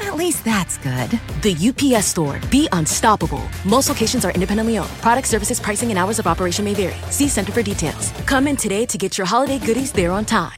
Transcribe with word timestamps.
At 0.00 0.16
least 0.16 0.44
that's 0.44 0.78
good. 0.78 1.10
The 1.42 1.54
UPS 1.54 2.06
store. 2.06 2.40
Be 2.50 2.68
unstoppable. 2.72 3.42
Most 3.64 3.88
locations 3.88 4.24
are 4.24 4.32
independently 4.32 4.78
owned. 4.78 4.90
Product 5.00 5.26
services, 5.26 5.60
pricing, 5.60 5.90
and 5.90 5.98
hours 5.98 6.18
of 6.18 6.26
operation 6.26 6.64
may 6.64 6.74
vary. 6.74 6.96
See 7.10 7.28
Center 7.28 7.52
for 7.52 7.62
details. 7.62 8.12
Come 8.26 8.46
in 8.46 8.56
today 8.56 8.86
to 8.86 8.98
get 8.98 9.18
your 9.18 9.26
holiday 9.26 9.58
goodies 9.58 9.92
there 9.92 10.12
on 10.12 10.24
time. 10.24 10.56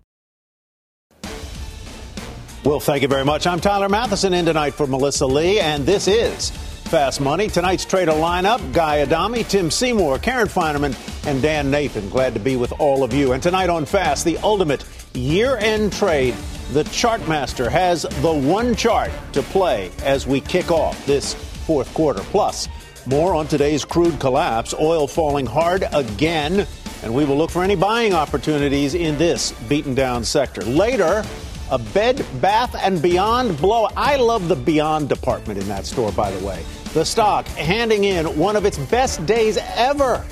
Well, 2.65 2.81
thank 2.81 3.03
you 3.03 3.09
very 3.09 3.25
much. 3.25 3.47
I'm 3.47 3.61
Tyler 3.61 3.89
Mathisen 3.89 4.35
in 4.35 4.45
tonight 4.45 4.75
for 4.75 4.87
Melissa 4.87 5.27
Lee, 5.27 5.61
and 5.61 5.87
this 5.87 6.09
is 6.09 6.51
Fast 6.89 7.21
Money. 7.21 7.49
Tonight's 7.49 7.85
trader 7.85 8.13
lineup 8.13 8.73
Guy 8.73 9.03
Adami, 9.03 9.45
Tim 9.45 9.71
Seymour, 9.71 10.19
Karen 10.19 10.49
Finerman, 10.49 10.97
and 11.27 11.43
Dan 11.43 11.71
Nathan. 11.71 12.09
Glad 12.09 12.33
to 12.33 12.41
be 12.41 12.57
with 12.57 12.73
all 12.81 13.05
of 13.05 13.13
you. 13.13 13.33
And 13.33 13.43
tonight 13.43 13.69
on 13.69 13.85
Fast, 13.85 14.25
the 14.25 14.39
ultimate 14.39 14.85
year 15.13 15.59
end 15.59 15.93
trade. 15.93 16.35
The 16.73 16.85
Chartmaster 16.85 17.71
has 17.71 18.03
the 18.03 18.33
one 18.33 18.75
chart 18.75 19.11
to 19.33 19.43
play 19.43 19.91
as 20.03 20.27
we 20.27 20.41
kick 20.41 20.71
off 20.71 21.05
this 21.05 21.35
fourth 21.35 21.93
quarter. 21.93 22.21
Plus, 22.25 22.69
more 23.07 23.35
on 23.35 23.47
today's 23.47 23.85
crude 23.85 24.19
collapse, 24.19 24.73
oil 24.75 25.07
falling 25.07 25.47
hard 25.47 25.85
again, 25.93 26.67
and 27.03 27.15
we 27.15 27.25
will 27.25 27.37
look 27.37 27.51
for 27.51 27.63
any 27.63 27.77
buying 27.77 28.15
opportunities 28.15 28.95
in 28.95 29.19
this 29.19 29.53
beaten 29.69 29.95
down 29.95 30.25
sector. 30.25 30.63
Later, 30.63 31.23
a 31.71 31.79
Bed 31.79 32.25
Bath 32.41 32.75
and 32.75 33.01
Beyond 33.03 33.59
blow. 33.59 33.89
I 33.95 34.17
love 34.17 34.49
the 34.49 34.57
Beyond 34.57 35.09
department 35.09 35.61
in 35.61 35.69
that 35.69 35.85
store, 35.85 36.13
by 36.13 36.31
the 36.31 36.47
way. 36.47 36.65
The 36.95 37.05
stock 37.05 37.47
handing 37.47 38.05
in 38.05 38.27
one 38.39 38.57
of 38.57 38.65
its 38.65 38.79
best 38.79 39.25
days 39.27 39.59
ever. 39.77 40.25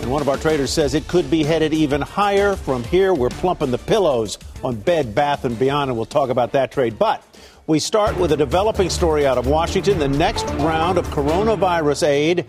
And 0.00 0.10
one 0.10 0.22
of 0.22 0.28
our 0.28 0.36
traders 0.36 0.70
says 0.70 0.94
it 0.94 1.08
could 1.08 1.30
be 1.30 1.42
headed 1.42 1.74
even 1.74 2.00
higher. 2.00 2.54
From 2.54 2.84
here, 2.84 3.12
we're 3.12 3.30
plumping 3.30 3.72
the 3.72 3.78
pillows 3.78 4.38
on 4.62 4.76
Bed 4.76 5.14
Bath 5.14 5.44
and 5.44 5.58
Beyond, 5.58 5.90
and 5.90 5.96
we'll 5.96 6.06
talk 6.06 6.30
about 6.30 6.52
that 6.52 6.70
trade. 6.70 6.98
But 6.98 7.24
we 7.66 7.78
start 7.80 8.16
with 8.16 8.30
a 8.30 8.36
developing 8.36 8.90
story 8.90 9.26
out 9.26 9.38
of 9.38 9.46
Washington. 9.46 9.98
The 9.98 10.08
next 10.08 10.44
round 10.44 10.98
of 10.98 11.06
coronavirus 11.08 12.06
aid 12.06 12.46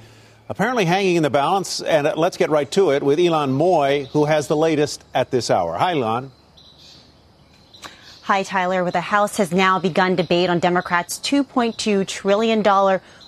apparently 0.48 0.86
hanging 0.86 1.16
in 1.16 1.24
the 1.24 1.30
balance. 1.30 1.82
And 1.82 2.12
let's 2.16 2.38
get 2.38 2.50
right 2.52 2.70
to 2.72 2.92
it 2.92 3.02
with 3.02 3.18
Ylan 3.20 3.58
Mui, 3.58 4.08
who 4.10 4.26
has 4.26 4.48
the 4.48 4.56
latest 4.56 5.04
at 5.14 5.32
this 5.32 5.50
hour. 5.50 5.78
Hi, 5.78 5.94
Ylan. 5.96 6.30
Hi, 8.24 8.44
Tyler. 8.44 8.84
Where 8.84 8.92
the 8.92 9.02
House 9.02 9.38
has 9.38 9.52
now 9.52 9.80
begun 9.80 10.16
debate 10.16 10.50
on 10.50 10.60
Democrats' 10.60 11.20
$2.2 11.20 12.08
trillion 12.08 12.64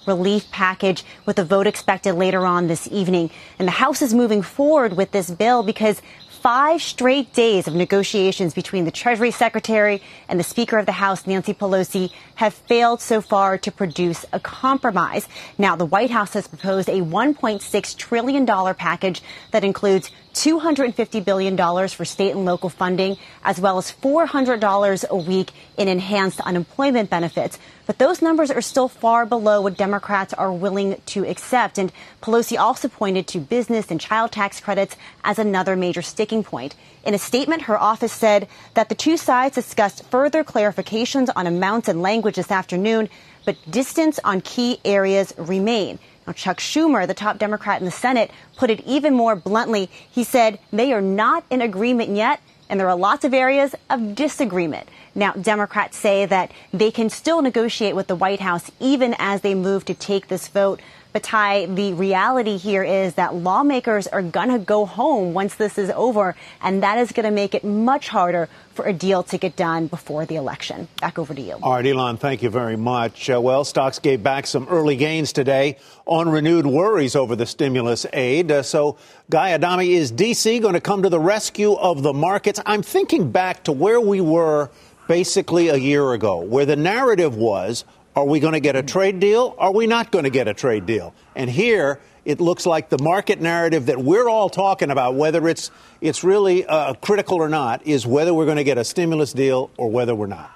relief 0.08 0.50
package 0.52 1.04
with 1.26 1.38
a 1.40 1.44
vote 1.44 1.68
expected 1.68 2.14
later 2.14 2.46
on 2.46 2.68
this 2.68 2.88
evening. 2.92 3.30
And 3.60 3.68
the 3.68 3.74
House 3.74 4.02
is 4.02 4.14
moving 4.14 4.42
forward 4.42 4.94
with 4.96 5.12
this 5.12 5.30
bill 5.30 5.64
because 5.64 6.02
five 6.42 6.82
straight 6.82 7.34
days 7.34 7.68
of 7.68 7.76
negotiations 7.76 8.54
between 8.54 8.86
the 8.86 8.92
Treasury 8.92 9.32
Secretary 9.32 10.02
and 10.30 10.40
the 10.40 10.44
Speaker 10.44 10.78
of 10.78 10.86
the 10.86 10.94
House, 10.94 11.28
Nancy 11.28 11.54
Pelosi, 11.54 12.12
have 12.36 12.54
failed 12.54 13.02
so 13.02 13.22
far 13.22 13.58
to 13.58 13.72
produce 13.72 14.26
a 14.32 14.40
compromise. 14.40 15.28
Now, 15.58 15.76
the 15.76 15.86
White 15.86 16.12
House 16.12 16.34
has 16.34 16.48
proposed 16.48 16.90
a 16.90 17.02
$1.6 17.02 17.98
trillion 17.98 18.46
package 18.46 19.22
that 19.52 19.64
includes 19.64 20.12
$250 20.38 21.26
billion 21.26 21.58
for 21.88 22.06
state 22.06 22.32
and 22.32 22.46
local 22.46 22.70
funding, 22.70 23.18
as 23.44 23.60
well 23.60 23.78
as 23.78 23.92
$400 23.92 25.08
a 25.08 25.16
week 25.16 25.52
in 25.78 25.88
enhanced 25.88 26.40
unemployment 26.42 27.10
benefits. 27.10 27.58
But 27.88 27.98
those 27.98 28.22
numbers 28.22 28.52
are 28.52 28.62
still 28.62 28.88
far 28.88 29.26
below 29.26 29.62
what 29.62 29.78
Democrats 29.78 30.34
are 30.34 30.52
willing 30.52 31.02
to 31.08 31.26
accept. 31.26 31.78
And 31.78 31.92
Pelosi 32.22 32.60
also 32.60 32.88
pointed 32.88 33.28
to 33.30 33.40
business 33.40 33.90
and 33.90 34.00
child 34.00 34.32
tax 34.32 34.60
credits 34.60 34.96
as 35.24 35.40
another 35.40 35.76
major 35.76 36.02
sticking 36.02 36.44
point. 36.44 36.76
In 37.04 37.14
a 37.14 37.18
statement, 37.18 37.64
her 37.64 37.80
office 37.80 38.14
said 38.14 38.48
that 38.74 38.90
the 38.90 38.96
two 38.96 39.18
sides 39.18 39.56
discussed 39.56 40.04
further 40.12 40.44
clarifications 40.44 41.30
on 41.36 41.48
amounts 41.48 41.88
and 41.88 42.02
language 42.02 42.36
this 42.36 42.52
afternoon, 42.52 43.10
but 43.46 43.56
distance 43.70 44.20
on 44.24 44.42
key 44.42 44.80
areas 44.84 45.34
remain. 45.38 45.98
Now, 46.28 46.34
Chuck 46.34 46.60
Schumer, 46.60 47.08
the 47.08 47.14
top 47.14 47.38
Democrat 47.38 47.80
in 47.80 47.86
the 47.86 47.92
Senate, 47.92 48.32
put 48.58 48.70
it 48.70 48.82
even 48.82 49.14
more 49.14 49.36
bluntly. 49.36 49.90
He 50.12 50.26
said 50.26 50.60
they 50.74 50.92
are 50.92 51.02
not 51.02 51.46
in 51.50 51.62
agreement 51.62 52.10
yet, 52.10 52.42
and 52.70 52.78
there 52.78 52.90
are 52.90 52.98
lots 52.98 53.24
of 53.24 53.34
areas 53.34 53.74
of 53.90 54.14
disagreement. 54.14 54.90
Now, 55.16 55.32
Democrats 55.32 55.96
say 55.96 56.26
that 56.26 56.52
they 56.74 56.92
can 56.92 57.10
still 57.10 57.42
negotiate 57.42 57.96
with 57.96 58.08
the 58.08 58.16
White 58.16 58.42
House 58.42 58.70
even 58.82 59.16
as 59.18 59.40
they 59.40 59.56
move 59.56 59.86
to 59.86 59.94
take 59.94 60.28
this 60.28 60.50
vote. 60.50 60.82
But 61.18 61.24
Ty, 61.24 61.66
the 61.66 61.94
reality 61.94 62.58
here 62.58 62.84
is 62.84 63.16
that 63.16 63.34
lawmakers 63.34 64.06
are 64.06 64.22
going 64.22 64.50
to 64.50 64.60
go 64.60 64.86
home 64.86 65.34
once 65.34 65.56
this 65.56 65.80
is 65.80 65.90
over, 65.90 66.36
and 66.62 66.84
that 66.84 67.00
is 67.00 67.12
going 67.12 67.24
to 67.24 67.32
make 67.32 67.56
it 67.56 67.64
much 67.64 68.08
harder 68.08 68.48
for 68.76 68.86
a 68.86 68.94
deal 68.94 69.24
to 69.24 69.40
get 69.40 69.56
done 69.56 69.88
before 69.88 70.28
the 70.28 70.36
election. 70.36 70.88
Back 71.02 71.18
over 71.18 71.34
to 71.34 71.42
you. 71.42 71.54
All 71.54 71.74
right, 71.74 71.84
Ylan, 71.84 72.20
thank 72.20 72.44
you 72.44 72.52
very 72.52 72.76
much. 72.76 73.32
Uh, 73.32 73.42
well, 73.42 73.64
stocks 73.64 73.98
gave 73.98 74.22
back 74.22 74.46
some 74.46 74.68
early 74.68 74.96
gains 74.96 75.34
today 75.34 75.80
on 76.06 76.30
renewed 76.30 76.68
worries 76.68 77.16
over 77.16 77.36
the 77.36 77.48
stimulus 77.48 78.06
aid. 78.14 78.52
Uh, 78.52 78.62
so, 78.62 79.00
Guy 79.32 79.54
Adami, 79.54 79.94
is 79.94 80.12
D.C. 80.12 80.60
going 80.60 80.76
to 80.76 80.80
come 80.80 81.02
to 81.02 81.10
the 81.10 81.20
rescue 81.20 81.74
of 81.74 82.04
the 82.04 82.14
markets? 82.14 82.60
I'm 82.64 82.84
thinking 82.84 83.32
back 83.32 83.64
to 83.64 83.72
where 83.72 84.00
we 84.00 84.22
were 84.22 84.70
basically 85.08 85.70
a 85.70 85.78
year 85.78 86.14
ago, 86.14 86.38
where 86.42 86.68
the 86.68 86.76
narrative 86.76 87.36
was 87.36 87.86
are 88.18 88.26
we 88.26 88.40
going 88.40 88.54
to 88.54 88.60
get 88.60 88.76
a 88.76 88.82
trade 88.82 89.20
deal? 89.20 89.54
Are 89.60 89.72
we 89.72 89.86
not 89.86 90.12
going 90.12 90.24
to 90.24 90.32
get 90.32 90.48
a 90.48 90.54
trade 90.56 90.88
deal? 90.88 91.14
And 91.36 91.48
here, 91.48 92.00
it 92.26 92.42
looks 92.42 92.66
like 92.66 92.90
the 92.90 92.98
market 92.98 93.40
narrative 93.40 93.86
that 93.86 94.00
we're 94.00 94.28
all 94.28 94.50
talking 94.50 94.90
about, 94.90 95.14
whether 95.14 95.48
it's 95.48 95.70
it's 96.02 96.24
really 96.24 96.66
uh, 96.66 96.96
critical 96.96 97.38
or 97.38 97.48
not, 97.48 97.86
is 97.86 98.08
whether 98.08 98.34
we're 98.34 98.46
going 98.46 98.58
to 98.58 98.64
get 98.64 98.80
a 98.80 98.84
stimulus 98.84 99.34
deal 99.34 99.70
or 99.78 99.92
whether 99.92 100.16
we're 100.16 100.26
not. 100.26 100.52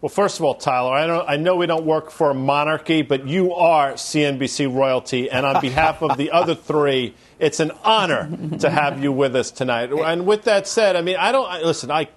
Well, 0.00 0.08
first 0.08 0.38
of 0.38 0.46
all, 0.46 0.54
Tyler, 0.54 0.94
I, 0.94 1.06
don't, 1.06 1.28
I 1.28 1.36
know 1.36 1.56
we 1.56 1.66
don't 1.66 1.84
work 1.84 2.10
for 2.10 2.30
a 2.30 2.34
monarchy, 2.34 3.02
but 3.02 3.28
you 3.28 3.52
are 3.52 3.92
CNBC 3.92 4.74
royalty, 4.74 5.30
and 5.30 5.44
on 5.44 5.60
behalf 5.60 6.02
of 6.02 6.16
the 6.16 6.30
other 6.30 6.54
three, 6.70 7.14
it's 7.38 7.60
an 7.60 7.70
honor 7.84 8.30
to 8.60 8.70
have 8.70 9.02
you 9.02 9.12
with 9.12 9.36
us 9.36 9.50
tonight. 9.50 9.92
And 9.92 10.26
with 10.26 10.44
that 10.44 10.66
said, 10.66 10.96
I 10.96 11.02
mean, 11.02 11.16
I 11.16 11.32
don't 11.32 11.62
listen. 11.62 11.90
I 11.90 12.08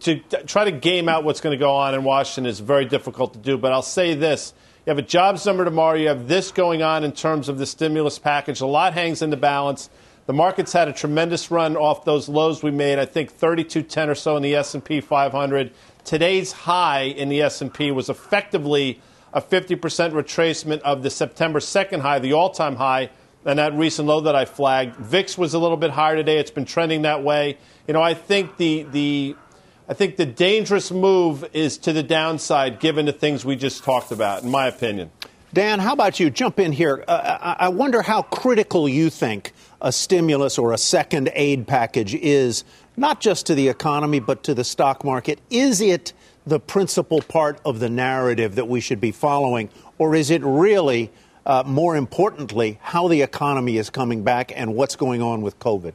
to 0.00 0.20
try 0.46 0.64
to 0.64 0.72
game 0.72 1.08
out 1.08 1.24
what's 1.24 1.40
going 1.40 1.56
to 1.56 1.58
go 1.58 1.72
on 1.72 1.94
in 1.94 2.04
Washington 2.04 2.46
is 2.46 2.60
very 2.60 2.84
difficult 2.84 3.32
to 3.32 3.38
do. 3.38 3.56
But 3.56 3.72
I'll 3.72 3.82
say 3.82 4.14
this. 4.14 4.52
You 4.86 4.90
have 4.90 4.98
a 4.98 5.02
jobs 5.02 5.44
number 5.44 5.64
tomorrow. 5.64 5.96
You 5.96 6.08
have 6.08 6.28
this 6.28 6.50
going 6.50 6.82
on 6.82 7.04
in 7.04 7.12
terms 7.12 7.48
of 7.48 7.58
the 7.58 7.66
stimulus 7.66 8.18
package. 8.18 8.60
A 8.60 8.66
lot 8.66 8.94
hangs 8.94 9.22
in 9.22 9.30
the 9.30 9.36
balance. 9.36 9.90
The 10.26 10.32
market's 10.34 10.72
had 10.72 10.88
a 10.88 10.92
tremendous 10.92 11.50
run 11.50 11.76
off 11.76 12.04
those 12.04 12.28
lows 12.28 12.62
we 12.62 12.70
made. 12.70 12.98
I 12.98 13.06
think 13.06 13.30
3210 13.30 14.10
or 14.10 14.14
so 14.14 14.36
in 14.36 14.42
the 14.42 14.54
S&P 14.56 15.00
500. 15.00 15.72
Today's 16.04 16.52
high 16.52 17.02
in 17.02 17.28
the 17.28 17.42
S&P 17.42 17.90
was 17.90 18.08
effectively 18.08 19.00
a 19.32 19.40
50% 19.40 19.78
retracement 19.78 20.80
of 20.80 21.02
the 21.02 21.10
September 21.10 21.60
2nd 21.60 22.00
high, 22.00 22.18
the 22.18 22.32
all-time 22.34 22.76
high, 22.76 23.10
and 23.44 23.58
that 23.58 23.74
recent 23.74 24.08
low 24.08 24.20
that 24.20 24.34
I 24.34 24.44
flagged. 24.44 24.96
VIX 24.96 25.38
was 25.38 25.54
a 25.54 25.58
little 25.58 25.76
bit 25.76 25.90
higher 25.90 26.16
today. 26.16 26.38
It's 26.38 26.50
been 26.50 26.64
trending 26.64 27.02
that 27.02 27.22
way. 27.22 27.58
You 27.86 27.94
know, 27.94 28.02
I 28.02 28.14
think 28.14 28.56
the 28.58 28.82
the 28.90 29.36
I 29.90 29.94
think 29.94 30.16
the 30.16 30.26
dangerous 30.26 30.90
move 30.90 31.48
is 31.54 31.78
to 31.78 31.94
the 31.94 32.02
downside, 32.02 32.78
given 32.78 33.06
the 33.06 33.12
things 33.12 33.42
we 33.42 33.56
just 33.56 33.84
talked 33.84 34.12
about, 34.12 34.42
in 34.42 34.50
my 34.50 34.66
opinion. 34.66 35.10
Dan, 35.54 35.78
how 35.78 35.94
about 35.94 36.20
you? 36.20 36.28
Jump 36.28 36.60
in 36.60 36.72
here. 36.72 37.02
Uh, 37.08 37.56
I 37.58 37.70
wonder 37.70 38.02
how 38.02 38.20
critical 38.20 38.86
you 38.86 39.08
think 39.08 39.54
a 39.80 39.90
stimulus 39.90 40.58
or 40.58 40.74
a 40.74 40.78
second 40.78 41.30
aid 41.32 41.66
package 41.66 42.14
is, 42.14 42.64
not 42.98 43.22
just 43.22 43.46
to 43.46 43.54
the 43.54 43.68
economy, 43.68 44.20
but 44.20 44.42
to 44.42 44.52
the 44.52 44.62
stock 44.62 45.04
market. 45.04 45.40
Is 45.48 45.80
it 45.80 46.12
the 46.46 46.60
principal 46.60 47.22
part 47.22 47.58
of 47.64 47.80
the 47.80 47.88
narrative 47.88 48.56
that 48.56 48.68
we 48.68 48.80
should 48.80 49.00
be 49.00 49.10
following, 49.10 49.70
or 49.96 50.14
is 50.14 50.30
it 50.30 50.42
really, 50.44 51.10
uh, 51.46 51.62
more 51.64 51.96
importantly, 51.96 52.78
how 52.82 53.08
the 53.08 53.22
economy 53.22 53.78
is 53.78 53.88
coming 53.88 54.22
back 54.22 54.52
and 54.54 54.74
what's 54.74 54.96
going 54.96 55.22
on 55.22 55.40
with 55.40 55.58
COVID? 55.58 55.94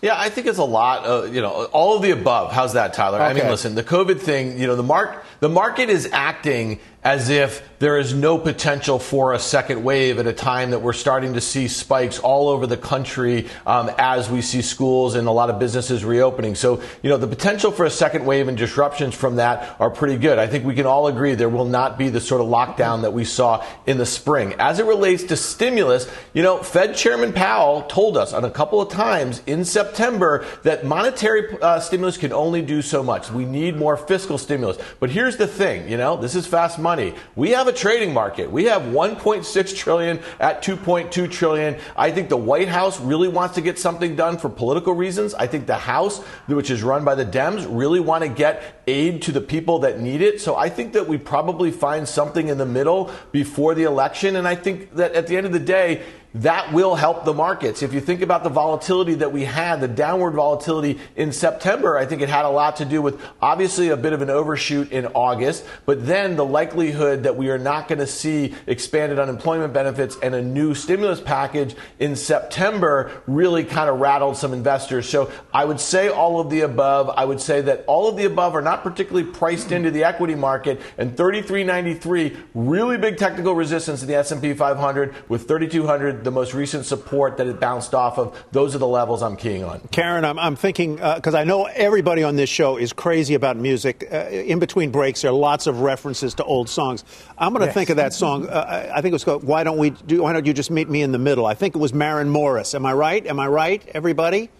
Yeah, 0.00 0.14
I 0.16 0.28
think 0.28 0.46
it's 0.46 0.58
a 0.58 0.64
lot. 0.64 1.04
Of, 1.04 1.34
you 1.34 1.40
know, 1.40 1.64
all 1.66 1.96
of 1.96 2.02
the 2.02 2.12
above. 2.12 2.52
How's 2.52 2.74
that, 2.74 2.94
Tyler? 2.94 3.18
Okay. 3.18 3.26
I 3.26 3.32
mean, 3.32 3.48
listen, 3.48 3.74
the 3.74 3.82
COVID 3.82 4.20
thing. 4.20 4.58
You 4.58 4.66
know, 4.66 4.76
the 4.76 4.82
mark 4.82 5.24
the 5.40 5.48
market 5.48 5.88
is 5.90 6.08
acting 6.12 6.80
as 7.04 7.28
if 7.28 7.62
there 7.78 7.96
is 7.96 8.12
no 8.12 8.36
potential 8.38 8.98
for 8.98 9.32
a 9.32 9.38
second 9.38 9.84
wave 9.84 10.18
at 10.18 10.26
a 10.26 10.32
time 10.32 10.72
that 10.72 10.80
we're 10.80 10.92
starting 10.92 11.34
to 11.34 11.40
see 11.40 11.68
spikes 11.68 12.18
all 12.18 12.48
over 12.48 12.66
the 12.66 12.76
country 12.76 13.46
um, 13.66 13.88
as 13.98 14.28
we 14.28 14.42
see 14.42 14.62
schools 14.62 15.14
and 15.14 15.28
a 15.28 15.30
lot 15.30 15.48
of 15.48 15.60
businesses 15.60 16.04
reopening. 16.04 16.56
So, 16.56 16.82
you 17.02 17.08
know, 17.08 17.16
the 17.16 17.28
potential 17.28 17.70
for 17.70 17.84
a 17.84 17.90
second 17.90 18.26
wave 18.26 18.48
and 18.48 18.58
disruptions 18.58 19.14
from 19.14 19.36
that 19.36 19.76
are 19.78 19.90
pretty 19.90 20.16
good. 20.16 20.38
I 20.38 20.48
think 20.48 20.64
we 20.64 20.74
can 20.74 20.86
all 20.86 21.06
agree 21.06 21.34
there 21.34 21.48
will 21.48 21.64
not 21.64 21.98
be 21.98 22.08
the 22.08 22.20
sort 22.20 22.40
of 22.40 22.48
lockdown 22.48 23.02
that 23.02 23.12
we 23.12 23.24
saw 23.24 23.64
in 23.86 23.96
the 23.96 24.06
spring. 24.06 24.54
As 24.58 24.80
it 24.80 24.86
relates 24.86 25.22
to 25.24 25.36
stimulus, 25.36 26.10
you 26.34 26.42
know, 26.42 26.60
Fed 26.64 26.96
Chairman 26.96 27.32
Powell 27.32 27.82
told 27.82 28.16
us 28.16 28.32
on 28.32 28.44
a 28.44 28.50
couple 28.50 28.80
of 28.80 28.90
times 28.90 29.40
in 29.46 29.64
September 29.64 30.44
that 30.64 30.84
monetary 30.84 31.56
uh, 31.62 31.78
stimulus 31.78 32.16
can 32.16 32.32
only 32.32 32.60
do 32.60 32.82
so 32.82 33.04
much. 33.04 33.30
We 33.30 33.44
need 33.44 33.76
more 33.76 33.96
fiscal 33.96 34.36
stimulus. 34.36 34.78
But 34.98 35.10
here's 35.10 35.36
the 35.36 35.46
thing, 35.46 35.88
you 35.88 35.96
know, 35.96 36.16
this 36.16 36.34
is 36.34 36.44
fast 36.44 36.80
money. 36.80 36.97
We 37.36 37.50
have 37.50 37.68
a 37.68 37.72
trading 37.72 38.12
market. 38.12 38.50
We 38.50 38.64
have 38.64 38.82
1.6 38.82 39.76
trillion 39.76 40.20
at 40.40 40.62
2.2 40.62 41.30
trillion. 41.30 41.76
I 41.96 42.10
think 42.10 42.28
the 42.28 42.36
White 42.36 42.68
House 42.68 43.00
really 43.00 43.28
wants 43.28 43.54
to 43.54 43.60
get 43.60 43.78
something 43.78 44.16
done 44.16 44.38
for 44.38 44.48
political 44.48 44.92
reasons. 44.94 45.34
I 45.34 45.46
think 45.46 45.66
the 45.66 45.76
House, 45.76 46.18
which 46.46 46.70
is 46.70 46.82
run 46.82 47.04
by 47.04 47.14
the 47.14 47.24
Dems, 47.24 47.66
really 47.68 48.00
want 48.00 48.24
to 48.24 48.28
get 48.28 48.82
aid 48.86 49.22
to 49.22 49.32
the 49.32 49.40
people 49.40 49.80
that 49.80 50.00
need 50.00 50.22
it. 50.22 50.40
So 50.40 50.56
I 50.56 50.68
think 50.68 50.92
that 50.94 51.06
we 51.06 51.18
probably 51.18 51.70
find 51.70 52.08
something 52.08 52.48
in 52.48 52.58
the 52.58 52.66
middle 52.66 53.10
before 53.32 53.74
the 53.74 53.84
election. 53.84 54.36
And 54.36 54.48
I 54.48 54.54
think 54.54 54.94
that 54.94 55.12
at 55.12 55.26
the 55.26 55.36
end 55.36 55.46
of 55.46 55.52
the 55.52 55.58
day, 55.60 56.02
that 56.34 56.72
will 56.72 56.94
help 56.94 57.24
the 57.24 57.32
markets. 57.32 57.82
If 57.82 57.94
you 57.94 58.00
think 58.00 58.20
about 58.20 58.44
the 58.44 58.50
volatility 58.50 59.14
that 59.14 59.32
we 59.32 59.44
had, 59.44 59.80
the 59.80 59.88
downward 59.88 60.32
volatility 60.32 61.00
in 61.16 61.32
September, 61.32 61.96
I 61.96 62.04
think 62.04 62.20
it 62.20 62.28
had 62.28 62.44
a 62.44 62.50
lot 62.50 62.76
to 62.76 62.84
do 62.84 63.00
with 63.00 63.20
obviously 63.40 63.88
a 63.88 63.96
bit 63.96 64.12
of 64.12 64.20
an 64.20 64.28
overshoot 64.28 64.92
in 64.92 65.06
August, 65.06 65.64
but 65.86 66.06
then 66.06 66.36
the 66.36 66.44
likelihood 66.44 67.22
that 67.22 67.36
we 67.36 67.48
are 67.48 67.58
not 67.58 67.88
going 67.88 67.98
to 67.98 68.06
see 68.06 68.54
expanded 68.66 69.18
unemployment 69.18 69.72
benefits 69.72 70.16
and 70.22 70.34
a 70.34 70.42
new 70.42 70.74
stimulus 70.74 71.20
package 71.20 71.74
in 71.98 72.14
September 72.14 73.10
really 73.26 73.64
kind 73.64 73.88
of 73.88 73.98
rattled 73.98 74.36
some 74.36 74.52
investors. 74.52 75.08
So 75.08 75.32
I 75.52 75.64
would 75.64 75.80
say 75.80 76.08
all 76.08 76.40
of 76.40 76.50
the 76.50 76.60
above. 76.60 77.10
I 77.16 77.24
would 77.24 77.40
say 77.40 77.62
that 77.62 77.84
all 77.86 78.08
of 78.08 78.16
the 78.16 78.26
above 78.26 78.54
are 78.54 78.62
not 78.62 78.82
particularly 78.82 79.30
priced 79.30 79.72
into 79.72 79.90
the 79.90 80.04
equity 80.04 80.34
market 80.34 80.80
and 80.98 81.16
3393 81.16 82.36
really 82.54 82.98
big 82.98 83.16
technical 83.16 83.54
resistance 83.54 84.02
in 84.02 84.08
the 84.08 84.16
S&P 84.16 84.52
500 84.52 85.14
with 85.28 85.48
3200 85.48 86.17
the 86.24 86.30
most 86.30 86.54
recent 86.54 86.84
support 86.84 87.36
that 87.36 87.46
it 87.46 87.60
bounced 87.60 87.94
off 87.94 88.18
of. 88.18 88.44
Those 88.52 88.74
are 88.74 88.78
the 88.78 88.86
levels 88.86 89.22
I'm 89.22 89.36
keying 89.36 89.64
on. 89.64 89.80
Karen, 89.90 90.24
I'm, 90.24 90.38
I'm 90.38 90.56
thinking, 90.56 90.96
because 90.96 91.34
uh, 91.34 91.38
I 91.38 91.44
know 91.44 91.64
everybody 91.64 92.22
on 92.22 92.36
this 92.36 92.50
show 92.50 92.76
is 92.76 92.92
crazy 92.92 93.34
about 93.34 93.56
music. 93.56 94.06
Uh, 94.10 94.28
in 94.28 94.58
between 94.58 94.90
breaks, 94.90 95.22
there 95.22 95.30
are 95.30 95.34
lots 95.34 95.66
of 95.66 95.80
references 95.80 96.34
to 96.34 96.44
old 96.44 96.68
songs. 96.68 97.04
I'm 97.36 97.52
going 97.52 97.60
to 97.60 97.66
yes. 97.66 97.74
think 97.74 97.90
of 97.90 97.96
that 97.96 98.12
song. 98.12 98.48
Uh, 98.48 98.92
I 98.94 99.00
think 99.00 99.12
it 99.12 99.14
was 99.14 99.24
called 99.24 99.44
"Why 99.44 99.64
Don't 99.64 99.78
We 99.78 99.90
Do? 99.90 100.22
Why 100.22 100.32
Don't 100.32 100.46
You 100.46 100.52
Just 100.52 100.70
Meet 100.70 100.88
Me 100.88 101.02
in 101.02 101.12
the 101.12 101.18
Middle?" 101.18 101.46
I 101.46 101.54
think 101.54 101.74
it 101.74 101.78
was 101.78 101.94
Maren 101.94 102.28
Morris. 102.28 102.74
Am 102.74 102.84
I 102.86 102.92
right? 102.92 103.26
Am 103.26 103.38
I 103.38 103.46
right, 103.48 103.86
everybody? 103.94 104.50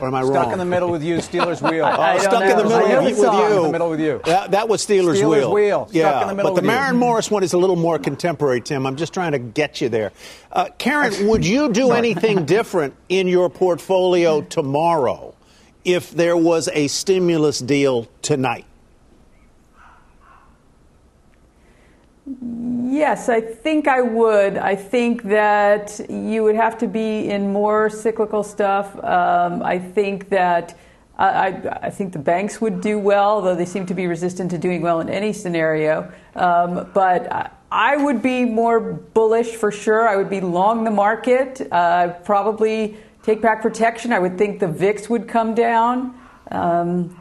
Or 0.00 0.08
am 0.08 0.14
I 0.14 0.22
stuck 0.22 0.34
wrong? 0.34 0.42
Stuck 0.42 0.52
in 0.52 0.58
the 0.58 0.64
middle 0.64 0.90
with 0.90 1.02
you, 1.02 1.20
Stealers 1.20 1.62
wheel. 1.62 1.84
oh, 1.84 2.18
stuck 2.18 2.42
in 2.42 2.56
the 2.56 2.64
middle 2.64 3.04
with, 3.04 3.18
with 3.18 3.18
you. 3.18 3.56
In 3.56 3.62
the 3.62 3.72
middle 3.72 3.90
with 3.90 4.00
you. 4.00 4.20
That, 4.24 4.50
that 4.52 4.68
was 4.68 4.82
Stealers, 4.82 5.18
Stealers 5.18 5.40
wheel. 5.40 5.52
wheel. 5.52 5.88
Yeah, 5.92 6.10
stuck 6.10 6.22
in 6.22 6.28
the 6.28 6.34
middle 6.34 6.54
but 6.54 6.60
the 6.60 6.66
Maren 6.66 6.94
you. 6.94 7.00
Morris 7.00 7.30
one 7.30 7.42
is 7.42 7.52
a 7.52 7.58
little 7.58 7.76
more 7.76 7.98
contemporary, 7.98 8.60
Tim. 8.60 8.86
I'm 8.86 8.96
just 8.96 9.14
trying 9.14 9.32
to 9.32 9.38
get 9.38 9.80
you 9.80 9.88
there. 9.88 10.12
Uh, 10.50 10.68
Karen, 10.78 11.26
would 11.28 11.46
you 11.46 11.72
do 11.72 11.92
anything 11.92 12.44
different 12.46 12.94
in 13.08 13.28
your 13.28 13.48
portfolio 13.50 14.40
tomorrow 14.40 15.34
if 15.84 16.10
there 16.10 16.36
was 16.36 16.68
a 16.72 16.88
stimulus 16.88 17.58
deal 17.58 18.08
tonight? 18.22 18.64
Yes, 22.24 23.28
I 23.28 23.40
think 23.40 23.88
I 23.88 24.00
would. 24.00 24.56
I 24.56 24.76
think 24.76 25.24
that 25.24 26.00
you 26.08 26.44
would 26.44 26.54
have 26.54 26.78
to 26.78 26.86
be 26.86 27.28
in 27.28 27.52
more 27.52 27.90
cyclical 27.90 28.44
stuff. 28.44 28.94
Um, 29.02 29.62
I 29.62 29.78
think 29.78 30.28
that 30.28 30.78
I, 31.18 31.78
I, 31.82 31.90
think 31.90 32.12
the 32.12 32.18
banks 32.18 32.60
would 32.60 32.80
do 32.80 32.98
well, 32.98 33.42
though 33.42 33.54
they 33.54 33.64
seem 33.64 33.86
to 33.86 33.94
be 33.94 34.06
resistant 34.06 34.50
to 34.52 34.58
doing 34.58 34.82
well 34.82 35.00
in 35.00 35.08
any 35.08 35.32
scenario. 35.32 36.10
Um, 36.34 36.90
but 36.94 37.52
I 37.70 37.96
would 37.96 38.22
be 38.22 38.44
more 38.44 38.80
bullish 38.80 39.50
for 39.50 39.70
sure. 39.70 40.08
I 40.08 40.16
would 40.16 40.30
be 40.30 40.40
long 40.40 40.84
the 40.84 40.90
market. 40.90 41.60
Uh, 41.72 42.14
probably 42.24 42.96
take 43.22 43.42
back 43.42 43.62
protection. 43.62 44.12
I 44.12 44.18
would 44.18 44.38
think 44.38 44.58
the 44.60 44.68
VIX 44.68 45.10
would 45.10 45.28
come 45.28 45.54
down. 45.54 46.18
Um, 46.50 47.20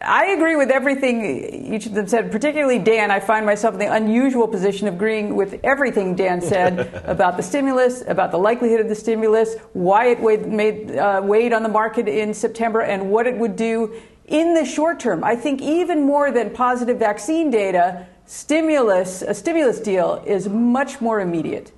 I 0.00 0.26
agree 0.26 0.56
with 0.56 0.70
everything 0.70 1.72
each 1.72 1.86
of 1.86 1.94
them 1.94 2.06
said, 2.06 2.30
particularly 2.30 2.78
Dan. 2.78 3.10
I 3.10 3.20
find 3.20 3.46
myself 3.46 3.74
in 3.74 3.80
the 3.80 3.92
unusual 3.92 4.46
position 4.46 4.88
of 4.88 4.94
agreeing 4.94 5.36
with 5.36 5.58
everything 5.64 6.14
Dan 6.14 6.40
said 6.40 6.78
about 7.06 7.36
the 7.36 7.42
stimulus, 7.42 8.02
about 8.06 8.30
the 8.30 8.38
likelihood 8.38 8.80
of 8.80 8.88
the 8.88 8.94
stimulus, 8.94 9.56
why 9.72 10.08
it 10.08 10.20
weighed, 10.20 10.46
made, 10.46 10.96
uh, 10.96 11.20
weighed 11.24 11.52
on 11.52 11.62
the 11.62 11.68
market 11.68 12.08
in 12.08 12.34
September, 12.34 12.80
and 12.80 13.10
what 13.10 13.26
it 13.26 13.36
would 13.36 13.56
do 13.56 13.94
in 14.26 14.54
the 14.54 14.64
short 14.64 15.00
term. 15.00 15.24
I 15.24 15.34
think 15.34 15.62
even 15.62 16.04
more 16.04 16.30
than 16.30 16.50
positive 16.50 16.98
vaccine 16.98 17.50
data, 17.50 18.06
stimulus, 18.26 19.22
a 19.22 19.32
stimulus 19.32 19.80
deal 19.80 20.22
is 20.26 20.48
much 20.48 21.00
more 21.00 21.20
immediate. 21.20 21.72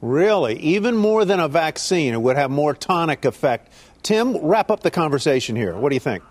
Really? 0.00 0.58
Even 0.58 0.96
more 0.96 1.24
than 1.24 1.40
a 1.40 1.48
vaccine, 1.48 2.12
it 2.12 2.20
would 2.20 2.36
have 2.36 2.50
more 2.50 2.74
tonic 2.74 3.24
effect. 3.24 3.72
Tim, 4.02 4.36
wrap 4.36 4.70
up 4.70 4.80
the 4.80 4.90
conversation 4.90 5.56
here. 5.56 5.74
What 5.74 5.88
do 5.88 5.96
you 5.96 6.00
think? 6.00 6.22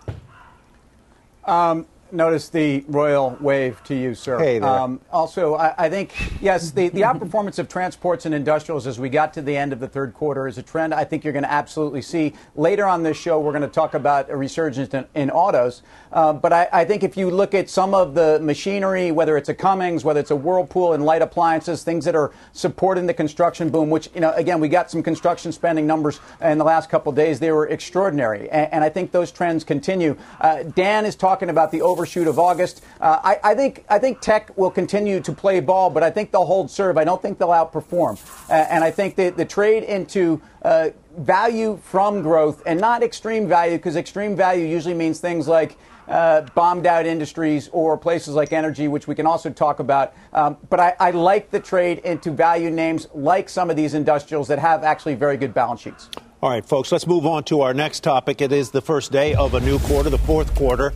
Um, 1.46 1.86
notice 2.14 2.48
the 2.48 2.84
royal 2.88 3.36
wave 3.40 3.82
to 3.84 3.94
you, 3.94 4.14
sir. 4.14 4.38
Hey 4.38 4.58
there. 4.58 4.68
Um, 4.68 5.00
also, 5.12 5.56
I, 5.56 5.74
I, 5.76 5.90
think, 5.90 6.14
yes, 6.40 6.70
the, 6.70 6.88
the 6.88 7.02
outperformance 7.02 7.58
of 7.58 7.68
transports 7.68 8.24
and 8.24 8.34
industrials 8.34 8.86
as 8.86 8.98
we 8.98 9.08
got 9.08 9.34
to 9.34 9.42
the 9.42 9.56
end 9.56 9.72
of 9.72 9.80
the 9.80 9.88
third 9.88 10.14
quarter 10.14 10.46
is 10.48 10.56
a 10.56 10.62
trend 10.62 10.94
I 10.94 11.04
think 11.04 11.24
you're 11.24 11.32
going 11.32 11.44
to 11.44 11.52
absolutely 11.52 12.02
see. 12.02 12.34
Later 12.54 12.86
on 12.86 13.02
this 13.02 13.16
show, 13.16 13.40
we're 13.40 13.52
going 13.52 13.62
to 13.62 13.68
talk 13.68 13.94
about 13.94 14.30
a 14.30 14.36
resurgence 14.36 14.94
in, 14.94 15.06
in 15.14 15.30
autos. 15.30 15.82
Uh, 16.12 16.32
but 16.32 16.52
I, 16.52 16.68
I, 16.72 16.84
think 16.84 17.02
if 17.02 17.16
you 17.16 17.30
look 17.30 17.54
at 17.54 17.68
some 17.68 17.94
of 17.94 18.14
the 18.14 18.38
machinery, 18.40 19.10
whether 19.10 19.36
it's 19.36 19.48
a 19.48 19.54
Cummins, 19.54 20.04
whether 20.04 20.20
it's 20.20 20.30
a 20.30 20.36
Whirlpool 20.36 20.92
and 20.92 21.04
light 21.04 21.22
appliances, 21.22 21.82
things 21.82 22.04
that 22.04 22.14
are 22.14 22.32
supporting 22.52 23.06
the 23.06 23.14
construction 23.14 23.68
boom, 23.68 23.90
which, 23.90 24.08
you 24.14 24.20
know, 24.20 24.32
again, 24.32 24.60
we 24.60 24.68
got 24.68 24.90
some 24.90 25.02
construction 25.02 25.50
spending 25.50 25.86
numbers 25.86 26.20
in 26.40 26.58
the 26.58 26.64
last 26.64 26.88
couple 26.88 27.10
of 27.10 27.16
days. 27.16 27.40
They 27.40 27.50
were 27.50 27.66
extraordinary. 27.66 28.48
And, 28.50 28.72
and 28.74 28.84
I 28.84 28.88
think 28.88 29.10
those 29.10 29.32
trends 29.32 29.64
continue. 29.64 30.16
Uh, 30.40 30.62
Dan 30.62 31.04
is 31.04 31.16
talking 31.16 31.50
about 31.50 31.72
the 31.72 31.82
overshoot 32.04 32.26
of 32.26 32.38
August. 32.38 32.84
Uh, 33.00 33.18
I, 33.24 33.38
I, 33.42 33.54
think, 33.54 33.84
I 33.88 33.98
think 33.98 34.20
tech 34.20 34.56
will 34.58 34.70
continue 34.70 35.20
to 35.20 35.32
play 35.32 35.60
ball, 35.60 35.88
but 35.88 36.02
I 36.02 36.10
think 36.10 36.32
they'll 36.32 36.44
hold 36.44 36.70
serve. 36.70 36.98
I 36.98 37.04
don't 37.04 37.22
think 37.22 37.38
they'll 37.38 37.48
outperform. 37.48 38.20
Uh, 38.50 38.52
and 38.52 38.84
I 38.84 38.90
think 38.90 39.16
that 39.16 39.38
the 39.38 39.46
trade 39.46 39.84
into 39.84 40.42
uh, 40.62 40.90
value 41.16 41.78
from 41.82 42.20
growth 42.20 42.62
and 42.66 42.78
not 42.78 43.02
extreme 43.02 43.48
value, 43.48 43.78
because 43.78 43.96
extreme 43.96 44.36
value 44.36 44.66
usually 44.66 44.94
means 44.94 45.18
things 45.18 45.48
like 45.48 45.78
uh, 46.06 46.42
bombed 46.54 46.86
out 46.86 47.06
industries 47.06 47.70
or 47.72 47.96
places 47.96 48.34
like 48.34 48.52
energy, 48.52 48.86
which 48.86 49.08
we 49.08 49.14
can 49.14 49.24
also 49.24 49.48
talk 49.48 49.78
about. 49.78 50.12
Um, 50.34 50.58
but 50.68 50.78
I, 50.78 50.94
I, 51.00 51.10
like 51.12 51.50
the 51.50 51.60
trade 51.60 52.00
into 52.00 52.30
value 52.30 52.68
names 52.68 53.08
like 53.14 53.48
some 53.48 53.70
of 53.70 53.76
these 53.76 53.94
industrials 53.94 54.48
that 54.48 54.58
have 54.58 54.84
actually 54.84 55.14
very 55.14 55.38
good 55.38 55.54
balance 55.54 55.80
sheets. 55.80 56.10
All 56.42 56.50
right, 56.50 56.62
folks, 56.62 56.92
let's 56.92 57.06
move 57.06 57.24
on 57.24 57.44
to 57.44 57.62
our 57.62 57.72
next 57.72 58.00
topic. 58.00 58.42
It 58.42 58.52
is 58.52 58.70
the 58.70 58.82
first 58.82 59.10
day 59.10 59.34
of 59.34 59.54
a 59.54 59.60
new 59.60 59.78
quarter, 59.78 60.10
the 60.10 60.18
fourth 60.18 60.54
quarter. 60.54 60.92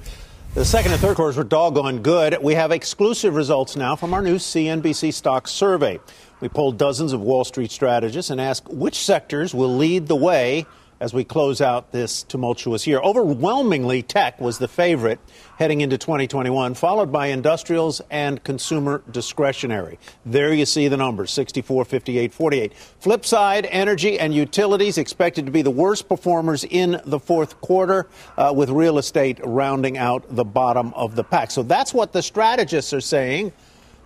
The 0.58 0.64
second 0.64 0.90
and 0.90 1.00
third 1.00 1.14
quarters 1.14 1.36
were 1.36 1.44
doggone 1.44 2.02
good. 2.02 2.36
We 2.42 2.54
have 2.54 2.72
exclusive 2.72 3.36
results 3.36 3.76
now 3.76 3.94
from 3.94 4.12
our 4.12 4.20
new 4.20 4.38
CNBC 4.38 5.14
stock 5.14 5.46
survey. 5.46 6.00
We 6.40 6.48
polled 6.48 6.78
dozens 6.78 7.12
of 7.12 7.20
Wall 7.20 7.44
Street 7.44 7.70
strategists 7.70 8.32
and 8.32 8.40
asked 8.40 8.66
which 8.68 8.98
sectors 8.98 9.54
will 9.54 9.76
lead 9.76 10.08
the 10.08 10.16
way 10.16 10.66
as 11.00 11.14
we 11.14 11.24
close 11.24 11.60
out 11.60 11.92
this 11.92 12.22
tumultuous 12.22 12.86
year. 12.86 12.98
Overwhelmingly, 13.00 14.02
tech 14.02 14.40
was 14.40 14.58
the 14.58 14.68
favorite 14.68 15.20
heading 15.58 15.80
into 15.80 15.98
2021, 15.98 16.74
followed 16.74 17.12
by 17.12 17.26
industrials 17.28 18.00
and 18.10 18.42
consumer 18.44 19.02
discretionary. 19.10 19.98
There 20.24 20.52
you 20.52 20.66
see 20.66 20.88
the 20.88 20.96
numbers 20.96 21.32
64, 21.32 21.84
58, 21.84 22.32
48. 22.32 22.74
Flip 23.00 23.24
side, 23.24 23.66
energy 23.70 24.18
and 24.18 24.34
utilities 24.34 24.98
expected 24.98 25.46
to 25.46 25.52
be 25.52 25.62
the 25.62 25.70
worst 25.70 26.08
performers 26.08 26.64
in 26.64 27.00
the 27.04 27.18
fourth 27.18 27.60
quarter, 27.60 28.08
uh, 28.36 28.52
with 28.54 28.70
real 28.70 28.98
estate 28.98 29.40
rounding 29.44 29.98
out 29.98 30.24
the 30.28 30.44
bottom 30.44 30.92
of 30.94 31.14
the 31.14 31.24
pack. 31.24 31.50
So 31.50 31.62
that's 31.62 31.94
what 31.94 32.12
the 32.12 32.22
strategists 32.22 32.92
are 32.92 33.00
saying. 33.00 33.52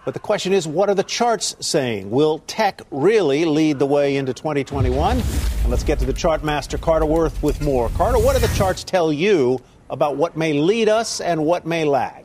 But 0.04 0.14
the 0.14 0.20
question 0.20 0.52
is, 0.52 0.66
what 0.66 0.88
are 0.88 0.96
the 0.96 1.04
charts 1.04 1.54
saying? 1.60 2.10
Will 2.10 2.40
tech 2.40 2.82
really 2.90 3.44
lead 3.44 3.78
the 3.78 3.86
way 3.86 4.16
into 4.16 4.34
2021? 4.34 5.18
And 5.20 5.70
let's 5.70 5.84
get 5.84 6.00
to 6.00 6.04
the 6.04 6.12
chart 6.12 6.42
master, 6.42 6.76
Carter 6.76 7.06
Worth, 7.06 7.40
with 7.40 7.62
more. 7.62 7.88
Carter, 7.90 8.18
what 8.18 8.34
do 8.34 8.44
the 8.44 8.52
charts 8.56 8.82
tell 8.82 9.12
you 9.12 9.60
about 9.90 10.16
what 10.16 10.36
may 10.36 10.54
lead 10.54 10.88
us 10.88 11.20
and 11.20 11.44
what 11.44 11.66
may 11.66 11.84
lag? 11.84 12.24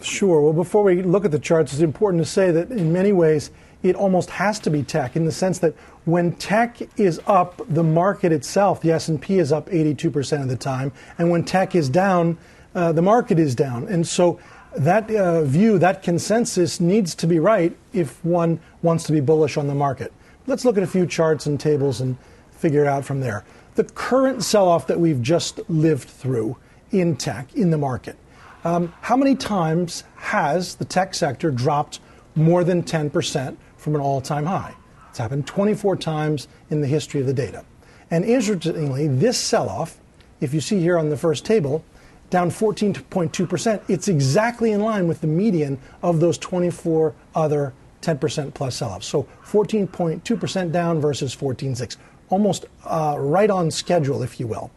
Sure. 0.00 0.40
Well, 0.40 0.54
before 0.54 0.82
we 0.82 1.02
look 1.02 1.26
at 1.26 1.32
the 1.32 1.38
charts, 1.38 1.74
it's 1.74 1.82
important 1.82 2.22
to 2.22 2.28
say 2.28 2.50
that 2.50 2.70
in 2.70 2.94
many 2.94 3.12
ways, 3.12 3.50
it 3.82 3.94
almost 3.94 4.30
has 4.30 4.58
to 4.60 4.70
be 4.70 4.82
tech 4.82 5.16
in 5.16 5.26
the 5.26 5.32
sense 5.32 5.58
that 5.58 5.74
when 6.06 6.32
tech 6.36 6.78
is 6.98 7.20
up, 7.26 7.60
the 7.68 7.82
market 7.82 8.32
itself, 8.32 8.80
the 8.80 8.92
S&P 8.92 9.38
is 9.38 9.52
up 9.52 9.68
82% 9.68 10.40
of 10.40 10.48
the 10.48 10.56
time, 10.56 10.92
and 11.18 11.30
when 11.30 11.44
tech 11.44 11.74
is 11.74 11.88
down, 11.88 12.38
uh, 12.74 12.92
the 12.92 13.02
market 13.02 13.38
is 13.38 13.54
down. 13.54 13.86
And 13.88 14.06
so 14.06 14.40
that 14.76 15.10
uh, 15.10 15.42
view, 15.42 15.78
that 15.78 16.02
consensus 16.02 16.80
needs 16.80 17.14
to 17.16 17.26
be 17.26 17.38
right 17.38 17.76
if 17.92 18.24
one 18.24 18.60
wants 18.82 19.04
to 19.04 19.12
be 19.12 19.20
bullish 19.20 19.56
on 19.56 19.66
the 19.66 19.74
market. 19.74 20.12
Let's 20.46 20.64
look 20.64 20.76
at 20.76 20.82
a 20.82 20.88
few 20.88 21.06
charts 21.06 21.46
and 21.46 21.58
tables 21.58 22.00
and 22.00 22.16
figure 22.50 22.82
it 22.82 22.88
out 22.88 23.04
from 23.04 23.20
there. 23.20 23.44
The 23.74 23.84
current 23.84 24.44
sell 24.44 24.68
off 24.68 24.86
that 24.86 25.00
we've 25.00 25.22
just 25.22 25.60
lived 25.68 26.08
through 26.08 26.56
in 26.90 27.16
tech, 27.16 27.54
in 27.54 27.70
the 27.70 27.78
market, 27.78 28.16
um, 28.64 28.92
how 29.00 29.16
many 29.16 29.34
times 29.34 30.04
has 30.16 30.76
the 30.76 30.84
tech 30.84 31.14
sector 31.14 31.50
dropped 31.50 32.00
more 32.34 32.64
than 32.64 32.82
10% 32.82 33.56
from 33.76 33.94
an 33.94 34.00
all 34.00 34.20
time 34.20 34.46
high? 34.46 34.74
It's 35.10 35.18
happened 35.18 35.46
24 35.46 35.96
times 35.96 36.48
in 36.70 36.80
the 36.80 36.86
history 36.86 37.20
of 37.20 37.26
the 37.26 37.34
data. 37.34 37.64
And 38.10 38.24
interestingly, 38.24 39.08
this 39.08 39.38
sell 39.38 39.68
off, 39.68 39.98
if 40.40 40.54
you 40.54 40.60
see 40.60 40.80
here 40.80 40.98
on 40.98 41.08
the 41.08 41.16
first 41.16 41.44
table, 41.44 41.84
down 42.32 42.50
14.2%, 42.50 43.82
it's 43.88 44.08
exactly 44.08 44.72
in 44.72 44.80
line 44.80 45.06
with 45.06 45.20
the 45.20 45.26
median 45.26 45.78
of 46.02 46.18
those 46.18 46.38
24 46.38 47.14
other 47.34 47.74
10% 48.00 48.54
plus 48.54 48.76
sell 48.76 48.90
offs. 48.90 49.06
So 49.06 49.28
14.2% 49.44 50.72
down 50.72 50.98
versus 50.98 51.36
14.6, 51.36 51.98
almost 52.30 52.64
uh, 52.84 53.16
right 53.18 53.50
on 53.50 53.70
schedule, 53.70 54.22
if 54.22 54.40
you 54.40 54.46
will. 54.46 54.70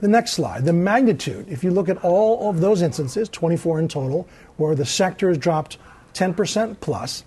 The 0.00 0.08
next 0.08 0.32
slide, 0.32 0.64
the 0.64 0.72
magnitude. 0.72 1.46
If 1.48 1.62
you 1.62 1.70
look 1.70 1.88
at 1.88 1.98
all 1.98 2.50
of 2.50 2.60
those 2.60 2.82
instances, 2.82 3.28
24 3.28 3.78
in 3.78 3.86
total, 3.86 4.28
where 4.56 4.74
the 4.74 4.84
sector 4.84 5.28
has 5.28 5.38
dropped 5.38 5.78
10% 6.14 6.80
plus, 6.80 7.22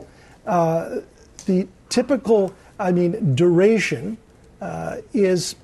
uh, 0.46 0.98
the 1.46 1.66
typical, 1.88 2.54
I 2.78 2.92
mean, 2.92 3.34
duration 3.36 4.18
uh, 4.60 4.98
is 5.14 5.56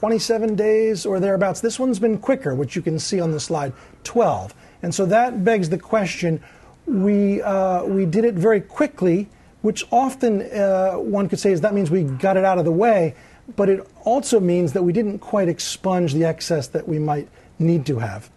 27 0.00 0.56
days 0.56 1.06
or 1.06 1.18
thereabouts. 1.20 1.62
This 1.62 1.78
one's 1.78 1.98
been 1.98 2.18
quicker, 2.18 2.54
which 2.54 2.76
you 2.76 2.82
can 2.82 2.98
see 2.98 3.18
on 3.18 3.30
the 3.30 3.40
slide, 3.40 3.72
12. 4.04 4.54
And 4.82 4.94
so 4.94 5.06
that 5.06 5.42
begs 5.42 5.70
the 5.70 5.78
question 5.78 6.42
we, 6.84 7.40
uh, 7.42 7.82
we 7.84 8.04
did 8.04 8.26
it 8.26 8.34
very 8.34 8.60
quickly, 8.60 9.28
which 9.62 9.84
often 9.90 10.42
uh, 10.52 10.92
one 10.92 11.28
could 11.30 11.38
say 11.38 11.50
is 11.50 11.62
that 11.62 11.72
means 11.72 11.90
we 11.90 12.02
got 12.02 12.36
it 12.36 12.44
out 12.44 12.58
of 12.58 12.66
the 12.66 12.72
way, 12.72 13.14
but 13.56 13.70
it 13.70 13.88
also 14.04 14.38
means 14.38 14.74
that 14.74 14.82
we 14.82 14.92
didn't 14.92 15.18
quite 15.18 15.48
expunge 15.48 16.12
the 16.12 16.24
excess 16.24 16.68
that 16.68 16.86
we 16.86 16.98
might 16.98 17.28
need 17.58 17.86
to 17.86 17.98
have. 17.98 18.30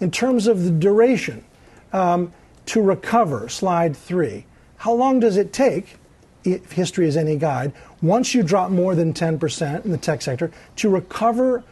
In 0.00 0.10
terms 0.10 0.46
of 0.46 0.64
the 0.64 0.70
duration, 0.70 1.44
um, 1.92 2.32
to 2.66 2.80
recover, 2.80 3.48
slide 3.50 3.94
three, 3.94 4.46
how 4.78 4.94
long 4.94 5.20
does 5.20 5.36
it 5.36 5.52
take, 5.52 5.98
if 6.44 6.72
history 6.72 7.06
is 7.06 7.16
any 7.16 7.36
guide, 7.36 7.72
once 8.02 8.34
you 8.34 8.42
drop 8.42 8.70
more 8.70 8.94
than 8.94 9.12
10% 9.12 9.84
in 9.84 9.90
the 9.90 9.98
tech 9.98 10.22
sector, 10.22 10.50
to 10.76 10.88
recover 10.88 11.64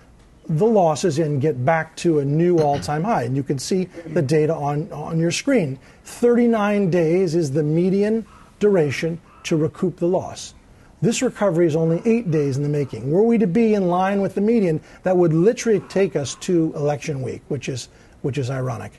the 0.48 0.66
losses 0.66 1.18
and 1.18 1.40
get 1.40 1.64
back 1.64 1.94
to 1.96 2.18
a 2.18 2.24
new 2.24 2.58
all 2.58 2.78
time 2.78 3.04
high. 3.04 3.22
And 3.22 3.36
you 3.36 3.42
can 3.42 3.58
see 3.58 3.84
the 4.06 4.22
data 4.22 4.54
on, 4.54 4.90
on 4.92 5.18
your 5.18 5.30
screen. 5.30 5.78
39 6.04 6.90
days 6.90 7.34
is 7.34 7.52
the 7.52 7.62
median 7.62 8.26
duration 8.58 9.20
to 9.44 9.56
recoup 9.56 9.96
the 9.98 10.06
loss. 10.06 10.54
This 11.00 11.20
recovery 11.20 11.66
is 11.66 11.74
only 11.74 12.00
eight 12.04 12.30
days 12.30 12.56
in 12.56 12.62
the 12.62 12.68
making. 12.68 13.10
Were 13.10 13.24
we 13.24 13.36
to 13.38 13.46
be 13.46 13.74
in 13.74 13.88
line 13.88 14.20
with 14.20 14.36
the 14.36 14.40
median, 14.40 14.80
that 15.02 15.16
would 15.16 15.32
literally 15.32 15.80
take 15.88 16.14
us 16.14 16.36
to 16.36 16.72
election 16.76 17.22
week, 17.22 17.42
which 17.48 17.68
is, 17.68 17.88
which 18.22 18.38
is 18.38 18.50
ironic. 18.50 18.92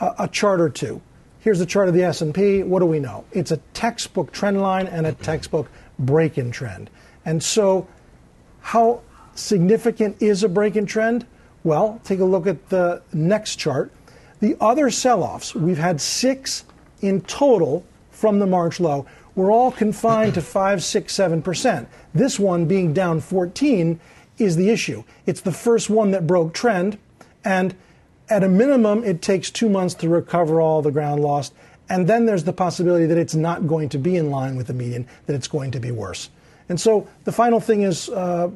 A, 0.00 0.14
a 0.20 0.28
chart 0.28 0.60
or 0.60 0.70
two. 0.70 1.00
Here's 1.46 1.60
the 1.60 1.64
chart 1.66 1.86
of 1.86 1.94
the 1.94 2.02
S&P. 2.02 2.64
What 2.64 2.80
do 2.80 2.86
we 2.86 2.98
know? 2.98 3.24
It's 3.30 3.52
a 3.52 3.58
textbook 3.72 4.32
trend 4.32 4.60
line 4.60 4.88
and 4.88 5.06
a 5.06 5.12
mm-hmm. 5.12 5.22
textbook 5.22 5.70
break-in 5.96 6.50
trend. 6.50 6.90
And 7.24 7.40
so 7.40 7.86
how 8.62 9.02
significant 9.36 10.20
is 10.20 10.42
a 10.42 10.48
break-in 10.48 10.86
trend? 10.86 11.24
Well, 11.62 12.00
take 12.02 12.18
a 12.18 12.24
look 12.24 12.48
at 12.48 12.68
the 12.68 13.00
next 13.12 13.60
chart. 13.60 13.92
The 14.40 14.56
other 14.60 14.90
sell-offs, 14.90 15.54
we've 15.54 15.78
had 15.78 16.00
six 16.00 16.64
in 17.00 17.20
total 17.20 17.84
from 18.10 18.40
the 18.40 18.46
March 18.48 18.80
low, 18.80 19.06
were 19.36 19.52
all 19.52 19.70
confined 19.70 20.34
to 20.34 20.40
mm-hmm. 20.40 20.48
5, 20.48 20.82
6, 20.82 21.14
7%. 21.16 21.86
This 22.12 22.40
one 22.40 22.66
being 22.66 22.92
down 22.92 23.20
14 23.20 24.00
is 24.38 24.56
the 24.56 24.68
issue. 24.68 25.04
It's 25.26 25.42
the 25.42 25.52
first 25.52 25.90
one 25.90 26.10
that 26.10 26.26
broke 26.26 26.54
trend, 26.54 26.98
and 27.44 27.76
at 28.28 28.42
a 28.42 28.48
minimum, 28.48 29.04
it 29.04 29.22
takes 29.22 29.50
two 29.50 29.68
months 29.68 29.94
to 29.94 30.08
recover 30.08 30.60
all 30.60 30.82
the 30.82 30.90
ground 30.90 31.22
lost. 31.22 31.54
And 31.88 32.08
then 32.08 32.26
there's 32.26 32.44
the 32.44 32.52
possibility 32.52 33.06
that 33.06 33.18
it's 33.18 33.34
not 33.34 33.66
going 33.66 33.88
to 33.90 33.98
be 33.98 34.16
in 34.16 34.30
line 34.30 34.56
with 34.56 34.66
the 34.66 34.74
median, 34.74 35.06
that 35.26 35.34
it's 35.34 35.48
going 35.48 35.70
to 35.72 35.80
be 35.80 35.92
worse. 35.92 36.30
And 36.68 36.80
so 36.80 37.08
the 37.24 37.32
final 37.32 37.60
thing 37.60 37.82
is 37.82 38.08
uh, 38.08 38.48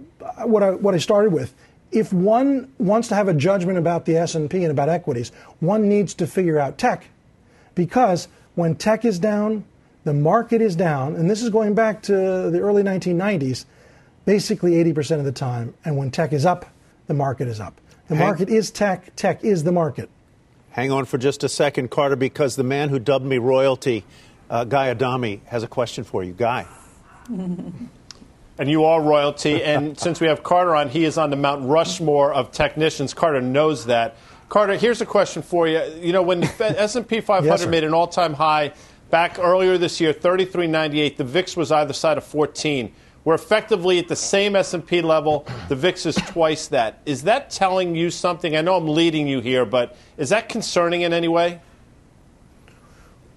what, 0.42 0.62
I, 0.62 0.70
what 0.72 0.94
I 0.94 0.98
started 0.98 1.32
with. 1.32 1.54
If 1.92 2.12
one 2.12 2.72
wants 2.78 3.08
to 3.08 3.14
have 3.14 3.28
a 3.28 3.34
judgment 3.34 3.78
about 3.78 4.04
the 4.04 4.16
S&P 4.16 4.62
and 4.62 4.70
about 4.70 4.88
equities, 4.88 5.30
one 5.60 5.88
needs 5.88 6.14
to 6.14 6.26
figure 6.26 6.58
out 6.58 6.78
tech. 6.78 7.06
Because 7.74 8.28
when 8.54 8.74
tech 8.74 9.04
is 9.04 9.18
down, 9.18 9.64
the 10.04 10.14
market 10.14 10.62
is 10.62 10.76
down, 10.76 11.14
and 11.14 11.30
this 11.30 11.42
is 11.42 11.50
going 11.50 11.74
back 11.74 12.02
to 12.02 12.12
the 12.50 12.60
early 12.60 12.82
1990s, 12.82 13.64
basically 14.24 14.72
80% 14.72 15.18
of 15.18 15.24
the 15.24 15.32
time. 15.32 15.74
And 15.84 15.96
when 15.96 16.10
tech 16.10 16.32
is 16.32 16.46
up, 16.46 16.66
the 17.06 17.14
market 17.14 17.48
is 17.48 17.60
up. 17.60 17.80
The 18.10 18.16
Hang, 18.16 18.26
market 18.26 18.48
is 18.48 18.72
tech, 18.72 19.14
tech 19.14 19.44
is 19.44 19.62
the 19.62 19.70
market. 19.70 20.10
Hang 20.70 20.90
on 20.90 21.04
for 21.04 21.16
just 21.16 21.44
a 21.44 21.48
second, 21.48 21.92
Carter, 21.92 22.16
because 22.16 22.56
the 22.56 22.64
man 22.64 22.88
who 22.88 22.98
dubbed 22.98 23.24
me 23.24 23.38
royalty, 23.38 24.04
uh, 24.50 24.64
Guy 24.64 24.90
Adami, 24.90 25.42
has 25.44 25.62
a 25.62 25.68
question 25.68 26.02
for 26.02 26.24
you. 26.24 26.32
Guy. 26.32 26.66
and 27.28 27.88
you 28.58 28.82
are 28.82 29.00
royalty. 29.00 29.62
And 29.62 29.96
since 30.06 30.20
we 30.20 30.26
have 30.26 30.42
Carter 30.42 30.74
on, 30.74 30.88
he 30.88 31.04
is 31.04 31.18
on 31.18 31.30
the 31.30 31.36
Mount 31.36 31.68
Rushmore 31.68 32.32
of 32.32 32.50
technicians. 32.50 33.14
Carter 33.14 33.40
knows 33.40 33.86
that. 33.86 34.16
Carter, 34.48 34.74
here's 34.74 35.00
a 35.00 35.06
question 35.06 35.40
for 35.42 35.68
you. 35.68 35.80
You 36.00 36.12
know, 36.12 36.22
when 36.22 36.40
the 36.40 36.80
S&P 36.80 37.20
500 37.20 37.46
yes, 37.46 37.64
made 37.66 37.84
an 37.84 37.94
all-time 37.94 38.34
high 38.34 38.72
back 39.10 39.38
earlier 39.38 39.78
this 39.78 40.00
year, 40.00 40.12
33.98, 40.12 41.16
the 41.16 41.22
VIX 41.22 41.56
was 41.56 41.70
either 41.70 41.92
side 41.92 42.18
of 42.18 42.24
14. 42.24 42.92
We're 43.24 43.34
effectively 43.34 43.98
at 43.98 44.08
the 44.08 44.16
same 44.16 44.56
S&P 44.56 45.02
level. 45.02 45.46
The 45.68 45.76
VIX 45.76 46.06
is 46.06 46.14
twice 46.16 46.68
that. 46.68 47.00
Is 47.04 47.24
that 47.24 47.50
telling 47.50 47.94
you 47.94 48.10
something? 48.10 48.56
I 48.56 48.62
know 48.62 48.76
I'm 48.76 48.88
leading 48.88 49.28
you 49.28 49.40
here, 49.40 49.66
but 49.66 49.96
is 50.16 50.30
that 50.30 50.48
concerning 50.48 51.02
in 51.02 51.12
any 51.12 51.28
way? 51.28 51.60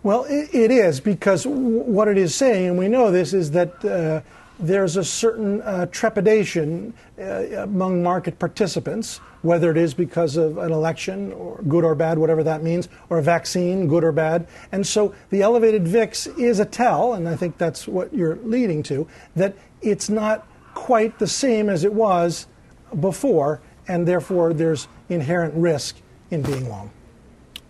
Well, 0.03 0.23
it, 0.25 0.53
it 0.53 0.71
is 0.71 0.99
because 0.99 1.45
what 1.45 2.07
it 2.07 2.17
is 2.17 2.35
saying, 2.35 2.69
and 2.69 2.77
we 2.77 2.87
know 2.87 3.11
this, 3.11 3.33
is 3.33 3.51
that 3.51 3.83
uh, 3.85 4.21
there's 4.59 4.97
a 4.97 5.03
certain 5.03 5.61
uh, 5.61 5.85
trepidation 5.87 6.93
uh, 7.19 7.63
among 7.63 8.03
market 8.03 8.39
participants, 8.39 9.19
whether 9.43 9.69
it 9.69 9.77
is 9.77 9.93
because 9.93 10.35
of 10.35 10.57
an 10.57 10.71
election, 10.71 11.31
or 11.33 11.61
good 11.67 11.83
or 11.83 11.93
bad, 11.93 12.17
whatever 12.17 12.43
that 12.43 12.63
means, 12.63 12.89
or 13.09 13.19
a 13.19 13.21
vaccine, 13.21 13.87
good 13.87 14.03
or 14.03 14.11
bad. 14.11 14.47
And 14.71 14.87
so 14.87 15.13
the 15.29 15.41
elevated 15.41 15.87
VIX 15.87 16.27
is 16.27 16.59
a 16.59 16.65
tell, 16.65 17.13
and 17.13 17.29
I 17.29 17.35
think 17.35 17.57
that's 17.57 17.87
what 17.87 18.13
you're 18.13 18.37
leading 18.37 18.81
to, 18.83 19.07
that 19.35 19.55
it's 19.81 20.09
not 20.09 20.47
quite 20.73 21.19
the 21.19 21.27
same 21.27 21.69
as 21.69 21.83
it 21.83 21.93
was 21.93 22.47
before, 22.99 23.61
and 23.87 24.07
therefore 24.07 24.53
there's 24.53 24.87
inherent 25.09 25.53
risk 25.55 25.97
in 26.31 26.41
being 26.41 26.67
long. 26.69 26.89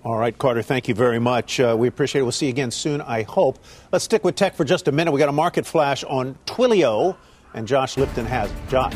All 0.03 0.17
right, 0.17 0.37
Carter, 0.37 0.61
thank 0.61 0.87
you 0.87 0.93
very 0.93 1.19
much. 1.19 1.59
Uh, 1.59 1.75
we 1.77 1.87
appreciate 1.87 2.19
it. 2.19 2.23
We'll 2.23 2.33
see 2.33 2.47
you 2.47 2.51
again 2.51 2.71
soon, 2.71 3.01
I 3.01 3.23
hope. 3.23 3.57
Let's 3.91 4.03
stick 4.03 4.23
with 4.23 4.35
tech 4.35 4.53
for 4.53 4.65
just 4.65 4.87
a 4.87 4.91
minute. 4.91 5.11
We 5.11 5.19
got 5.19 5.29
a 5.29 5.33
market 5.33 5.65
flash 5.65 6.03
on 6.03 6.37
Twilio, 6.45 7.15
and 7.53 7.67
Josh 7.67 7.97
Lipton 7.97 8.25
has 8.25 8.51
it. 8.51 8.57
Josh. 8.69 8.93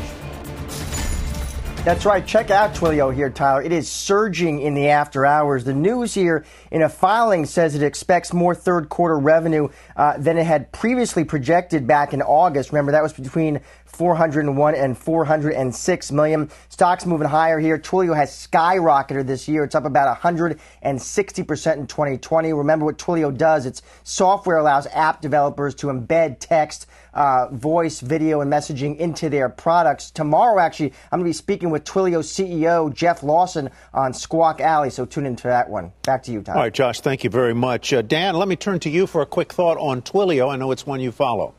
That's 1.84 2.04
right. 2.04 2.26
Check 2.26 2.50
out 2.50 2.74
Twilio 2.74 3.14
here, 3.14 3.30
Tyler. 3.30 3.62
It 3.62 3.72
is 3.72 3.90
surging 3.90 4.60
in 4.60 4.74
the 4.74 4.88
after 4.88 5.24
hours. 5.24 5.64
The 5.64 5.72
news 5.72 6.12
here 6.12 6.44
in 6.70 6.82
a 6.82 6.88
filing 6.88 7.46
says 7.46 7.74
it 7.74 7.82
expects 7.82 8.32
more 8.34 8.54
third 8.54 8.88
quarter 8.88 9.16
revenue 9.18 9.68
uh, 9.96 10.18
than 10.18 10.36
it 10.36 10.44
had 10.44 10.70
previously 10.72 11.24
projected 11.24 11.86
back 11.86 12.12
in 12.12 12.20
August. 12.20 12.72
Remember, 12.72 12.92
that 12.92 13.02
was 13.02 13.12
between 13.14 13.60
401 13.86 14.74
and 14.74 14.98
406 14.98 16.12
million. 16.12 16.50
Stocks 16.68 17.06
moving 17.06 17.28
higher 17.28 17.58
here. 17.58 17.78
Twilio 17.78 18.14
has 18.14 18.30
skyrocketed 18.30 19.26
this 19.26 19.48
year. 19.48 19.64
It's 19.64 19.74
up 19.74 19.84
about 19.84 20.20
160% 20.20 20.58
in 21.76 21.86
2020. 21.86 22.52
Remember 22.52 22.84
what 22.84 22.98
Twilio 22.98 23.34
does. 23.34 23.66
Its 23.66 23.82
software 24.02 24.58
allows 24.58 24.86
app 24.88 25.22
developers 25.22 25.74
to 25.76 25.86
embed 25.86 26.38
text 26.40 26.86
uh, 27.18 27.48
voice, 27.50 27.98
video, 27.98 28.40
and 28.40 28.50
messaging 28.50 28.96
into 28.96 29.28
their 29.28 29.48
products. 29.48 30.12
Tomorrow, 30.12 30.60
actually, 30.60 30.92
I'm 31.10 31.18
going 31.18 31.24
to 31.24 31.28
be 31.30 31.32
speaking 31.32 31.70
with 31.70 31.82
Twilio 31.82 32.20
CEO 32.20 32.94
Jeff 32.94 33.24
Lawson 33.24 33.70
on 33.92 34.14
Squawk 34.14 34.60
Alley, 34.60 34.88
so 34.88 35.04
tune 35.04 35.26
into 35.26 35.48
that 35.48 35.68
one. 35.68 35.92
Back 36.02 36.22
to 36.22 36.32
you, 36.32 36.42
Tom. 36.42 36.56
All 36.56 36.62
right, 36.62 36.72
Josh, 36.72 37.00
thank 37.00 37.24
you 37.24 37.30
very 37.30 37.54
much. 37.54 37.92
Uh, 37.92 38.02
Dan, 38.02 38.36
let 38.36 38.46
me 38.46 38.54
turn 38.54 38.78
to 38.80 38.90
you 38.90 39.08
for 39.08 39.20
a 39.20 39.26
quick 39.26 39.52
thought 39.52 39.78
on 39.78 40.00
Twilio. 40.00 40.48
I 40.48 40.54
know 40.54 40.70
it's 40.70 40.86
one 40.86 41.00
you 41.00 41.10
follow. 41.10 41.54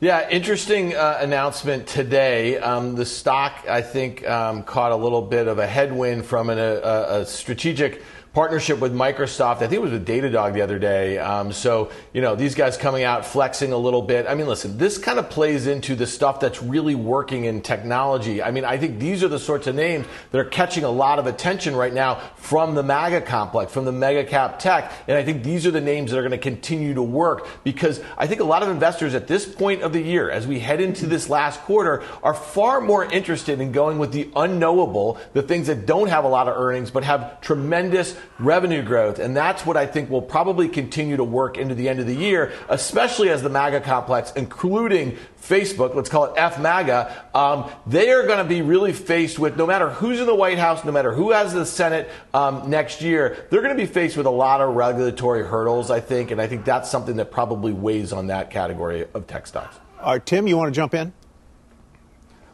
Yeah, 0.00 0.30
interesting 0.30 0.94
uh, 0.94 1.18
announcement 1.20 1.86
today. 1.86 2.56
Um, 2.56 2.94
the 2.94 3.04
stock, 3.04 3.66
I 3.68 3.82
think, 3.82 4.26
um, 4.26 4.62
caught 4.62 4.92
a 4.92 4.96
little 4.96 5.22
bit 5.22 5.46
of 5.46 5.58
a 5.58 5.66
headwind 5.66 6.24
from 6.24 6.48
an, 6.48 6.58
a, 6.58 7.20
a 7.20 7.26
strategic 7.26 8.02
partnership 8.38 8.78
with 8.78 8.94
Microsoft. 8.94 9.56
I 9.56 9.66
think 9.66 9.72
it 9.72 9.82
was 9.82 9.90
with 9.90 10.06
Datadog 10.06 10.52
the 10.52 10.62
other 10.62 10.78
day. 10.78 11.18
Um, 11.18 11.50
so, 11.50 11.90
you 12.12 12.20
know, 12.20 12.36
these 12.36 12.54
guys 12.54 12.76
coming 12.76 13.02
out, 13.02 13.26
flexing 13.26 13.72
a 13.72 13.76
little 13.76 14.00
bit. 14.00 14.28
I 14.28 14.36
mean, 14.36 14.46
listen, 14.46 14.78
this 14.78 14.96
kind 14.96 15.18
of 15.18 15.28
plays 15.28 15.66
into 15.66 15.96
the 15.96 16.06
stuff 16.06 16.38
that's 16.38 16.62
really 16.62 16.94
working 16.94 17.46
in 17.46 17.62
technology. 17.62 18.40
I 18.40 18.52
mean, 18.52 18.64
I 18.64 18.78
think 18.78 19.00
these 19.00 19.24
are 19.24 19.28
the 19.28 19.40
sorts 19.40 19.66
of 19.66 19.74
names 19.74 20.06
that 20.30 20.38
are 20.38 20.44
catching 20.44 20.84
a 20.84 20.88
lot 20.88 21.18
of 21.18 21.26
attention 21.26 21.74
right 21.74 21.92
now 21.92 22.20
from 22.36 22.76
the 22.76 22.82
MAGA 22.84 23.22
complex, 23.22 23.72
from 23.72 23.84
the 23.84 23.90
mega 23.90 24.22
cap 24.22 24.60
tech. 24.60 24.92
And 25.08 25.18
I 25.18 25.24
think 25.24 25.42
these 25.42 25.66
are 25.66 25.72
the 25.72 25.80
names 25.80 26.12
that 26.12 26.18
are 26.18 26.22
going 26.22 26.30
to 26.30 26.38
continue 26.38 26.94
to 26.94 27.02
work 27.02 27.48
because 27.64 28.00
I 28.16 28.28
think 28.28 28.40
a 28.40 28.44
lot 28.44 28.62
of 28.62 28.68
investors 28.68 29.16
at 29.16 29.26
this 29.26 29.52
point 29.52 29.82
of 29.82 29.92
the 29.92 30.00
year, 30.00 30.30
as 30.30 30.46
we 30.46 30.60
head 30.60 30.80
into 30.80 31.08
this 31.08 31.28
last 31.28 31.58
quarter, 31.62 32.04
are 32.22 32.34
far 32.34 32.80
more 32.80 33.04
interested 33.04 33.60
in 33.60 33.72
going 33.72 33.98
with 33.98 34.12
the 34.12 34.30
unknowable, 34.36 35.18
the 35.32 35.42
things 35.42 35.66
that 35.66 35.86
don't 35.86 36.06
have 36.06 36.22
a 36.22 36.28
lot 36.28 36.46
of 36.46 36.56
earnings 36.56 36.92
but 36.92 37.02
have 37.02 37.40
tremendous 37.40 38.14
revenue 38.38 38.82
growth. 38.82 39.18
And 39.18 39.36
that's 39.36 39.66
what 39.66 39.76
I 39.76 39.86
think 39.86 40.10
will 40.10 40.22
probably 40.22 40.68
continue 40.68 41.16
to 41.16 41.24
work 41.24 41.58
into 41.58 41.74
the 41.74 41.88
end 41.88 42.00
of 42.00 42.06
the 42.06 42.14
year, 42.14 42.52
especially 42.68 43.30
as 43.30 43.42
the 43.42 43.48
MAGA 43.48 43.80
complex, 43.80 44.32
including 44.36 45.16
Facebook, 45.40 45.94
let's 45.94 46.08
call 46.08 46.26
it 46.26 46.36
FMAGA, 46.36 47.34
um, 47.34 47.70
they 47.86 48.10
are 48.10 48.26
going 48.26 48.38
to 48.38 48.44
be 48.44 48.62
really 48.62 48.92
faced 48.92 49.38
with 49.38 49.56
no 49.56 49.66
matter 49.66 49.90
who's 49.90 50.20
in 50.20 50.26
the 50.26 50.34
White 50.34 50.58
House, 50.58 50.84
no 50.84 50.92
matter 50.92 51.12
who 51.12 51.32
has 51.32 51.52
the 51.52 51.64
Senate 51.66 52.08
um, 52.34 52.68
next 52.70 53.02
year, 53.02 53.46
they're 53.50 53.62
going 53.62 53.76
to 53.76 53.82
be 53.82 53.90
faced 53.90 54.16
with 54.16 54.26
a 54.26 54.30
lot 54.30 54.60
of 54.60 54.74
regulatory 54.74 55.44
hurdles, 55.44 55.90
I 55.90 56.00
think. 56.00 56.30
And 56.30 56.40
I 56.40 56.46
think 56.46 56.64
that's 56.64 56.90
something 56.90 57.16
that 57.16 57.30
probably 57.30 57.72
weighs 57.72 58.12
on 58.12 58.28
that 58.28 58.50
category 58.50 59.06
of 59.14 59.26
tech 59.26 59.46
stocks. 59.46 59.76
All 60.00 60.12
right, 60.12 60.24
Tim, 60.24 60.46
you 60.46 60.56
want 60.56 60.72
to 60.72 60.76
jump 60.76 60.94
in? 60.94 61.12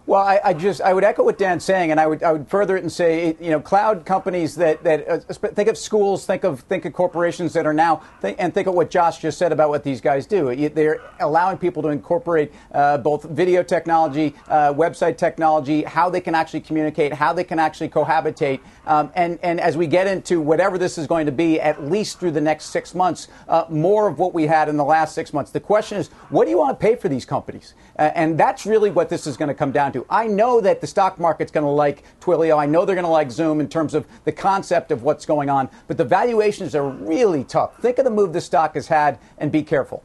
Well, 0.06 0.20
I, 0.20 0.38
I, 0.44 0.52
just 0.52 0.82
I 0.82 0.92
would 0.92 1.02
echo 1.02 1.24
what 1.24 1.38
Dan's 1.38 1.64
saying, 1.64 1.90
and 1.90 1.98
I 1.98 2.06
would 2.06 2.22
I 2.22 2.30
would 2.30 2.46
further 2.46 2.76
it 2.76 2.82
and 2.82 2.92
say, 2.92 3.38
you 3.40 3.50
know, 3.50 3.58
cloud 3.58 4.04
companies 4.04 4.54
that 4.56 4.84
that 4.84 5.08
uh, 5.08 5.18
think 5.18 5.66
of 5.66 5.78
schools, 5.78 6.26
think 6.26 6.44
of 6.44 6.60
think 6.60 6.84
of 6.84 6.92
corporations 6.92 7.54
that 7.54 7.64
are 7.64 7.72
now, 7.72 8.02
and 8.22 8.52
think 8.52 8.66
of 8.66 8.74
what 8.74 8.90
Josh 8.90 9.22
just 9.22 9.38
said 9.38 9.50
about 9.50 9.70
what 9.70 9.82
these 9.82 10.02
guys 10.02 10.26
do. 10.26 10.54
They're 10.68 11.00
allowing 11.20 11.56
people 11.56 11.82
to 11.84 11.88
incorporate 11.88 12.52
uh, 12.72 12.98
both 12.98 13.24
video 13.24 13.62
technology, 13.62 14.34
uh, 14.48 14.74
website 14.74 15.16
technology, 15.16 15.84
how 15.84 16.10
they 16.10 16.20
can 16.20 16.34
actually 16.34 16.60
communicate, 16.60 17.14
how 17.14 17.32
they 17.32 17.44
can 17.44 17.58
actually 17.58 17.88
cohabitate, 17.88 18.60
um, 18.86 19.10
and 19.14 19.38
and 19.42 19.58
as 19.58 19.74
we 19.74 19.86
get 19.86 20.06
into 20.06 20.38
whatever 20.38 20.76
this 20.76 20.98
is 20.98 21.06
going 21.06 21.24
to 21.24 21.32
be, 21.32 21.58
at 21.58 21.82
least 21.82 22.20
through 22.20 22.32
the 22.32 22.42
next 22.42 22.66
six 22.66 22.94
months, 22.94 23.28
uh, 23.48 23.64
more 23.70 24.06
of 24.06 24.18
what 24.18 24.34
we 24.34 24.46
had 24.46 24.68
in 24.68 24.76
the 24.76 24.84
last 24.84 25.14
six 25.14 25.32
months. 25.32 25.50
The 25.50 25.60
question 25.60 25.96
is, 25.96 26.08
what 26.28 26.44
do 26.44 26.50
you 26.50 26.58
want 26.58 26.78
to 26.78 26.86
pay 26.86 26.94
for 26.94 27.08
these 27.08 27.24
companies? 27.24 27.72
And 27.96 28.36
that's 28.36 28.66
really 28.66 28.90
what 28.90 29.08
this 29.08 29.26
is 29.26 29.38
going 29.38 29.48
to 29.48 29.54
come 29.54 29.72
down 29.72 29.93
to. 29.94 30.06
I 30.10 30.26
know 30.26 30.60
that 30.60 30.80
the 30.80 30.86
stock 30.86 31.18
market's 31.18 31.50
going 31.50 31.64
to 31.64 31.70
like 31.70 32.04
Twilio. 32.20 32.58
I 32.58 32.66
know 32.66 32.84
they're 32.84 32.94
going 32.94 33.06
to 33.06 33.10
like 33.10 33.30
Zoom 33.30 33.60
in 33.60 33.68
terms 33.68 33.94
of 33.94 34.06
the 34.24 34.32
concept 34.32 34.90
of 34.90 35.02
what's 35.02 35.24
going 35.24 35.48
on, 35.48 35.70
but 35.88 35.96
the 35.96 36.04
valuations 36.04 36.74
are 36.74 36.86
really 36.86 37.44
tough. 37.44 37.78
Think 37.78 37.98
of 37.98 38.04
the 38.04 38.10
move 38.10 38.32
the 38.32 38.40
stock 38.40 38.74
has 38.74 38.88
had 38.88 39.18
and 39.38 39.50
be 39.50 39.62
careful. 39.62 40.02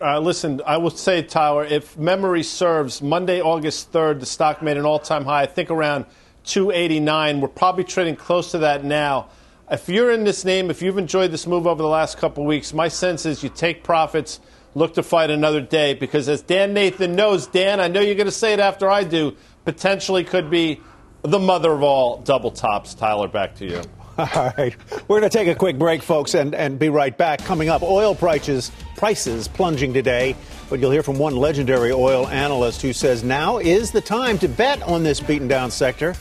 Uh, 0.00 0.18
listen, 0.18 0.60
I 0.66 0.78
will 0.78 0.90
say, 0.90 1.22
Tyler, 1.22 1.64
if 1.64 1.96
memory 1.96 2.42
serves, 2.42 3.02
Monday, 3.02 3.40
August 3.40 3.92
3rd, 3.92 4.18
the 4.18 4.26
stock 4.26 4.60
made 4.60 4.76
an 4.76 4.84
all 4.84 4.98
time 4.98 5.24
high, 5.24 5.42
I 5.42 5.46
think 5.46 5.70
around 5.70 6.06
289. 6.44 7.40
We're 7.40 7.48
probably 7.48 7.84
trading 7.84 8.16
close 8.16 8.50
to 8.50 8.58
that 8.58 8.84
now. 8.84 9.28
If 9.70 9.88
you're 9.88 10.10
in 10.10 10.24
this 10.24 10.44
name, 10.44 10.70
if 10.70 10.82
you've 10.82 10.98
enjoyed 10.98 11.30
this 11.30 11.46
move 11.46 11.68
over 11.68 11.80
the 11.80 11.88
last 11.88 12.18
couple 12.18 12.44
weeks, 12.44 12.72
my 12.72 12.88
sense 12.88 13.24
is 13.24 13.44
you 13.44 13.48
take 13.48 13.84
profits 13.84 14.40
look 14.74 14.94
to 14.94 15.02
fight 15.02 15.30
another 15.30 15.60
day 15.60 15.94
because, 15.94 16.28
as 16.28 16.42
Dan 16.42 16.74
Nathan 16.74 17.14
knows, 17.14 17.46
Dan, 17.46 17.80
I 17.80 17.88
know 17.88 18.00
you're 18.00 18.14
going 18.14 18.26
to 18.26 18.32
say 18.32 18.52
it 18.52 18.60
after 18.60 18.90
I 18.90 19.04
do, 19.04 19.36
potentially 19.64 20.24
could 20.24 20.50
be 20.50 20.80
the 21.22 21.38
mother 21.38 21.72
of 21.72 21.82
all 21.82 22.18
double 22.18 22.50
tops. 22.50 22.94
Tyler, 22.94 23.28
back 23.28 23.56
to 23.56 23.66
you. 23.66 23.82
All 24.18 24.52
right. 24.58 24.76
We're 25.08 25.20
going 25.20 25.30
to 25.30 25.38
take 25.38 25.48
a 25.48 25.54
quick 25.54 25.78
break, 25.78 26.02
folks, 26.02 26.34
and, 26.34 26.54
and 26.54 26.78
be 26.78 26.90
right 26.90 27.16
back. 27.16 27.38
Coming 27.40 27.70
up, 27.70 27.82
oil 27.82 28.14
prices, 28.14 28.70
prices 28.96 29.48
plunging 29.48 29.94
today, 29.94 30.36
but 30.68 30.80
you'll 30.80 30.90
hear 30.90 31.02
from 31.02 31.18
one 31.18 31.34
legendary 31.34 31.92
oil 31.92 32.28
analyst 32.28 32.82
who 32.82 32.92
says 32.92 33.24
now 33.24 33.58
is 33.58 33.90
the 33.90 34.02
time 34.02 34.38
to 34.40 34.48
bet 34.48 34.82
on 34.82 35.02
this 35.02 35.18
beaten 35.20 35.48
down 35.48 35.70
sector. 35.70 36.14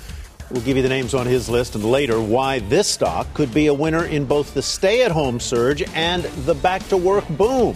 We'll 0.52 0.62
give 0.62 0.78
you 0.78 0.84
the 0.84 0.90
names 0.90 1.14
on 1.14 1.26
his 1.26 1.50
list 1.50 1.76
and 1.76 1.84
later 1.84 2.22
why 2.22 2.60
this 2.60 2.88
stock 2.88 3.34
could 3.34 3.54
be 3.54 3.68
a 3.68 3.74
winner 3.74 4.06
in 4.06 4.26
both 4.26 4.54
the 4.54 4.62
stay 4.62 5.04
at 5.04 5.12
home 5.12 5.40
surge 5.40 5.82
and 5.94 6.24
the 6.24 6.56
back 6.56 6.86
to 6.90 6.98
work 6.98 7.28
boom 7.30 7.76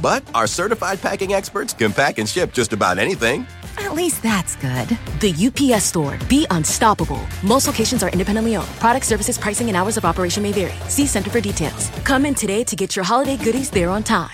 But 0.00 0.22
our 0.34 0.46
certified 0.46 1.00
packing 1.00 1.32
experts 1.32 1.72
can 1.72 1.92
pack 1.92 2.18
and 2.18 2.28
ship 2.28 2.52
just 2.52 2.72
about 2.72 2.98
anything. 2.98 3.46
At 3.78 3.94
least 3.94 4.22
that's 4.22 4.56
good. 4.56 4.88
The 5.20 5.34
UPS 5.74 5.84
store. 5.84 6.18
Be 6.28 6.46
unstoppable. 6.50 7.20
Most 7.42 7.66
locations 7.66 8.02
are 8.02 8.10
independently 8.10 8.56
owned. 8.56 8.68
Product 8.80 9.04
services, 9.04 9.38
pricing, 9.38 9.68
and 9.68 9.76
hours 9.76 9.96
of 9.96 10.04
operation 10.04 10.42
may 10.42 10.52
vary. 10.52 10.72
See 10.88 11.06
Center 11.06 11.30
for 11.30 11.40
details. 11.40 11.90
Come 12.04 12.26
in 12.26 12.34
today 12.34 12.64
to 12.64 12.76
get 12.76 12.96
your 12.96 13.04
holiday 13.04 13.36
goodies 13.36 13.70
there 13.70 13.90
on 13.90 14.02
time. 14.02 14.30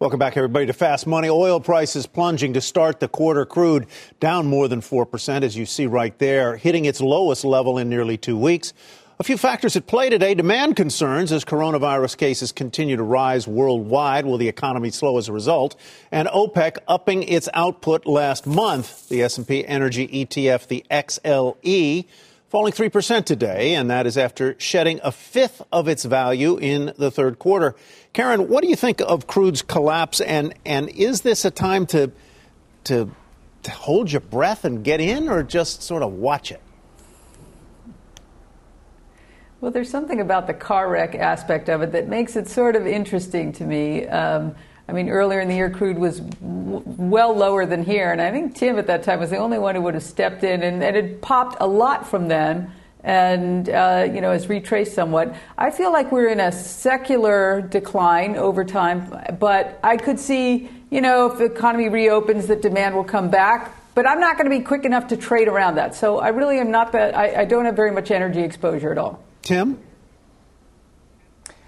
Welcome 0.00 0.18
back, 0.18 0.38
everybody, 0.38 0.64
to 0.64 0.72
Fast 0.72 1.06
Money. 1.06 1.28
Oil 1.28 1.60
prices 1.60 2.06
plunging 2.06 2.54
to 2.54 2.62
start 2.62 3.00
the 3.00 3.08
quarter. 3.08 3.44
Crude 3.44 3.86
down 4.18 4.46
more 4.46 4.66
than 4.66 4.80
4%, 4.80 5.42
as 5.42 5.58
you 5.58 5.66
see 5.66 5.86
right 5.86 6.18
there, 6.18 6.56
hitting 6.56 6.86
its 6.86 7.02
lowest 7.02 7.44
level 7.44 7.76
in 7.76 7.90
nearly 7.90 8.16
two 8.16 8.38
weeks. 8.38 8.72
A 9.20 9.22
few 9.22 9.36
factors 9.36 9.76
at 9.76 9.86
play 9.86 10.08
today. 10.08 10.32
Demand 10.32 10.76
concerns 10.76 11.30
as 11.30 11.44
coronavirus 11.44 12.16
cases 12.16 12.52
continue 12.52 12.96
to 12.96 13.02
rise 13.02 13.46
worldwide. 13.46 14.24
Will 14.24 14.38
the 14.38 14.48
economy 14.48 14.88
slow 14.88 15.18
as 15.18 15.28
a 15.28 15.32
result? 15.34 15.78
And 16.10 16.26
OPEC 16.28 16.78
upping 16.88 17.24
its 17.24 17.46
output 17.52 18.06
last 18.06 18.46
month. 18.46 19.10
The 19.10 19.22
S&P 19.22 19.66
Energy 19.66 20.08
ETF, 20.08 20.68
the 20.68 20.86
XLE, 20.90 22.06
falling 22.48 22.72
3% 22.72 23.26
today, 23.26 23.74
and 23.74 23.90
that 23.90 24.06
is 24.06 24.16
after 24.16 24.58
shedding 24.58 25.00
a 25.04 25.12
fifth 25.12 25.60
of 25.70 25.86
its 25.86 26.06
value 26.06 26.56
in 26.56 26.94
the 26.96 27.10
third 27.10 27.38
quarter. 27.38 27.76
Karen, 28.14 28.48
what 28.48 28.62
do 28.62 28.70
you 28.70 28.76
think 28.76 29.02
of 29.02 29.26
crude's 29.26 29.60
collapse, 29.60 30.22
and, 30.22 30.54
and 30.64 30.88
is 30.88 31.20
this 31.20 31.44
a 31.44 31.50
time 31.50 31.84
to, 31.88 32.10
to, 32.84 33.10
to 33.64 33.70
hold 33.70 34.10
your 34.10 34.22
breath 34.22 34.64
and 34.64 34.82
get 34.82 34.98
in, 34.98 35.28
or 35.28 35.42
just 35.42 35.82
sort 35.82 36.02
of 36.02 36.10
watch 36.14 36.50
it? 36.50 36.62
Well, 39.60 39.70
there's 39.70 39.90
something 39.90 40.20
about 40.20 40.46
the 40.46 40.54
car 40.54 40.88
wreck 40.88 41.14
aspect 41.14 41.68
of 41.68 41.82
it 41.82 41.92
that 41.92 42.08
makes 42.08 42.34
it 42.34 42.48
sort 42.48 42.76
of 42.76 42.86
interesting 42.86 43.52
to 43.52 43.64
me. 43.64 44.06
Um, 44.06 44.54
I 44.88 44.92
mean, 44.92 45.10
earlier 45.10 45.40
in 45.40 45.48
the 45.48 45.54
year, 45.54 45.68
crude 45.68 45.98
was 45.98 46.20
w- 46.20 46.82
well 46.86 47.36
lower 47.36 47.66
than 47.66 47.84
here, 47.84 48.10
and 48.10 48.22
I 48.22 48.30
think 48.30 48.56
Tim 48.56 48.78
at 48.78 48.86
that 48.86 49.02
time 49.02 49.20
was 49.20 49.28
the 49.28 49.36
only 49.36 49.58
one 49.58 49.74
who 49.74 49.82
would 49.82 49.92
have 49.92 50.02
stepped 50.02 50.44
in, 50.44 50.62
and, 50.62 50.82
and 50.82 50.96
it 50.96 51.20
popped 51.20 51.58
a 51.60 51.66
lot 51.66 52.08
from 52.08 52.28
then, 52.28 52.72
and 53.04 53.68
uh, 53.68 54.08
you 54.10 54.22
know, 54.22 54.32
has 54.32 54.48
retraced 54.48 54.94
somewhat. 54.94 55.36
I 55.58 55.70
feel 55.70 55.92
like 55.92 56.10
we're 56.10 56.28
in 56.28 56.40
a 56.40 56.52
secular 56.52 57.60
decline 57.60 58.36
over 58.36 58.64
time, 58.64 59.14
but 59.38 59.78
I 59.84 59.98
could 59.98 60.18
see, 60.18 60.70
you 60.88 61.02
know, 61.02 61.26
if 61.26 61.36
the 61.36 61.44
economy 61.44 61.90
reopens, 61.90 62.46
that 62.46 62.62
demand 62.62 62.94
will 62.94 63.04
come 63.04 63.28
back. 63.28 63.76
But 63.94 64.06
I'm 64.06 64.20
not 64.20 64.38
going 64.38 64.50
to 64.50 64.58
be 64.58 64.64
quick 64.64 64.86
enough 64.86 65.08
to 65.08 65.18
trade 65.18 65.48
around 65.48 65.74
that. 65.74 65.94
So 65.94 66.18
I 66.18 66.28
really 66.28 66.58
am 66.58 66.70
not 66.70 66.92
that. 66.92 67.14
I, 67.14 67.42
I 67.42 67.44
don't 67.44 67.66
have 67.66 67.76
very 67.76 67.90
much 67.90 68.10
energy 68.10 68.40
exposure 68.40 68.90
at 68.90 68.96
all. 68.96 69.22
Tim? 69.50 69.80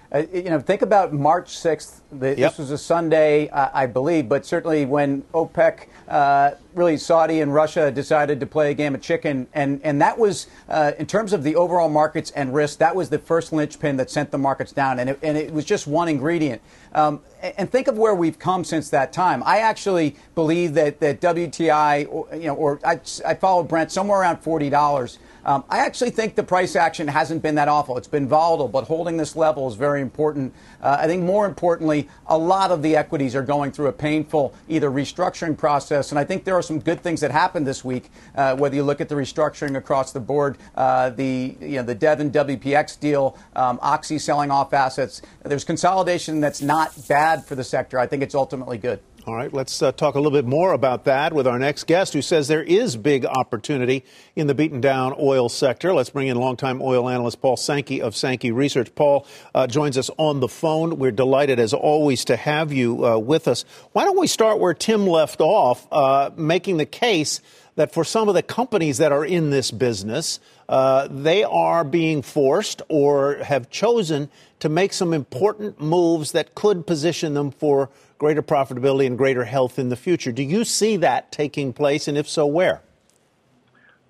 Uh, 0.09 0.23
you 0.31 0.43
know, 0.43 0.57
think 0.57 0.81
about 0.81 1.11
March 1.11 1.49
6th. 1.49 1.99
The, 2.13 2.29
yep. 2.29 2.37
This 2.37 2.57
was 2.59 2.71
a 2.71 2.77
Sunday, 2.77 3.49
uh, 3.49 3.71
I 3.73 3.87
believe, 3.87 4.29
but 4.29 4.45
certainly 4.45 4.85
when 4.85 5.23
OPEC, 5.33 5.87
uh, 6.07 6.51
really 6.75 6.95
Saudi 6.95 7.41
and 7.41 7.53
Russia 7.53 7.91
decided 7.91 8.39
to 8.39 8.45
play 8.45 8.71
a 8.71 8.73
game 8.73 8.95
of 8.95 9.01
chicken, 9.01 9.47
and, 9.53 9.81
and 9.83 10.01
that 10.01 10.17
was, 10.17 10.47
uh, 10.69 10.93
in 10.97 11.07
terms 11.07 11.33
of 11.33 11.43
the 11.43 11.57
overall 11.57 11.89
markets 11.89 12.31
and 12.31 12.55
risk, 12.55 12.79
that 12.79 12.95
was 12.95 13.09
the 13.09 13.19
first 13.19 13.51
linchpin 13.51 13.97
that 13.97 14.09
sent 14.09 14.31
the 14.31 14.37
markets 14.37 14.71
down, 14.71 14.99
and 14.99 15.09
it, 15.09 15.19
and 15.21 15.37
it 15.37 15.51
was 15.51 15.65
just 15.65 15.85
one 15.85 16.07
ingredient. 16.07 16.61
Um, 16.93 17.19
and 17.41 17.69
think 17.69 17.89
of 17.89 17.97
where 17.97 18.15
we've 18.15 18.39
come 18.39 18.63
since 18.63 18.89
that 18.91 19.11
time. 19.11 19.43
I 19.45 19.57
actually 19.59 20.15
believe 20.35 20.73
that, 20.75 21.01
that 21.01 21.19
WTI, 21.19 22.07
or, 22.09 22.27
you 22.33 22.45
know, 22.45 22.55
or 22.55 22.79
I, 22.85 23.01
I 23.25 23.33
followed 23.33 23.67
Brent 23.67 23.91
somewhere 23.91 24.21
around 24.21 24.37
forty 24.37 24.69
dollars. 24.69 25.19
Um, 25.45 25.63
I 25.69 25.79
actually 25.79 26.11
think 26.11 26.35
the 26.35 26.43
price 26.43 26.75
action 26.75 27.07
hasn't 27.07 27.41
been 27.41 27.55
that 27.55 27.67
awful. 27.67 27.97
It's 27.97 28.07
been 28.07 28.27
volatile, 28.27 28.67
but 28.67 28.85
holding 28.85 29.17
this 29.17 29.35
level 29.35 29.67
is 29.67 29.75
very 29.75 30.01
important. 30.01 30.53
Uh, 30.81 30.97
I 30.99 31.07
think 31.07 31.23
more 31.23 31.45
importantly, 31.45 32.07
a 32.27 32.37
lot 32.37 32.71
of 32.71 32.81
the 32.81 32.95
equities 32.95 33.35
are 33.35 33.41
going 33.41 33.71
through 33.71 33.87
a 33.87 33.93
painful 33.93 34.53
either 34.69 34.89
restructuring 34.89 35.57
process, 35.57 36.11
and 36.11 36.19
I 36.19 36.23
think 36.23 36.45
there 36.45 36.55
are 36.55 36.61
some 36.61 36.79
good 36.79 37.01
things 37.01 37.21
that 37.21 37.31
happened 37.31 37.67
this 37.67 37.83
week. 37.83 38.09
Uh, 38.35 38.55
whether 38.55 38.75
you 38.75 38.83
look 38.83 39.01
at 39.01 39.09
the 39.09 39.15
restructuring 39.15 39.75
across 39.75 40.11
the 40.13 40.19
board, 40.19 40.57
uh, 40.75 41.09
the 41.09 41.57
you 41.59 41.77
know 41.77 41.83
the 41.83 41.95
Devon 41.95 42.31
WPX 42.31 42.99
deal, 42.99 43.37
um, 43.55 43.79
Oxy 43.81 44.19
selling 44.19 44.51
off 44.51 44.73
assets. 44.73 45.21
There's 45.43 45.65
consolidation 45.65 46.39
that's 46.39 46.61
not 46.61 46.93
bad 47.07 47.45
for 47.45 47.55
the 47.55 47.63
sector. 47.63 47.99
I 47.99 48.07
think 48.07 48.23
it's 48.23 48.35
ultimately 48.35 48.77
good. 48.77 49.01
All 49.25 49.35
right, 49.35 49.53
let's 49.53 49.81
uh, 49.81 49.93
talk 49.93 50.15
a 50.15 50.19
little 50.19 50.37
bit 50.37 50.45
more 50.45 50.73
about 50.73 51.05
that 51.05 51.31
with 51.31 51.47
our 51.47 51.57
next 51.57 51.85
guest 51.87 52.11
who 52.11 52.21
says 52.21 52.49
there 52.49 52.61
is 52.61 52.97
big 52.97 53.25
opportunity 53.25 54.03
in 54.35 54.47
the 54.47 54.53
beaten 54.53 54.81
down 54.81 55.15
oil 55.17 55.47
sector. 55.47 55.93
Let's 55.93 56.09
bring 56.09 56.27
in 56.27 56.35
longtime 56.35 56.81
oil 56.81 57.07
analyst 57.07 57.39
Paul 57.39 57.55
Sankey 57.55 58.01
of 58.01 58.17
Sankey 58.17 58.51
Research. 58.51 58.93
Paul 58.95 59.25
uh, 59.55 59.65
joins 59.65 59.97
us 59.97 60.09
on 60.17 60.41
the 60.41 60.49
phone. 60.49 60.99
We're 60.99 61.11
delighted, 61.13 61.57
as 61.57 61.73
always, 61.73 62.25
to 62.25 62.35
have 62.35 62.73
you 62.73 63.05
uh, 63.05 63.17
with 63.17 63.47
us. 63.47 63.63
Why 63.93 64.03
don't 64.03 64.19
we 64.19 64.27
start 64.27 64.59
where 64.59 64.73
Tim 64.73 65.07
left 65.07 65.39
off, 65.39 65.87
uh, 65.89 66.31
making 66.35 66.75
the 66.75 66.85
case 66.85 67.39
that 67.75 67.93
for 67.93 68.03
some 68.03 68.27
of 68.27 68.35
the 68.35 68.43
companies 68.43 68.97
that 68.97 69.13
are 69.13 69.23
in 69.23 69.51
this 69.51 69.71
business, 69.71 70.41
uh, 70.67 71.07
they 71.09 71.45
are 71.45 71.85
being 71.85 72.21
forced 72.21 72.81
or 72.89 73.35
have 73.35 73.69
chosen 73.69 74.29
to 74.59 74.67
make 74.67 74.91
some 74.91 75.13
important 75.13 75.79
moves 75.79 76.33
that 76.33 76.55
could 76.55 76.85
position 76.85 77.35
them 77.35 77.51
for 77.51 77.89
greater 78.17 78.41
profitability 78.41 79.05
and 79.05 79.17
greater 79.17 79.45
health 79.45 79.77
in 79.77 79.89
the 79.89 79.95
future. 79.95 80.31
Do 80.31 80.43
you 80.43 80.63
see 80.63 80.97
that 80.97 81.31
taking 81.31 81.73
place, 81.73 82.07
and 82.07 82.17
if 82.17 82.27
so, 82.27 82.45
where? 82.45 82.81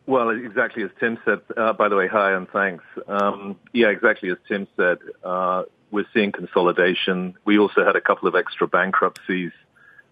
Well, 0.06 0.30
exactly 0.30 0.84
as 0.84 0.90
Tim 1.00 1.18
said. 1.24 1.40
Uh, 1.56 1.74
by 1.74 1.88
the 1.90 1.96
way, 1.96 2.08
hi 2.08 2.34
and 2.34 2.48
thanks. 2.50 2.84
Um, 3.08 3.58
yeah, 3.72 3.88
exactly 3.88 4.30
as 4.32 4.38
Tim 4.48 4.68
said. 4.76 4.98
Uh, 5.24 5.64
we're 5.92 6.06
seeing 6.14 6.32
consolidation. 6.32 7.36
We 7.46 7.58
also 7.58 7.86
had 7.86 7.96
a 7.96 8.02
couple 8.02 8.28
of 8.28 8.36
extra 8.36 8.68
bankruptcies, 8.68 9.52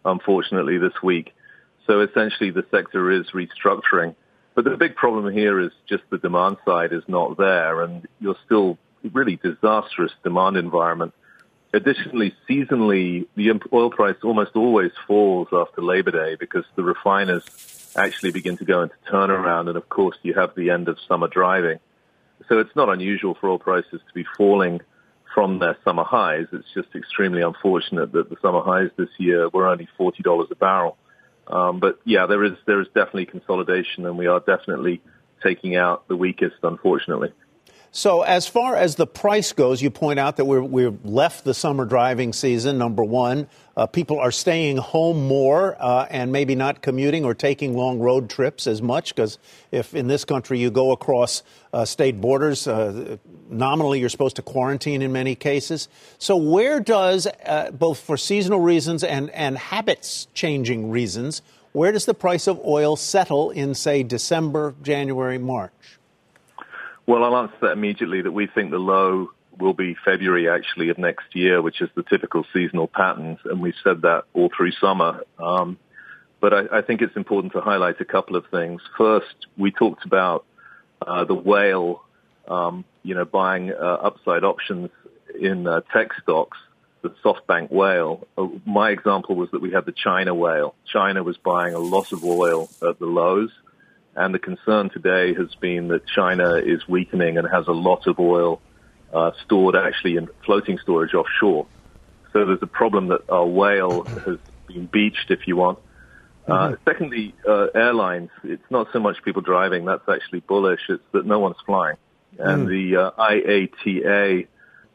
unfortunately, 0.05 0.77
this 0.77 0.93
week. 1.03 1.33
So 1.87 2.01
essentially, 2.01 2.51
the 2.51 2.65
sector 2.71 3.11
is 3.11 3.31
restructuring. 3.31 4.15
But 4.53 4.65
the 4.65 4.77
big 4.77 4.95
problem 4.95 5.33
here 5.33 5.59
is 5.59 5.71
just 5.89 6.03
the 6.09 6.17
demand 6.17 6.57
side 6.65 6.93
is 6.93 7.03
not 7.07 7.37
there, 7.37 7.81
and 7.81 8.07
you're 8.19 8.35
still 8.45 8.77
really 9.11 9.37
disastrous 9.37 10.11
demand 10.23 10.57
environment. 10.57 11.13
Additionally, 11.73 12.35
seasonally, 12.49 13.27
the 13.35 13.51
oil 13.71 13.89
price 13.89 14.17
almost 14.23 14.51
always 14.55 14.91
falls 15.07 15.47
after 15.53 15.81
Labor 15.81 16.11
Day 16.11 16.35
because 16.35 16.65
the 16.75 16.83
refiners 16.83 17.43
actually 17.95 18.31
begin 18.31 18.57
to 18.57 18.65
go 18.65 18.81
into 18.81 18.95
turnaround. 19.09 19.69
And 19.69 19.77
of 19.77 19.87
course, 19.87 20.17
you 20.21 20.33
have 20.33 20.53
the 20.55 20.69
end 20.69 20.89
of 20.89 20.97
summer 21.07 21.29
driving. 21.29 21.79
So 22.49 22.59
it's 22.59 22.75
not 22.75 22.89
unusual 22.89 23.35
for 23.39 23.49
oil 23.49 23.59
prices 23.59 24.01
to 24.05 24.13
be 24.13 24.25
falling 24.37 24.81
from 25.33 25.59
their 25.59 25.77
summer 25.85 26.03
highs. 26.03 26.47
It's 26.51 26.67
just 26.73 26.93
extremely 26.93 27.41
unfortunate 27.41 28.11
that 28.11 28.29
the 28.29 28.35
summer 28.41 28.61
highs 28.61 28.89
this 28.97 29.09
year 29.17 29.47
were 29.47 29.67
only 29.67 29.87
$40 29.97 30.51
a 30.51 30.55
barrel. 30.55 30.97
Um, 31.47 31.79
but 31.79 31.99
yeah, 32.05 32.25
there 32.25 32.43
is, 32.43 32.53
there 32.65 32.81
is 32.81 32.87
definitely 32.87 33.27
consolidation 33.27 34.05
and 34.05 34.17
we 34.17 34.27
are 34.27 34.39
definitely 34.41 35.01
taking 35.41 35.75
out 35.75 36.07
the 36.09 36.17
weakest, 36.17 36.57
unfortunately. 36.63 37.31
So, 37.93 38.21
as 38.21 38.47
far 38.47 38.77
as 38.77 38.95
the 38.95 39.05
price 39.05 39.51
goes, 39.51 39.81
you 39.81 39.89
point 39.89 40.17
out 40.17 40.37
that 40.37 40.45
we're, 40.45 40.63
we've 40.63 41.03
left 41.03 41.43
the 41.43 41.53
summer 41.53 41.83
driving 41.83 42.31
season, 42.31 42.77
number 42.77 43.03
one. 43.03 43.49
Uh, 43.75 43.85
people 43.85 44.17
are 44.17 44.31
staying 44.31 44.77
home 44.77 45.27
more 45.27 45.75
uh, 45.77 46.07
and 46.09 46.31
maybe 46.31 46.55
not 46.55 46.81
commuting 46.81 47.25
or 47.25 47.33
taking 47.33 47.75
long 47.75 47.99
road 47.99 48.29
trips 48.29 48.65
as 48.65 48.81
much 48.81 49.13
because 49.13 49.39
if 49.71 49.93
in 49.93 50.07
this 50.07 50.23
country 50.23 50.57
you 50.57 50.71
go 50.71 50.93
across 50.93 51.43
uh, 51.73 51.83
state 51.83 52.21
borders, 52.21 52.65
uh, 52.65 53.17
nominally 53.49 53.99
you're 53.99 54.07
supposed 54.07 54.37
to 54.37 54.41
quarantine 54.41 55.01
in 55.01 55.11
many 55.11 55.35
cases. 55.35 55.89
So, 56.17 56.37
where 56.37 56.79
does, 56.79 57.27
uh, 57.45 57.71
both 57.71 57.99
for 57.99 58.15
seasonal 58.15 58.61
reasons 58.61 59.03
and, 59.03 59.29
and 59.31 59.57
habits 59.57 60.29
changing 60.33 60.91
reasons, 60.91 61.41
where 61.73 61.91
does 61.91 62.05
the 62.05 62.13
price 62.13 62.47
of 62.47 62.57
oil 62.65 62.95
settle 62.95 63.49
in, 63.49 63.75
say, 63.75 64.03
December, 64.03 64.75
January, 64.81 65.37
March? 65.37 65.99
Well, 67.05 67.23
I'll 67.23 67.37
answer 67.37 67.55
that 67.61 67.71
immediately 67.71 68.21
that 68.21 68.31
we 68.31 68.47
think 68.47 68.71
the 68.71 68.77
low 68.77 69.31
will 69.57 69.73
be 69.73 69.95
February 70.05 70.49
actually 70.49 70.89
of 70.89 70.97
next 70.97 71.35
year, 71.35 71.61
which 71.61 71.81
is 71.81 71.89
the 71.95 72.03
typical 72.03 72.45
seasonal 72.53 72.87
patterns. 72.87 73.39
And 73.45 73.61
we've 73.61 73.75
said 73.83 74.03
that 74.03 74.23
all 74.33 74.49
through 74.55 74.71
summer. 74.73 75.23
Um, 75.39 75.77
but 76.39 76.53
I, 76.53 76.79
I, 76.79 76.81
think 76.81 77.01
it's 77.01 77.15
important 77.15 77.53
to 77.53 77.61
highlight 77.61 78.01
a 78.01 78.05
couple 78.05 78.35
of 78.35 78.45
things. 78.49 78.81
First, 78.97 79.47
we 79.57 79.71
talked 79.71 80.05
about 80.05 80.45
uh, 81.01 81.25
the 81.25 81.35
whale, 81.35 82.03
um, 82.47 82.85
you 83.03 83.13
know, 83.13 83.25
buying 83.25 83.71
uh, 83.71 83.75
upside 83.75 84.43
options 84.43 84.89
in 85.39 85.67
uh, 85.67 85.81
tech 85.93 86.09
stocks, 86.21 86.57
the 87.03 87.09
SoftBank 87.23 87.71
whale. 87.71 88.27
Uh, 88.37 88.47
my 88.65 88.89
example 88.89 89.35
was 89.35 89.51
that 89.51 89.61
we 89.61 89.71
had 89.71 89.85
the 89.85 89.93
China 89.93 90.33
whale. 90.33 90.75
China 90.91 91.23
was 91.23 91.37
buying 91.37 91.73
a 91.73 91.79
lot 91.79 92.11
of 92.11 92.23
oil 92.23 92.69
at 92.81 92.97
the 92.99 93.05
lows 93.05 93.51
and 94.15 94.33
the 94.33 94.39
concern 94.39 94.89
today 94.89 95.33
has 95.33 95.53
been 95.55 95.87
that 95.89 96.05
China 96.05 96.55
is 96.55 96.87
weakening 96.87 97.37
and 97.37 97.47
has 97.47 97.67
a 97.67 97.71
lot 97.71 98.07
of 98.07 98.19
oil 98.19 98.61
uh, 99.13 99.31
stored 99.45 99.75
actually 99.75 100.17
in 100.17 100.27
floating 100.45 100.77
storage 100.79 101.13
offshore. 101.13 101.67
So 102.33 102.45
there's 102.45 102.61
a 102.61 102.67
problem 102.67 103.07
that 103.09 103.29
our 103.29 103.45
whale 103.45 104.03
has 104.03 104.37
been 104.67 104.85
beached, 104.85 105.29
if 105.29 105.47
you 105.47 105.55
want. 105.55 105.79
Uh, 106.47 106.51
mm-hmm. 106.51 106.73
Secondly, 106.85 107.35
uh, 107.47 107.67
airlines. 107.75 108.29
It's 108.43 108.69
not 108.69 108.87
so 108.93 108.99
much 108.99 109.17
people 109.23 109.41
driving. 109.41 109.85
That's 109.85 110.07
actually 110.07 110.41
bullish. 110.41 110.81
It's 110.89 111.03
that 111.11 111.25
no 111.25 111.39
one's 111.39 111.57
flying. 111.65 111.97
And 112.39 112.67
mm. 112.67 112.69
the 112.69 112.97
uh, 112.97 113.11
IATA 113.11 114.47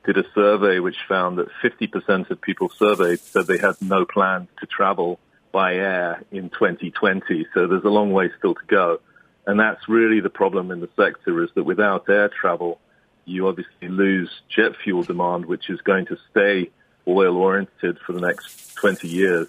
did 0.05 0.19
a 0.19 0.25
survey 0.35 0.79
which 0.79 0.97
found 1.09 1.39
that 1.39 1.49
50% 1.63 2.31
of 2.31 2.41
people 2.41 2.71
surveyed 2.71 3.21
said 3.21 3.47
they 3.47 3.59
had 3.59 3.75
no 3.81 4.05
plans 4.05 4.49
to 4.61 4.67
travel 4.67 5.19
by 5.53 5.75
air 5.75 6.23
in 6.31 6.49
2020. 6.51 7.47
So 7.53 7.67
there's 7.67 7.85
a 7.85 7.89
long 7.89 8.13
way 8.13 8.31
still 8.39 8.55
to 8.55 8.67
go. 8.67 9.01
And 9.47 9.61
that's 9.61 9.89
really 9.89 10.21
the 10.21 10.31
problem 10.31 10.71
in 10.71 10.81
the 10.81 10.89
sector 10.97 11.43
is 11.43 11.51
that 11.55 11.65
without 11.65 12.09
air 12.09 12.29
travel, 12.29 12.81
you 13.25 13.47
obviously 13.49 13.89
lose 13.89 14.31
jet 14.49 14.73
fuel 14.83 15.03
demand, 15.03 15.47
which 15.47 15.71
is 15.71 15.81
going 15.83 16.07
to 16.07 16.17
stay 16.31 16.71
oil 17.07 17.37
oriented 17.37 17.99
for 18.05 18.13
the 18.13 18.21
next 18.21 18.75
20 18.75 19.09
years. 19.09 19.49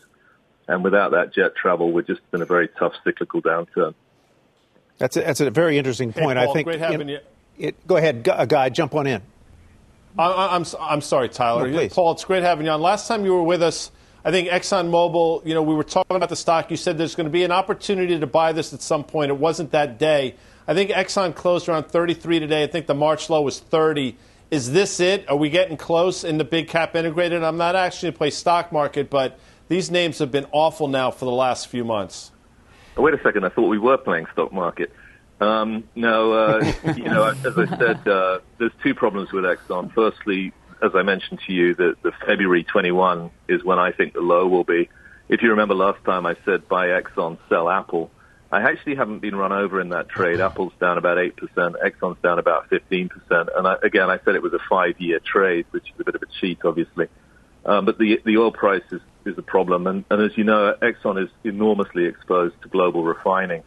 And 0.67 0.83
without 0.83 1.11
that 1.11 1.33
jet 1.33 1.55
travel, 1.55 1.91
we're 1.91 2.01
just 2.01 2.21
in 2.33 2.41
a 2.41 2.45
very 2.45 2.67
tough 2.67 2.93
cyclical 3.03 3.41
downturn. 3.41 3.95
That's 4.97 5.15
a, 5.15 5.21
that's 5.21 5.39
a 5.39 5.49
very 5.49 5.77
interesting 5.77 6.11
point. 6.11 6.37
Hey, 6.37 6.45
Paul, 6.45 6.51
I 6.51 6.53
think. 6.53 6.65
Great 6.65 6.79
having 6.79 7.09
you. 7.09 7.19
It, 7.57 7.87
go 7.87 7.97
ahead, 7.97 8.27
uh, 8.27 8.45
guy, 8.45 8.69
jump 8.69 8.93
on 8.93 9.07
in. 9.07 9.21
I, 10.17 10.55
am 10.55 10.63
I'm, 10.63 10.65
I'm 10.79 11.01
sorry, 11.01 11.29
Tyler. 11.29 11.67
No, 11.69 11.87
Paul, 11.89 12.11
it's 12.13 12.25
great 12.25 12.43
having 12.43 12.65
you 12.65 12.71
on. 12.71 12.81
Last 12.81 13.07
time 13.07 13.23
you 13.25 13.33
were 13.33 13.43
with 13.43 13.61
us, 13.61 13.91
I 14.25 14.31
think 14.31 14.49
ExxonMobil, 14.49 15.45
you 15.45 15.53
know, 15.53 15.61
we 15.61 15.75
were 15.75 15.83
talking 15.83 16.15
about 16.15 16.29
the 16.29 16.35
stock. 16.35 16.69
You 16.71 16.77
said 16.77 16.97
there's 16.97 17.15
going 17.15 17.25
to 17.25 17.31
be 17.31 17.43
an 17.43 17.51
opportunity 17.51 18.19
to 18.19 18.27
buy 18.27 18.51
this 18.51 18.73
at 18.73 18.81
some 18.81 19.03
point. 19.03 19.31
It 19.31 19.37
wasn't 19.37 19.71
that 19.71 19.97
day. 19.97 20.35
I 20.67 20.73
think 20.73 20.91
Exxon 20.91 21.33
closed 21.33 21.69
around 21.69 21.85
33 21.85 22.39
today. 22.39 22.63
I 22.63 22.67
think 22.67 22.87
the 22.87 22.95
March 22.95 23.29
low 23.29 23.41
was 23.41 23.59
30. 23.59 24.17
Is 24.51 24.71
this 24.71 24.99
it? 24.99 25.29
Are 25.29 25.35
we 25.35 25.49
getting 25.49 25.77
close 25.77 26.23
in 26.23 26.37
the 26.37 26.43
big 26.43 26.67
cap 26.67 26.95
integrated? 26.95 27.43
I'm 27.43 27.57
not 27.57 27.75
actually 27.75 28.11
to 28.11 28.17
play 28.17 28.29
stock 28.29 28.71
market, 28.71 29.09
but 29.09 29.39
these 29.69 29.91
names 29.91 30.19
have 30.19 30.31
been 30.31 30.47
awful 30.51 30.87
now 30.87 31.11
for 31.11 31.25
the 31.25 31.31
last 31.31 31.67
few 31.67 31.83
months. 31.83 32.31
Wait 32.97 33.13
a 33.13 33.21
second. 33.21 33.45
I 33.45 33.49
thought 33.49 33.67
we 33.67 33.77
were 33.77 33.97
playing 33.97 34.25
stock 34.33 34.51
market. 34.51 34.91
Um, 35.39 35.83
no, 35.95 36.33
uh, 36.33 36.73
you 36.95 37.05
know, 37.05 37.23
as 37.23 37.57
I 37.57 37.77
said, 37.77 38.07
uh, 38.07 38.39
there's 38.57 38.71
two 38.81 38.95
problems 38.95 39.31
with 39.31 39.43
Exxon. 39.43 39.93
Firstly, 39.93 40.51
as 40.81 40.91
I 40.93 41.03
mentioned 41.03 41.39
to 41.47 41.53
you, 41.53 41.75
that 41.75 41.95
the 42.03 42.11
February 42.25 42.63
21 42.63 43.31
is 43.47 43.63
when 43.63 43.79
I 43.79 43.91
think 43.91 44.13
the 44.13 44.21
low 44.21 44.47
will 44.47 44.63
be. 44.63 44.89
If 45.29 45.41
you 45.41 45.51
remember 45.51 45.75
last 45.75 46.03
time 46.05 46.25
I 46.25 46.35
said 46.45 46.67
buy 46.67 46.87
Exxon, 46.87 47.37
sell 47.49 47.69
Apple. 47.69 48.11
I 48.49 48.61
actually 48.61 48.95
haven't 48.95 49.19
been 49.19 49.35
run 49.35 49.51
over 49.51 49.81
in 49.81 49.89
that 49.89 50.07
trade. 50.07 50.39
Apple's 50.39 50.71
down 50.79 50.97
about 50.97 51.17
8%, 51.17 51.33
Exxon's 51.55 52.21
down 52.21 52.39
about 52.39 52.69
15%. 52.69 53.09
And 53.29 53.67
I, 53.67 53.75
again, 53.83 54.09
I 54.09 54.19
said 54.23 54.35
it 54.35 54.41
was 54.41 54.53
a 54.53 54.59
five-year 54.69 55.19
trade, 55.19 55.65
which 55.71 55.83
is 55.83 55.99
a 55.99 56.05
bit 56.05 56.15
of 56.15 56.21
a 56.21 56.27
cheat, 56.39 56.59
obviously. 56.63 57.07
Um, 57.65 57.83
but 57.83 57.97
the, 57.97 58.21
the 58.23 58.37
oil 58.37 58.53
price 58.53 58.83
is, 58.91 59.01
is 59.25 59.37
a 59.37 59.41
problem. 59.41 59.85
And, 59.85 60.05
and 60.09 60.21
as 60.21 60.37
you 60.37 60.45
know, 60.45 60.73
Exxon 60.81 61.21
is 61.21 61.29
enormously 61.43 62.05
exposed 62.05 62.55
to 62.61 62.69
global 62.69 63.03
refining. 63.03 63.63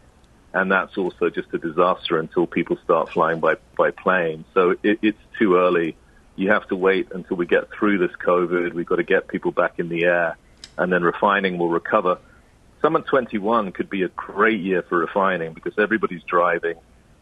And 0.55 0.73
that's 0.73 0.97
also 0.97 1.29
just 1.29 1.53
a 1.53 1.59
disaster 1.59 2.19
until 2.19 2.47
people 2.47 2.79
start 2.83 3.11
flying 3.11 3.41
by, 3.41 3.57
by 3.77 3.91
plane. 3.91 4.47
So 4.55 4.77
it, 4.83 4.99
it's 5.03 5.19
too 5.39 5.57
early 5.57 5.97
you 6.41 6.51
have 6.51 6.67
to 6.69 6.77
wait 6.77 7.09
until 7.13 7.37
we 7.37 7.45
get 7.45 7.71
through 7.71 7.99
this 7.99 8.17
COVID. 8.17 8.73
We've 8.73 8.87
got 8.87 8.97
to 8.97 9.03
get 9.03 9.29
people 9.29 9.53
back 9.53 9.79
in 9.79 9.91
the 9.91 10.05
air, 10.05 10.39
and 10.79 10.91
then 10.91 11.03
refining 11.03 11.59
will 11.59 11.69
recover. 11.69 12.19
Summer 12.81 13.03
21 13.03 13.73
could 13.73 13.91
be 13.91 14.05
a 14.05 14.09
great 14.09 14.59
year 14.59 14.83
for 14.83 14.99
refining 14.99 15.53
because 15.53 15.75
everybody's 15.79 16.23
driving, 16.23 16.77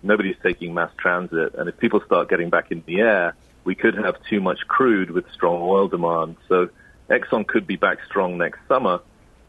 nobody's 0.04 0.36
taking 0.40 0.72
mass 0.72 0.92
transit, 0.96 1.56
and 1.56 1.68
if 1.68 1.76
people 1.78 2.00
start 2.06 2.30
getting 2.30 2.48
back 2.48 2.70
in 2.70 2.84
the 2.86 3.00
air, 3.00 3.34
we 3.64 3.74
could 3.74 3.96
have 3.96 4.14
too 4.30 4.40
much 4.40 4.60
crude 4.68 5.10
with 5.10 5.24
strong 5.32 5.62
oil 5.62 5.88
demand. 5.88 6.36
So 6.48 6.68
Exxon 7.10 7.44
could 7.44 7.66
be 7.66 7.74
back 7.74 7.98
strong 8.06 8.38
next 8.38 8.60
summer, 8.68 9.00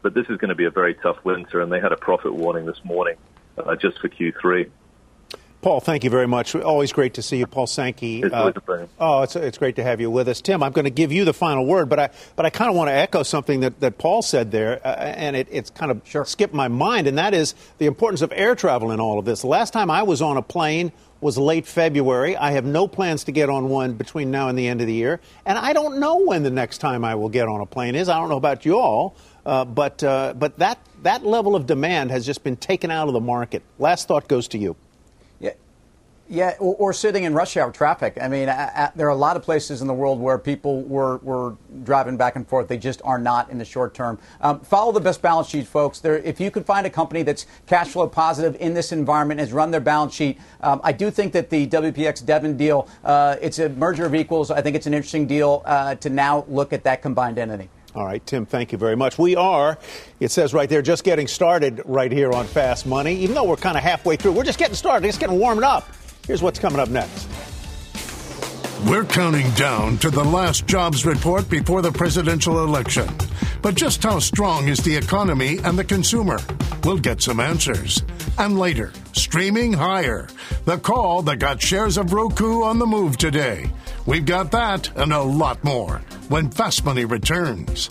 but 0.02 0.14
this 0.14 0.26
is 0.28 0.36
going 0.38 0.48
to 0.48 0.56
be 0.56 0.64
a 0.64 0.70
very 0.70 0.94
tough 0.94 1.24
winter, 1.24 1.60
and 1.60 1.70
they 1.70 1.78
had 1.78 1.92
a 1.92 1.96
profit 1.96 2.34
warning 2.34 2.66
this 2.66 2.84
morning 2.84 3.14
uh, 3.56 3.76
just 3.76 4.00
for 4.00 4.08
Q3. 4.08 4.68
Paul, 5.62 5.80
thank 5.80 6.04
you 6.04 6.10
very 6.10 6.26
much. 6.26 6.54
Always 6.54 6.90
great 6.90 7.14
to 7.14 7.22
see 7.22 7.36
you, 7.36 7.46
Paul 7.46 7.66
Sankey. 7.66 8.22
It's 8.22 8.32
uh, 8.32 8.50
oh, 8.98 9.22
it's, 9.22 9.36
it's 9.36 9.58
great 9.58 9.76
to 9.76 9.82
have 9.82 10.00
you 10.00 10.10
with 10.10 10.26
us, 10.28 10.40
Tim. 10.40 10.62
I'm 10.62 10.72
going 10.72 10.86
to 10.86 10.90
give 10.90 11.12
you 11.12 11.26
the 11.26 11.34
final 11.34 11.66
word, 11.66 11.90
but 11.90 11.98
I 11.98 12.10
but 12.34 12.46
I 12.46 12.50
kind 12.50 12.70
of 12.70 12.76
want 12.76 12.88
to 12.88 12.94
echo 12.94 13.22
something 13.22 13.60
that, 13.60 13.78
that 13.80 13.98
Paul 13.98 14.22
said 14.22 14.52
there, 14.52 14.80
uh, 14.86 14.88
and 14.88 15.36
it, 15.36 15.48
it's 15.50 15.68
kind 15.68 15.90
of 15.90 16.00
sure. 16.04 16.24
skipped 16.24 16.54
my 16.54 16.68
mind, 16.68 17.06
and 17.06 17.18
that 17.18 17.34
is 17.34 17.54
the 17.76 17.84
importance 17.84 18.22
of 18.22 18.32
air 18.34 18.54
travel 18.54 18.90
in 18.90 19.00
all 19.00 19.18
of 19.18 19.26
this. 19.26 19.42
The 19.42 19.48
last 19.48 19.74
time 19.74 19.90
I 19.90 20.02
was 20.02 20.22
on 20.22 20.38
a 20.38 20.42
plane 20.42 20.92
was 21.20 21.36
late 21.36 21.66
February. 21.66 22.38
I 22.38 22.52
have 22.52 22.64
no 22.64 22.88
plans 22.88 23.24
to 23.24 23.32
get 23.32 23.50
on 23.50 23.68
one 23.68 23.92
between 23.92 24.30
now 24.30 24.48
and 24.48 24.58
the 24.58 24.66
end 24.66 24.80
of 24.80 24.86
the 24.86 24.94
year, 24.94 25.20
and 25.44 25.58
I 25.58 25.74
don't 25.74 26.00
know 26.00 26.24
when 26.24 26.42
the 26.42 26.50
next 26.50 26.78
time 26.78 27.04
I 27.04 27.16
will 27.16 27.28
get 27.28 27.48
on 27.48 27.60
a 27.60 27.66
plane 27.66 27.96
is. 27.96 28.08
I 28.08 28.18
don't 28.18 28.30
know 28.30 28.38
about 28.38 28.64
you 28.64 28.78
all, 28.78 29.14
uh, 29.44 29.66
but 29.66 30.02
uh, 30.02 30.32
but 30.38 30.58
that 30.58 30.78
that 31.02 31.26
level 31.26 31.54
of 31.54 31.66
demand 31.66 32.12
has 32.12 32.24
just 32.24 32.42
been 32.42 32.56
taken 32.56 32.90
out 32.90 33.08
of 33.08 33.12
the 33.12 33.20
market. 33.20 33.62
Last 33.78 34.08
thought 34.08 34.26
goes 34.26 34.48
to 34.48 34.58
you. 34.58 34.74
Yeah, 36.32 36.54
or, 36.60 36.76
or, 36.76 36.92
sitting 36.92 37.24
in 37.24 37.34
rush 37.34 37.56
hour 37.56 37.72
traffic. 37.72 38.16
I 38.20 38.28
mean, 38.28 38.46
there 38.46 39.06
are 39.06 39.08
a 39.08 39.16
lot 39.16 39.36
of 39.36 39.42
places 39.42 39.80
in 39.82 39.88
the 39.88 39.94
world 39.94 40.20
where 40.20 40.38
people 40.38 40.82
were, 40.82 41.16
were 41.18 41.56
driving 41.82 42.16
back 42.16 42.36
and 42.36 42.46
forth. 42.46 42.68
They 42.68 42.78
just 42.78 43.02
are 43.02 43.18
not 43.18 43.50
in 43.50 43.58
the 43.58 43.64
short 43.64 43.94
term. 43.94 44.16
Um, 44.40 44.60
follow 44.60 44.92
the 44.92 45.00
best 45.00 45.22
balance 45.22 45.48
sheet, 45.48 45.66
folks. 45.66 45.98
There, 45.98 46.18
if 46.18 46.38
you 46.38 46.52
can 46.52 46.62
find 46.62 46.86
a 46.86 46.90
company 46.90 47.24
that's 47.24 47.46
cash 47.66 47.88
flow 47.88 48.06
positive 48.06 48.56
in 48.60 48.74
this 48.74 48.92
environment, 48.92 49.40
has 49.40 49.52
run 49.52 49.72
their 49.72 49.80
balance 49.80 50.14
sheet, 50.14 50.38
um, 50.60 50.80
I 50.84 50.92
do 50.92 51.10
think 51.10 51.32
that 51.32 51.50
the 51.50 51.66
WPX 51.66 52.24
Devon 52.24 52.56
deal, 52.56 52.88
uh, 53.02 53.34
it's 53.42 53.58
a 53.58 53.68
merger 53.68 54.06
of 54.06 54.14
equals. 54.14 54.52
I 54.52 54.62
think 54.62 54.76
it's 54.76 54.86
an 54.86 54.94
interesting 54.94 55.26
deal 55.26 55.62
uh, 55.64 55.96
to 55.96 56.10
now 56.10 56.44
look 56.46 56.72
at 56.72 56.84
that 56.84 57.02
combined 57.02 57.38
entity. 57.38 57.68
All 57.96 58.04
right, 58.06 58.24
Tim, 58.24 58.46
thank 58.46 58.70
you 58.70 58.78
very 58.78 58.94
much. 58.94 59.18
We 59.18 59.34
are, 59.34 59.76
it 60.20 60.30
says 60.30 60.54
right 60.54 60.68
there, 60.68 60.80
just 60.80 61.02
getting 61.02 61.26
started 61.26 61.82
right 61.86 62.12
here 62.12 62.32
on 62.32 62.46
Fast 62.46 62.86
Money. 62.86 63.16
Even 63.16 63.34
though 63.34 63.42
we're 63.42 63.56
kind 63.56 63.76
of 63.76 63.82
halfway 63.82 64.14
through, 64.14 64.30
we're 64.30 64.44
just 64.44 64.60
getting 64.60 64.76
started, 64.76 65.08
just 65.08 65.18
getting 65.18 65.36
warmed 65.36 65.64
up. 65.64 65.88
Here's 66.26 66.42
what's 66.42 66.58
coming 66.58 66.80
up 66.80 66.88
next. 66.88 67.28
We're 68.86 69.04
counting 69.04 69.50
down 69.52 69.98
to 69.98 70.10
the 70.10 70.24
last 70.24 70.66
jobs 70.66 71.04
report 71.04 71.50
before 71.50 71.82
the 71.82 71.92
presidential 71.92 72.64
election. 72.64 73.08
But 73.62 73.74
just 73.74 74.02
how 74.02 74.18
strong 74.20 74.68
is 74.68 74.78
the 74.78 74.96
economy 74.96 75.58
and 75.64 75.78
the 75.78 75.84
consumer? 75.84 76.38
We'll 76.84 76.98
get 76.98 77.20
some 77.20 77.40
answers. 77.40 78.02
And 78.38 78.58
later, 78.58 78.90
streaming 79.12 79.74
higher. 79.74 80.28
The 80.64 80.78
call 80.78 81.20
that 81.22 81.40
got 81.40 81.60
shares 81.60 81.98
of 81.98 82.12
Roku 82.12 82.62
on 82.62 82.78
the 82.78 82.86
move 82.86 83.18
today. 83.18 83.70
We've 84.06 84.24
got 84.24 84.50
that 84.52 84.96
and 84.96 85.12
a 85.12 85.20
lot 85.20 85.62
more 85.62 85.98
when 86.28 86.50
Fast 86.50 86.84
Money 86.84 87.04
returns. 87.04 87.90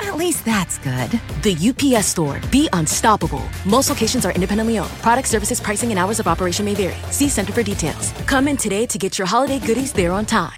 At 0.00 0.16
least 0.16 0.46
that's 0.46 0.78
good. 0.78 1.10
The 1.42 1.54
UPS 1.54 2.06
store. 2.06 2.40
Be 2.50 2.70
unstoppable. 2.72 3.46
Most 3.66 3.90
locations 3.90 4.24
are 4.24 4.32
independently 4.32 4.78
owned. 4.78 4.90
Product 5.02 5.28
services, 5.28 5.60
pricing, 5.60 5.90
and 5.90 5.98
hours 5.98 6.18
of 6.18 6.26
operation 6.26 6.64
may 6.64 6.74
vary. 6.74 6.96
See 7.10 7.28
Center 7.28 7.52
for 7.52 7.62
details. 7.62 8.12
Come 8.26 8.48
in 8.48 8.56
today 8.56 8.86
to 8.86 8.98
get 8.98 9.18
your 9.18 9.26
holiday 9.26 9.58
goodies 9.58 9.92
there 9.92 10.12
on 10.12 10.24
time. 10.24 10.56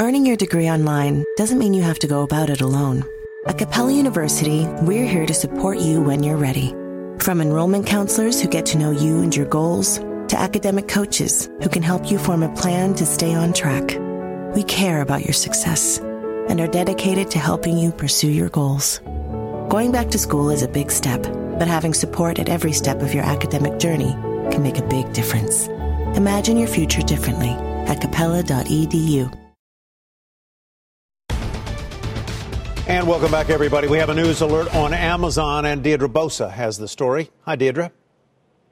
Earning 0.00 0.24
your 0.26 0.36
degree 0.36 0.70
online 0.70 1.24
doesn't 1.36 1.58
mean 1.58 1.74
you 1.74 1.82
have 1.82 1.98
to 1.98 2.06
go 2.06 2.22
about 2.22 2.50
it 2.50 2.62
alone. 2.62 3.02
At 3.46 3.58
Capella 3.58 3.92
University, 3.92 4.66
we're 4.82 5.06
here 5.06 5.26
to 5.26 5.34
support 5.34 5.78
you 5.78 6.00
when 6.00 6.22
you're 6.22 6.36
ready. 6.36 6.70
From 7.18 7.40
enrollment 7.40 7.86
counselors 7.86 8.40
who 8.40 8.48
get 8.48 8.66
to 8.66 8.78
know 8.78 8.90
you 8.90 9.22
and 9.22 9.34
your 9.34 9.46
goals, 9.46 9.98
to 10.28 10.38
academic 10.38 10.88
coaches 10.88 11.48
who 11.62 11.68
can 11.68 11.82
help 11.82 12.10
you 12.10 12.18
form 12.18 12.42
a 12.42 12.54
plan 12.56 12.94
to 12.94 13.06
stay 13.06 13.34
on 13.34 13.52
track. 13.52 13.98
We 14.54 14.64
care 14.64 15.00
about 15.00 15.24
your 15.24 15.34
success 15.34 16.00
and 16.48 16.60
are 16.60 16.66
dedicated 16.66 17.30
to 17.30 17.38
helping 17.38 17.76
you 17.78 17.92
pursue 17.92 18.30
your 18.30 18.48
goals. 18.48 19.00
Going 19.68 19.92
back 19.92 20.10
to 20.10 20.18
school 20.18 20.50
is 20.50 20.62
a 20.62 20.68
big 20.68 20.90
step, 20.90 21.22
but 21.58 21.68
having 21.68 21.94
support 21.94 22.38
at 22.38 22.48
every 22.48 22.72
step 22.72 23.02
of 23.02 23.12
your 23.12 23.24
academic 23.24 23.78
journey 23.78 24.12
can 24.50 24.62
make 24.62 24.78
a 24.78 24.86
big 24.88 25.12
difference. 25.12 25.66
Imagine 26.16 26.56
your 26.56 26.68
future 26.68 27.02
differently 27.02 27.50
at 27.86 28.00
capella.edu. 28.00 29.32
And 32.88 33.08
welcome 33.08 33.32
back, 33.32 33.50
everybody. 33.50 33.88
We 33.88 33.98
have 33.98 34.10
a 34.10 34.14
news 34.14 34.40
alert 34.40 34.72
on 34.72 34.94
Amazon, 34.94 35.64
and 35.64 35.82
Deirdre 35.82 36.08
Bosa 36.08 36.50
has 36.52 36.78
the 36.78 36.86
story. 36.86 37.30
Hi, 37.42 37.56
Deirdre. 37.56 37.90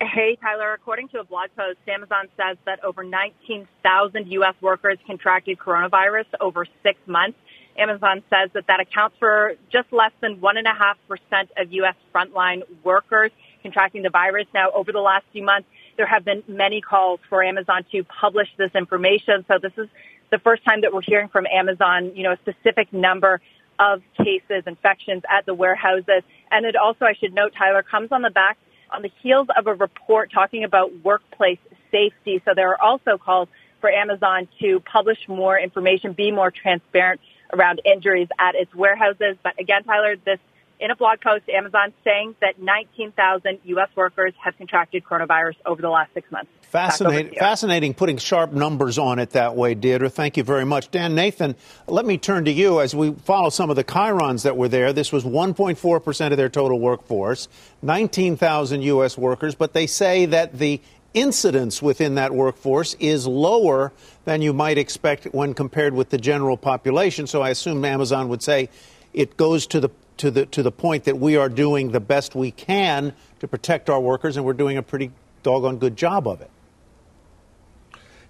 Hey, 0.01 0.39
Tyler. 0.41 0.73
According 0.73 1.09
to 1.09 1.19
a 1.19 1.25
blog 1.25 1.51
post, 1.57 1.79
Amazon 1.89 2.29
says 2.37 2.57
that 2.65 2.83
over 2.85 3.03
19,000 3.03 4.27
U.S. 4.33 4.55
workers 4.61 4.99
contracted 5.07 5.59
coronavirus 5.59 6.27
over 6.41 6.65
six 6.85 6.99
months. 7.07 7.39
Amazon 7.77 8.23
says 8.31 8.51
that 8.55 8.67
that 8.69 8.81
accounts 8.81 9.17
for 9.19 9.55
just 9.73 9.93
less 9.93 10.13
than 10.21 10.41
1.5% 10.41 11.49
of 11.57 11.73
U.S. 11.73 11.95
frontline 12.15 12.63
workers 12.83 13.31
contracting 13.63 14.03
the 14.03 14.11
virus. 14.11 14.47
Now, 14.55 14.71
over 14.73 14.93
the 14.93 15.01
last 15.01 15.25
few 15.33 15.43
months, 15.43 15.69
there 15.97 16.07
have 16.07 16.25
been 16.25 16.43
many 16.47 16.81
calls 16.81 17.21
for 17.29 17.43
Amazon 17.43 17.85
to 17.93 18.05
publish 18.05 18.49
this 18.57 18.71
information. 18.75 19.45
So 19.49 19.59
this 19.61 19.73
is 19.77 19.89
the 20.31 20.39
first 20.39 20.65
time 20.65 20.83
that 20.83 20.93
we're 20.93 21.03
hearing 21.03 21.29
from 21.29 21.47
Amazon, 21.47 22.13
you 22.15 22.25
know, 22.25 22.33
a 22.33 22.39
specific 22.39 22.93
number 22.93 23.41
of 23.79 24.03
cases, 24.17 24.65
infections 24.67 25.23
at 25.29 25.47
the 25.47 25.55
warehouses. 25.55 26.23
And 26.51 26.67
it 26.67 26.77
also, 26.77 27.05
I 27.05 27.15
should 27.15 27.35
note, 27.35 27.55
Tyler, 27.57 27.83
comes 27.83 28.13
on 28.13 28.23
the 28.23 28.31
back, 28.31 28.59
on 28.91 29.03
the 29.03 29.11
heels 29.23 29.49
of 29.57 29.67
a 29.67 29.75
report 29.75 30.31
talking 30.33 30.65
about 30.65 30.93
workplace 31.03 31.59
safety. 31.91 32.43
So 32.45 32.53
there 32.55 32.71
are 32.71 32.81
also 32.81 33.19
calls 33.19 33.49
for 33.81 33.91
Amazon 33.91 34.49
to 34.61 34.81
publish 34.81 35.19
more 35.29 35.59
information, 35.59 36.13
be 36.13 36.31
more 36.31 36.51
transparent 36.51 37.21
around 37.53 37.81
injuries 37.85 38.29
at 38.39 38.55
its 38.55 38.75
warehouses. 38.75 39.37
But 39.43 39.59
again, 39.59 39.85
Tyler, 39.85 40.17
this 40.25 40.39
in 40.81 40.91
a 40.91 40.97
blog 40.97 41.21
post, 41.21 41.49
Amazon 41.49 41.93
saying 42.03 42.35
that 42.41 42.61
19,000 42.61 43.61
U.S. 43.65 43.89
workers 43.97 44.35
have 44.43 44.57
contracted 44.59 45.05
coronavirus 45.05 45.55
over 45.65 45.81
the 45.81 45.89
last 45.89 46.13
six 46.15 46.31
months. 46.31 46.51
Fascinating, 46.63 47.39
fascinating 47.39 47.95
putting 47.95 48.19
sharp 48.19 48.53
numbers 48.53 48.99
on 48.99 49.21
it 49.21 49.31
that 49.31 49.55
way, 49.55 49.75
Deirdre. 49.75 50.11
Thank 50.11 50.37
you 50.37 50.43
very 50.43 50.65
much. 50.65 50.91
Dan 50.91 51.15
Nathan, 51.15 51.55
let 51.87 52.05
me 52.05 52.19
turn 52.19 52.47
to 52.47 52.51
you 52.51 52.81
as 52.81 52.97
we 52.97 53.13
follow 53.13 53.49
some 53.51 53.71
of 53.71 53.77
the 53.77 53.85
chyrons 53.85 54.43
that 54.43 54.57
were 54.57 54.67
there. 54.67 54.93
This 54.93 55.13
was 55.13 55.23
1.4% 55.23 56.31
of 56.33 56.37
their 56.37 56.49
total 56.49 56.81
workforce, 56.81 57.47
19,000 57.83 58.83
U.S. 58.83 59.17
workers, 59.17 59.55
but 59.55 59.73
they 59.73 59.87
say 59.87 60.27
that 60.27 60.59
the 60.59 60.81
incidence 61.15 61.81
within 61.81 62.17
that 62.17 62.35
workforce 62.35 62.95
is 63.01 63.27
lower 63.27 63.93
than 64.25 64.43
you 64.43 64.53
might 64.53 64.77
expect 64.77 65.25
when 65.27 65.55
compared 65.55 65.95
with 65.95 66.11
the 66.11 66.19
general 66.19 66.57
population. 66.57 67.27
So 67.27 67.41
I 67.41 67.51
assume 67.51 67.85
Amazon 67.85 68.29
would 68.29 68.43
say 68.43 68.69
it 69.13 69.37
goes 69.37 69.67
to 69.69 69.81
the 69.81 69.91
to 70.19 70.31
the 70.31 70.47
to 70.47 70.63
the 70.63 70.73
point 70.73 71.05
that 71.05 71.19
we 71.19 71.37
are 71.37 71.49
doing 71.49 71.91
the 71.91 72.01
best 72.01 72.35
we 72.35 72.51
can 72.51 73.15
to 73.41 73.49
protect 73.49 73.89
our 73.91 74.01
workers, 74.01 74.37
and 74.37 74.45
we're 74.45 74.53
doing 74.53 74.77
a 74.77 74.83
pretty 74.83 75.11
doggone 75.43 75.79
good 75.79 75.97
job 75.97 76.29
of 76.29 76.41
it. 76.41 76.51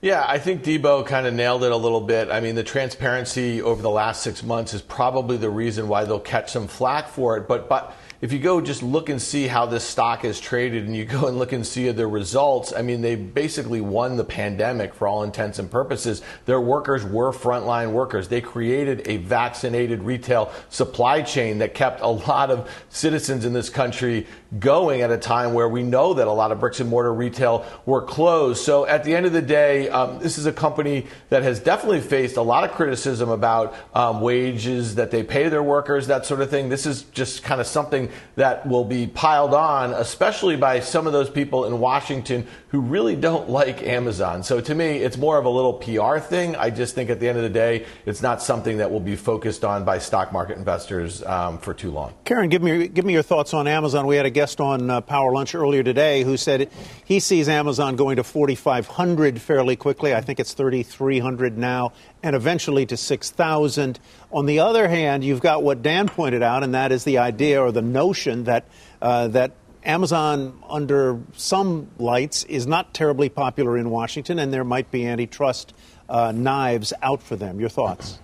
Yeah, 0.00 0.22
I 0.26 0.38
think 0.38 0.62
Debo 0.62 1.06
kind 1.06 1.26
of 1.26 1.32
nailed 1.32 1.64
it 1.64 1.72
a 1.72 1.76
little 1.76 2.02
bit. 2.02 2.30
I 2.30 2.40
mean, 2.40 2.56
the 2.56 2.62
transparency 2.62 3.62
over 3.62 3.80
the 3.80 3.90
last 3.90 4.22
six 4.22 4.42
months 4.42 4.74
is 4.74 4.82
probably 4.82 5.38
the 5.38 5.48
reason 5.48 5.88
why 5.88 6.04
they'll 6.04 6.20
catch 6.20 6.52
some 6.52 6.68
flack 6.68 7.08
for 7.08 7.38
it. 7.38 7.48
But 7.48 7.68
but 7.68 7.96
if 8.24 8.32
you 8.32 8.38
go 8.38 8.58
just 8.58 8.82
look 8.82 9.10
and 9.10 9.20
see 9.20 9.46
how 9.46 9.66
this 9.66 9.84
stock 9.84 10.24
is 10.24 10.40
traded 10.40 10.86
and 10.86 10.96
you 10.96 11.04
go 11.04 11.26
and 11.28 11.38
look 11.38 11.52
and 11.52 11.66
see 11.66 11.90
the 11.90 12.06
results, 12.06 12.72
I 12.72 12.80
mean, 12.80 13.02
they 13.02 13.16
basically 13.16 13.82
won 13.82 14.16
the 14.16 14.24
pandemic 14.24 14.94
for 14.94 15.06
all 15.06 15.24
intents 15.24 15.58
and 15.58 15.70
purposes. 15.70 16.22
Their 16.46 16.58
workers 16.58 17.04
were 17.04 17.32
frontline 17.32 17.92
workers. 17.92 18.28
They 18.28 18.40
created 18.40 19.02
a 19.04 19.18
vaccinated 19.18 20.02
retail 20.02 20.50
supply 20.70 21.20
chain 21.20 21.58
that 21.58 21.74
kept 21.74 22.00
a 22.00 22.08
lot 22.08 22.50
of 22.50 22.70
citizens 22.88 23.44
in 23.44 23.52
this 23.52 23.68
country 23.68 24.26
going 24.58 25.02
at 25.02 25.10
a 25.10 25.18
time 25.18 25.52
where 25.52 25.68
we 25.68 25.82
know 25.82 26.14
that 26.14 26.26
a 26.26 26.32
lot 26.32 26.50
of 26.50 26.60
bricks 26.60 26.80
and 26.80 26.88
mortar 26.88 27.12
retail 27.12 27.66
were 27.84 28.00
closed. 28.00 28.64
So 28.64 28.86
at 28.86 29.04
the 29.04 29.14
end 29.14 29.26
of 29.26 29.34
the 29.34 29.42
day, 29.42 29.90
um, 29.90 30.18
this 30.20 30.38
is 30.38 30.46
a 30.46 30.52
company 30.52 31.08
that 31.28 31.42
has 31.42 31.60
definitely 31.60 32.00
faced 32.00 32.38
a 32.38 32.42
lot 32.42 32.64
of 32.64 32.70
criticism 32.70 33.28
about 33.28 33.74
um, 33.94 34.22
wages 34.22 34.94
that 34.94 35.10
they 35.10 35.22
pay 35.22 35.50
their 35.50 35.62
workers, 35.62 36.06
that 36.06 36.24
sort 36.24 36.40
of 36.40 36.48
thing. 36.48 36.70
This 36.70 36.86
is 36.86 37.02
just 37.02 37.42
kind 37.42 37.60
of 37.60 37.66
something 37.66 38.08
that 38.36 38.66
will 38.66 38.84
be 38.84 39.06
piled 39.06 39.54
on, 39.54 39.92
especially 39.92 40.56
by 40.56 40.80
some 40.80 41.06
of 41.06 41.12
those 41.12 41.30
people 41.30 41.64
in 41.66 41.78
Washington 41.78 42.46
who 42.68 42.80
really 42.80 43.14
don't 43.14 43.48
like 43.48 43.82
Amazon. 43.82 44.42
So 44.42 44.60
to 44.60 44.74
me, 44.74 44.98
it's 44.98 45.16
more 45.16 45.38
of 45.38 45.44
a 45.44 45.48
little 45.48 45.74
PR 45.74 46.18
thing. 46.18 46.56
I 46.56 46.70
just 46.70 46.94
think 46.94 47.10
at 47.10 47.20
the 47.20 47.28
end 47.28 47.38
of 47.38 47.44
the 47.44 47.50
day, 47.50 47.86
it's 48.04 48.20
not 48.20 48.42
something 48.42 48.78
that 48.78 48.90
will 48.90 49.00
be 49.00 49.14
focused 49.14 49.64
on 49.64 49.84
by 49.84 49.98
stock 49.98 50.32
market 50.32 50.58
investors 50.58 51.22
um, 51.24 51.58
for 51.58 51.72
too 51.72 51.90
long. 51.90 52.12
Karen, 52.24 52.48
give 52.48 52.62
me 52.62 52.88
give 52.88 53.04
me 53.04 53.12
your 53.12 53.22
thoughts 53.22 53.54
on 53.54 53.68
Amazon. 53.68 54.06
We 54.06 54.16
had 54.16 54.26
a 54.26 54.30
guest 54.30 54.60
on 54.60 54.90
uh, 54.90 55.00
Power 55.00 55.32
Lunch 55.32 55.54
earlier 55.54 55.82
today 55.82 56.24
who 56.24 56.36
said 56.36 56.70
he 57.04 57.20
sees 57.20 57.48
Amazon 57.48 57.96
going 57.96 58.16
to 58.16 58.24
4,500 58.24 59.40
fairly 59.40 59.76
quickly. 59.76 60.14
I 60.14 60.20
think 60.20 60.40
it's 60.40 60.52
3,300 60.54 61.56
now, 61.56 61.92
and 62.22 62.34
eventually 62.34 62.86
to 62.86 62.96
6,000. 62.96 64.00
On 64.34 64.46
the 64.46 64.58
other 64.58 64.88
hand, 64.88 65.22
you've 65.22 65.40
got 65.40 65.62
what 65.62 65.80
Dan 65.80 66.08
pointed 66.08 66.42
out, 66.42 66.64
and 66.64 66.74
that 66.74 66.90
is 66.90 67.04
the 67.04 67.18
idea 67.18 67.62
or 67.62 67.70
the 67.70 67.82
notion 67.82 68.44
that 68.44 68.64
uh, 69.00 69.28
that 69.28 69.52
Amazon, 69.84 70.60
under 70.68 71.20
some 71.34 71.88
lights, 72.00 72.42
is 72.42 72.66
not 72.66 72.92
terribly 72.92 73.28
popular 73.28 73.78
in 73.78 73.90
Washington, 73.90 74.40
and 74.40 74.52
there 74.52 74.64
might 74.64 74.90
be 74.90 75.06
antitrust 75.06 75.72
uh, 76.08 76.32
knives 76.32 76.92
out 77.00 77.22
for 77.22 77.36
them. 77.36 77.60
Your 77.60 77.68
thoughts? 77.68 78.18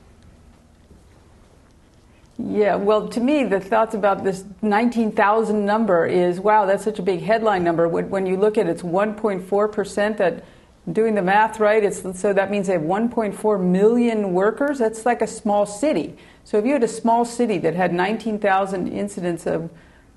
Yeah, 2.38 2.74
well, 2.74 3.06
to 3.08 3.20
me, 3.20 3.44
the 3.44 3.60
thoughts 3.60 3.94
about 3.94 4.24
this 4.24 4.44
19,000 4.62 5.64
number 5.64 6.06
is 6.06 6.40
wow, 6.40 6.66
that's 6.66 6.82
such 6.82 6.98
a 6.98 7.02
big 7.02 7.20
headline 7.20 7.62
number. 7.62 7.86
When 7.86 8.26
you 8.26 8.36
look 8.36 8.58
at 8.58 8.66
it, 8.66 8.70
it's 8.70 8.82
1.4% 8.82 10.16
that, 10.16 10.44
doing 10.92 11.14
the 11.14 11.22
math 11.22 11.60
right, 11.60 11.82
it's, 11.82 12.02
so 12.18 12.32
that 12.32 12.50
means 12.50 12.66
they 12.66 12.74
have 12.74 12.82
1.4 12.82 13.60
million 13.62 14.32
workers. 14.32 14.78
That's 14.78 15.06
like 15.06 15.22
a 15.22 15.26
small 15.26 15.66
city. 15.66 16.16
So 16.44 16.58
if 16.58 16.64
you 16.64 16.72
had 16.72 16.82
a 16.82 16.88
small 16.88 17.24
city 17.24 17.58
that 17.58 17.74
had 17.74 17.92
19,000 17.92 18.88
incidents 18.88 19.46
of 19.46 19.70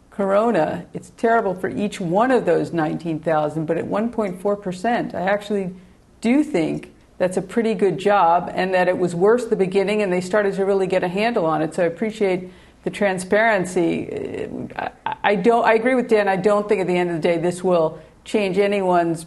corona, 0.10 0.86
it's 0.94 1.12
terrible 1.18 1.54
for 1.54 1.70
each 1.70 2.00
one 2.00 2.32
of 2.32 2.46
those 2.46 2.74
19,000. 2.74 3.66
But 3.66 3.78
at 3.78 3.86
1.4%, 3.86 5.14
I 5.14 5.22
actually 5.22 5.74
do 6.22 6.44
think 6.44 6.94
that's 7.18 7.38
a 7.38 7.42
pretty 7.42 7.74
good 7.74 7.98
job, 8.00 8.52
and 8.54 8.74
that 8.74 8.88
it 8.88 8.98
was 8.98 9.16
worse 9.16 9.46
the 9.46 9.56
beginning, 9.56 10.02
and 10.02 10.12
they 10.12 10.22
started 10.22 10.56
to 10.56 10.66
really 10.66 10.88
get 10.88 11.04
a 11.04 11.08
handle 11.08 11.46
on 11.46 11.62
it. 11.62 11.76
So 11.76 11.84
I 11.84 11.86
appreciate 11.86 12.52
the 12.84 12.90
transparency. 12.90 14.50
I, 14.76 14.92
I 15.24 15.36
don't. 15.36 15.64
I 15.66 15.74
agree 15.74 15.96
with 15.96 16.10
Dan. 16.10 16.28
I 16.28 16.36
don't 16.36 16.68
think 16.68 16.82
at 16.82 16.88
the 16.88 16.98
end 16.98 17.12
of 17.12 17.16
the 17.16 17.22
day 17.22 17.38
this 17.38 17.64
will 17.64 18.00
change 18.26 18.58
anyone's 18.58 19.26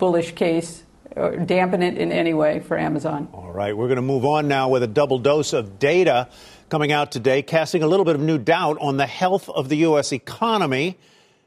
bullish 0.00 0.34
case 0.34 0.82
or 1.14 1.36
dampen 1.36 1.82
it 1.82 1.96
in 1.98 2.10
any 2.10 2.34
way 2.34 2.58
for 2.58 2.76
Amazon. 2.76 3.28
All 3.32 3.52
right, 3.52 3.76
we're 3.76 3.86
going 3.86 3.96
to 3.96 4.02
move 4.02 4.24
on 4.24 4.48
now 4.48 4.68
with 4.68 4.82
a 4.82 4.88
double 4.88 5.18
dose 5.18 5.52
of 5.52 5.78
data 5.78 6.28
coming 6.68 6.90
out 6.90 7.12
today, 7.12 7.42
casting 7.42 7.82
a 7.82 7.86
little 7.86 8.04
bit 8.04 8.16
of 8.16 8.20
new 8.20 8.38
doubt 8.38 8.78
on 8.80 8.96
the 8.96 9.06
health 9.06 9.48
of 9.48 9.68
the 9.68 9.76
U.S. 9.78 10.12
economy. 10.12 10.96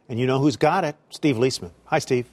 And 0.07 0.19
you 0.19 0.27
know 0.27 0.39
who's 0.39 0.57
got 0.57 0.83
it? 0.83 0.95
Steve 1.09 1.37
Liesman. 1.37 1.71
Hi, 1.85 1.99
Steve. 1.99 2.32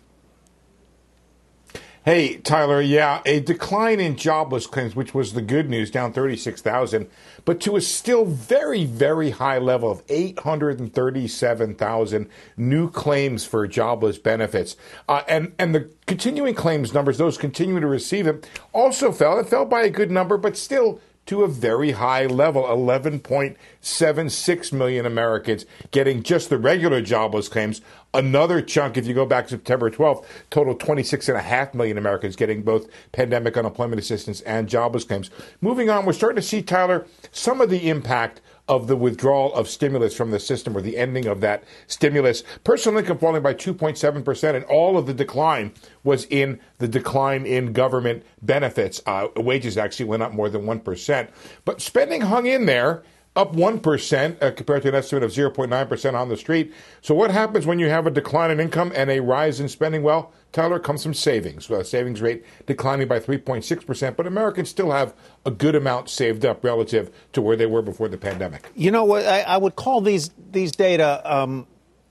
Hey, 2.02 2.38
Tyler, 2.38 2.80
yeah, 2.80 3.20
a 3.26 3.40
decline 3.40 4.00
in 4.00 4.16
jobless 4.16 4.66
claims, 4.66 4.96
which 4.96 5.12
was 5.12 5.34
the 5.34 5.42
good 5.42 5.68
news, 5.68 5.90
down 5.90 6.14
36,000, 6.14 7.10
but 7.44 7.60
to 7.60 7.76
a 7.76 7.82
still 7.82 8.24
very, 8.24 8.86
very 8.86 9.32
high 9.32 9.58
level 9.58 9.90
of 9.90 10.02
837,000 10.08 12.26
new 12.56 12.90
claims 12.90 13.44
for 13.44 13.66
jobless 13.66 14.16
benefits. 14.16 14.78
Uh, 15.10 15.24
and, 15.28 15.52
and 15.58 15.74
the 15.74 15.90
continuing 16.06 16.54
claims 16.54 16.94
numbers, 16.94 17.18
those 17.18 17.36
continuing 17.36 17.82
to 17.82 17.86
receive 17.86 18.24
them, 18.24 18.40
also 18.72 19.12
fell. 19.12 19.38
It 19.38 19.50
fell 19.50 19.66
by 19.66 19.82
a 19.82 19.90
good 19.90 20.10
number, 20.10 20.38
but 20.38 20.56
still 20.56 21.02
to 21.26 21.44
a 21.44 21.48
very 21.48 21.90
high 21.92 22.26
level 22.26 22.64
11.76 22.64 24.72
million 24.72 25.06
Americans 25.06 25.64
getting 25.90 26.22
just 26.22 26.50
the 26.50 26.58
regular 26.58 27.00
jobless 27.00 27.48
claims. 27.48 27.80
Another 28.12 28.60
chunk, 28.60 28.96
if 28.96 29.06
you 29.06 29.14
go 29.14 29.24
back 29.24 29.44
to 29.44 29.50
September 29.50 29.88
12th, 29.88 30.24
total 30.50 30.74
26.5 30.74 31.74
million 31.74 31.96
Americans 31.96 32.34
getting 32.34 32.62
both 32.62 32.88
pandemic 33.12 33.56
unemployment 33.56 34.00
assistance 34.00 34.40
and 34.40 34.68
jobless 34.68 35.04
claims. 35.04 35.30
Moving 35.60 35.90
on, 35.90 36.04
we're 36.04 36.12
starting 36.12 36.36
to 36.36 36.42
see, 36.42 36.60
Tyler, 36.60 37.06
some 37.30 37.60
of 37.60 37.70
the 37.70 37.88
impact 37.88 38.40
of 38.66 38.88
the 38.88 38.96
withdrawal 38.96 39.54
of 39.54 39.68
stimulus 39.68 40.16
from 40.16 40.32
the 40.32 40.40
system 40.40 40.76
or 40.76 40.82
the 40.82 40.96
ending 40.96 41.26
of 41.26 41.40
that 41.40 41.62
stimulus. 41.86 42.42
Personal 42.64 42.98
income 42.98 43.18
falling 43.18 43.42
by 43.42 43.54
2.7%, 43.54 44.54
and 44.56 44.64
all 44.64 44.98
of 44.98 45.06
the 45.06 45.14
decline 45.14 45.72
was 46.02 46.24
in 46.30 46.58
the 46.78 46.88
decline 46.88 47.46
in 47.46 47.72
government 47.72 48.24
benefits. 48.42 49.00
Uh, 49.06 49.28
wages 49.36 49.78
actually 49.78 50.06
went 50.06 50.22
up 50.22 50.32
more 50.32 50.48
than 50.48 50.62
1%. 50.62 51.28
But 51.64 51.80
spending 51.80 52.22
hung 52.22 52.46
in 52.46 52.66
there 52.66 53.04
up 53.40 53.54
1% 53.54 54.42
uh, 54.42 54.50
compared 54.52 54.82
to 54.82 54.88
an 54.88 54.94
estimate 54.94 55.24
of 55.24 55.30
0.9% 55.30 56.14
on 56.14 56.28
the 56.28 56.36
street. 56.36 56.72
So, 57.00 57.14
what 57.14 57.30
happens 57.30 57.66
when 57.66 57.78
you 57.78 57.88
have 57.88 58.06
a 58.06 58.10
decline 58.10 58.50
in 58.50 58.60
income 58.60 58.92
and 58.94 59.10
a 59.10 59.20
rise 59.20 59.58
in 59.60 59.68
spending? 59.68 60.02
Well, 60.02 60.32
Tyler, 60.52 60.78
comes 60.78 61.02
from 61.02 61.14
savings. 61.14 61.68
Well, 61.68 61.82
savings 61.84 62.20
rate 62.20 62.44
declining 62.66 63.08
by 63.08 63.20
3.6%, 63.20 64.16
but 64.16 64.26
Americans 64.26 64.68
still 64.68 64.90
have 64.90 65.14
a 65.46 65.50
good 65.50 65.74
amount 65.74 66.10
saved 66.10 66.44
up 66.44 66.64
relative 66.64 67.10
to 67.32 67.40
where 67.40 67.56
they 67.56 67.66
were 67.66 67.82
before 67.82 68.08
the 68.08 68.18
pandemic. 68.18 68.68
You 68.74 68.90
know 68.90 69.04
what? 69.04 69.24
I, 69.26 69.42
I 69.42 69.56
would 69.56 69.76
call 69.76 70.00
these, 70.00 70.30
these 70.50 70.72
data 70.72 71.22
um, 71.24 71.66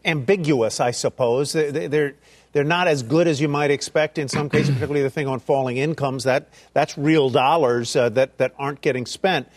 ambiguous, 0.05 0.79
I 0.79 0.91
suppose. 0.91 1.51
They're, 1.53 1.89
they're, 1.89 2.15
they're 2.53 2.63
not 2.63 2.87
as 2.87 3.03
good 3.03 3.27
as 3.27 3.39
you 3.39 3.47
might 3.47 3.71
expect 3.71 4.17
in 4.17 4.27
some 4.27 4.49
cases, 4.49 4.69
particularly 4.69 5.03
the 5.03 5.09
thing 5.09 5.27
on 5.27 5.39
falling 5.39 5.77
incomes. 5.77 6.23
That, 6.23 6.49
that's 6.73 6.97
real 6.97 7.29
dollars 7.29 7.95
uh, 7.95 8.09
that, 8.09 8.37
that 8.37 8.55
aren't 8.57 8.81
getting 8.81 9.05
spent. 9.05 9.47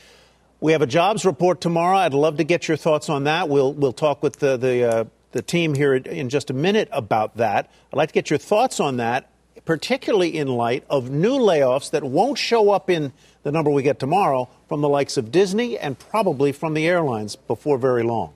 We 0.63 0.71
have 0.71 0.83
a 0.83 0.87
jobs 0.87 1.25
report 1.25 1.61
tomorrow. 1.61 1.97
I'd 1.97 2.15
love 2.15 2.37
to 2.37 2.45
get 2.45 2.69
your 2.69 2.77
thoughts 2.77 3.09
on 3.09 3.25
that. 3.25 3.49
We'll 3.49 3.73
we'll 3.73 3.93
talk 3.93 4.23
with 4.23 4.37
the 4.37 4.57
the, 4.57 4.85
uh, 4.85 5.05
the 5.33 5.43
team 5.43 5.75
here 5.75 5.93
in 5.93 6.29
just 6.29 6.51
a 6.51 6.53
minute 6.55 6.89
about 6.93 7.39
that. 7.39 7.69
I'd 7.93 7.97
like 7.97 8.11
to 8.11 8.15
get 8.15 8.31
your 8.31 8.39
thoughts 8.39 8.79
on 8.79 8.99
that, 8.99 9.29
particularly 9.65 10.39
in 10.39 10.47
light 10.47 10.85
of 10.89 11.11
new 11.11 11.37
layoffs 11.37 11.91
that 11.91 12.05
won't 12.05 12.39
show 12.39 12.71
up 12.71 12.89
in 12.89 13.13
the 13.43 13.51
number 13.51 13.73
we 13.73 13.83
get 13.83 13.99
tomorrow 13.99 14.49
from 14.69 14.83
the 14.83 14.89
likes 14.89 15.17
of 15.17 15.33
Disney 15.33 15.77
and 15.77 15.99
probably 15.99 16.53
from 16.53 16.75
the 16.75 16.87
airlines 16.87 17.35
before 17.35 17.77
very 17.77 18.05
long. 18.05 18.33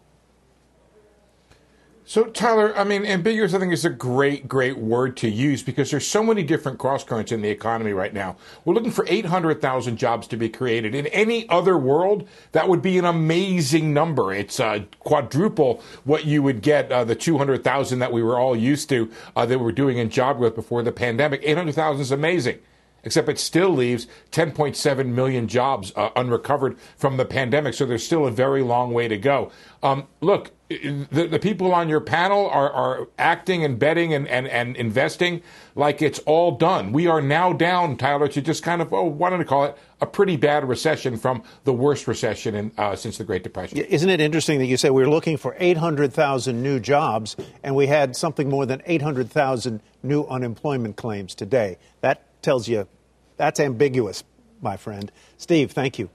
So, 2.09 2.27
Tyler, 2.27 2.73
I 2.79 2.85
mean, 2.85 3.05
ambiguous, 3.05 3.53
I 3.53 3.59
think, 3.59 3.73
is 3.73 3.85
a 3.85 3.91
great, 3.91 4.47
great 4.47 4.79
word 4.79 5.17
to 5.17 5.29
use 5.29 5.65
because 5.65 5.91
there's 5.91 6.07
so 6.07 6.23
many 6.23 6.45
different 6.45 6.79
cross 6.79 7.03
currents 7.03 7.33
in 7.33 7.43
the 7.43 7.49
economy 7.49 7.93
right 7.93 8.15
now. 8.15 8.37
We're 8.65 8.75
looking 8.75 8.93
for 8.93 9.05
800,000 9.09 9.97
jobs 9.97 10.29
to 10.29 10.37
be 10.37 10.49
created. 10.49 10.95
In 10.95 11.09
any 11.09 11.49
other 11.49 11.77
world, 11.77 12.29
that 12.53 12.69
would 12.69 12.81
be 12.81 12.97
an 12.97 13.05
amazing 13.05 13.93
number. 13.93 14.33
It's 14.33 14.61
uh, 14.61 14.85
quadruple 15.01 15.83
what 16.05 16.25
you 16.25 16.45
would 16.45 16.63
get, 16.63 16.93
uh, 16.93 17.03
the 17.03 17.17
200,000 17.17 17.99
that 17.99 18.13
we 18.13 18.23
were 18.23 18.39
all 18.39 18.55
used 18.55 18.89
to 18.91 19.11
uh, 19.35 19.45
that 19.45 19.59
we 19.59 19.65
were 19.65 19.73
doing 19.73 19.99
in 19.99 20.09
job 20.09 20.39
growth 20.39 20.55
before 20.55 20.85
the 20.85 20.93
pandemic. 20.93 21.41
800,000 21.43 22.01
is 22.01 22.13
amazing 22.13 22.61
except 23.03 23.29
it 23.29 23.39
still 23.39 23.71
leaves 23.71 24.09
10.7 24.33 25.07
million 25.07 25.47
jobs 25.47 25.93
uh, 25.95 26.11
unrecovered 26.17 26.77
from 26.97 27.17
the 27.17 27.25
pandemic. 27.25 27.73
So 27.73 27.87
there's 27.87 28.05
still 28.05 28.27
a 28.27 28.33
very 28.33 28.63
long 28.63 28.93
way 28.93 29.07
to 29.07 29.17
go. 29.17 29.53
Um, 29.81 30.09
look, 30.21 30.51
the, 30.69 31.29
the, 31.31 31.39
people 31.39 31.73
on 31.73 31.89
your 31.89 32.01
panel 32.01 32.49
are, 32.49 32.71
are 32.71 33.09
acting 33.19 33.65
and 33.65 33.79
betting 33.79 34.13
and, 34.13 34.27
and, 34.27 34.49
and 34.49 34.77
investing 34.77 35.43
like 35.77 36.03
it's 36.03 36.19
all 36.21 36.57
done. 36.57 36.93
We 36.93 37.07
are 37.07 37.23
now 37.23 37.53
down, 37.53 37.97
Tyler, 37.97 38.27
to 38.29 38.43
just 38.43 38.65
kind 38.65 38.83
of, 38.83 38.93
oh, 38.93 39.05
why 39.05 39.31
don't 39.31 39.41
I 39.41 39.45
call 39.45 39.65
it 39.67 39.79
a 40.01 40.07
pretty 40.07 40.37
bad 40.37 40.69
recession 40.69 41.19
from 41.19 41.45
the 41.65 41.73
worst 41.73 42.09
recession 42.09 42.55
in, 42.57 42.73
uh, 42.79 42.97
since 42.97 43.17
the 43.17 43.25
Great 43.25 43.45
Depression. 43.45 43.79
Isn't 43.79 44.11
it 44.11 44.21
interesting 44.21 44.59
that 44.59 44.67
you 44.67 44.77
say 44.77 44.91
we 44.91 45.05
are 45.05 45.09
looking 45.11 45.37
for 45.37 45.55
800,000 45.59 46.61
new 46.61 46.81
jobs 46.81 47.37
and 47.63 47.77
we 47.77 47.87
had 47.87 48.17
something 48.17 48.49
more 48.49 48.67
than 48.67 48.83
800,000 48.87 49.81
new 50.03 50.25
unemployment 50.25 50.97
claims 50.97 51.37
today? 51.37 51.79
That 52.01 52.43
tells 52.43 52.67
you 52.67 52.89
that's 53.37 53.61
ambiguous, 53.61 54.25
my 54.61 54.77
friend. 54.77 55.13
Steve, 55.37 55.71
thank 55.71 55.99
you. 55.99 56.11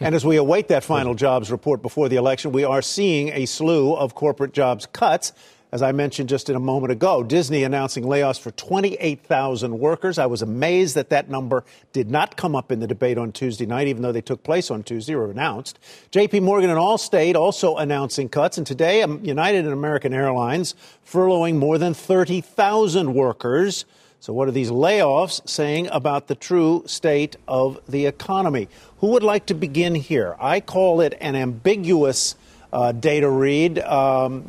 And 0.00 0.14
as 0.14 0.24
we 0.24 0.36
await 0.36 0.68
that 0.68 0.82
final 0.82 1.14
jobs 1.14 1.52
report 1.52 1.80
before 1.80 2.08
the 2.08 2.16
election, 2.16 2.50
we 2.52 2.64
are 2.64 2.82
seeing 2.82 3.28
a 3.28 3.46
slew 3.46 3.94
of 3.94 4.14
corporate 4.14 4.52
jobs 4.52 4.86
cuts. 4.86 5.32
As 5.70 5.82
I 5.82 5.90
mentioned 5.92 6.28
just 6.28 6.48
in 6.48 6.56
a 6.56 6.60
moment 6.60 6.92
ago, 6.92 7.24
Disney 7.24 7.64
announcing 7.64 8.04
layoffs 8.04 8.38
for 8.38 8.52
28,000 8.52 9.78
workers. 9.78 10.18
I 10.18 10.26
was 10.26 10.40
amazed 10.40 10.94
that 10.94 11.10
that 11.10 11.28
number 11.28 11.64
did 11.92 12.10
not 12.10 12.36
come 12.36 12.54
up 12.54 12.70
in 12.70 12.78
the 12.78 12.86
debate 12.86 13.18
on 13.18 13.32
Tuesday 13.32 13.66
night, 13.66 13.88
even 13.88 14.02
though 14.02 14.12
they 14.12 14.20
took 14.20 14.44
place 14.44 14.70
on 14.70 14.84
Tuesday 14.84 15.14
or 15.14 15.30
announced. 15.30 15.80
JP 16.12 16.42
Morgan 16.42 16.70
and 16.70 16.78
Allstate 16.78 17.34
also 17.34 17.76
announcing 17.76 18.28
cuts. 18.28 18.56
And 18.56 18.66
today, 18.66 19.02
um, 19.02 19.24
United 19.24 19.64
and 19.64 19.72
American 19.72 20.12
Airlines 20.12 20.76
furloughing 21.04 21.56
more 21.56 21.78
than 21.78 21.92
30,000 21.92 23.12
workers. 23.14 23.84
So, 24.24 24.32
what 24.32 24.48
are 24.48 24.52
these 24.52 24.70
layoffs 24.70 25.46
saying 25.46 25.88
about 25.92 26.28
the 26.28 26.34
true 26.34 26.82
state 26.86 27.36
of 27.46 27.78
the 27.86 28.06
economy? 28.06 28.68
Who 29.00 29.08
would 29.08 29.22
like 29.22 29.44
to 29.48 29.54
begin 29.54 29.94
here? 29.94 30.34
I 30.40 30.60
call 30.60 31.02
it 31.02 31.14
an 31.20 31.36
ambiguous 31.36 32.34
uh, 32.72 32.92
data 32.92 33.28
read, 33.28 33.80
um, 33.80 34.48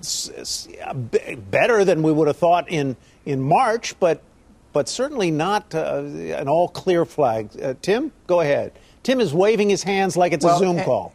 better 1.51 1.83
than 1.83 2.03
we 2.03 2.13
would 2.13 2.29
have 2.29 2.38
thought 2.38 2.69
in, 2.69 2.95
in 3.25 3.41
March, 3.41 3.99
but, 3.99 4.21
but 4.71 4.88
certainly 4.88 5.29
not 5.29 5.75
uh, 5.75 6.03
an 6.05 6.47
all 6.47 6.69
clear 6.69 7.03
flag. 7.03 7.49
Uh, 7.61 7.73
Tim, 7.81 8.13
go 8.27 8.39
ahead. 8.39 8.71
Tim 9.03 9.19
is 9.19 9.33
waving 9.33 9.69
his 9.69 9.83
hands 9.83 10.15
like 10.15 10.31
it's 10.31 10.45
well, 10.45 10.55
a 10.55 10.59
Zoom 10.59 10.77
and, 10.77 10.85
call. 10.85 11.13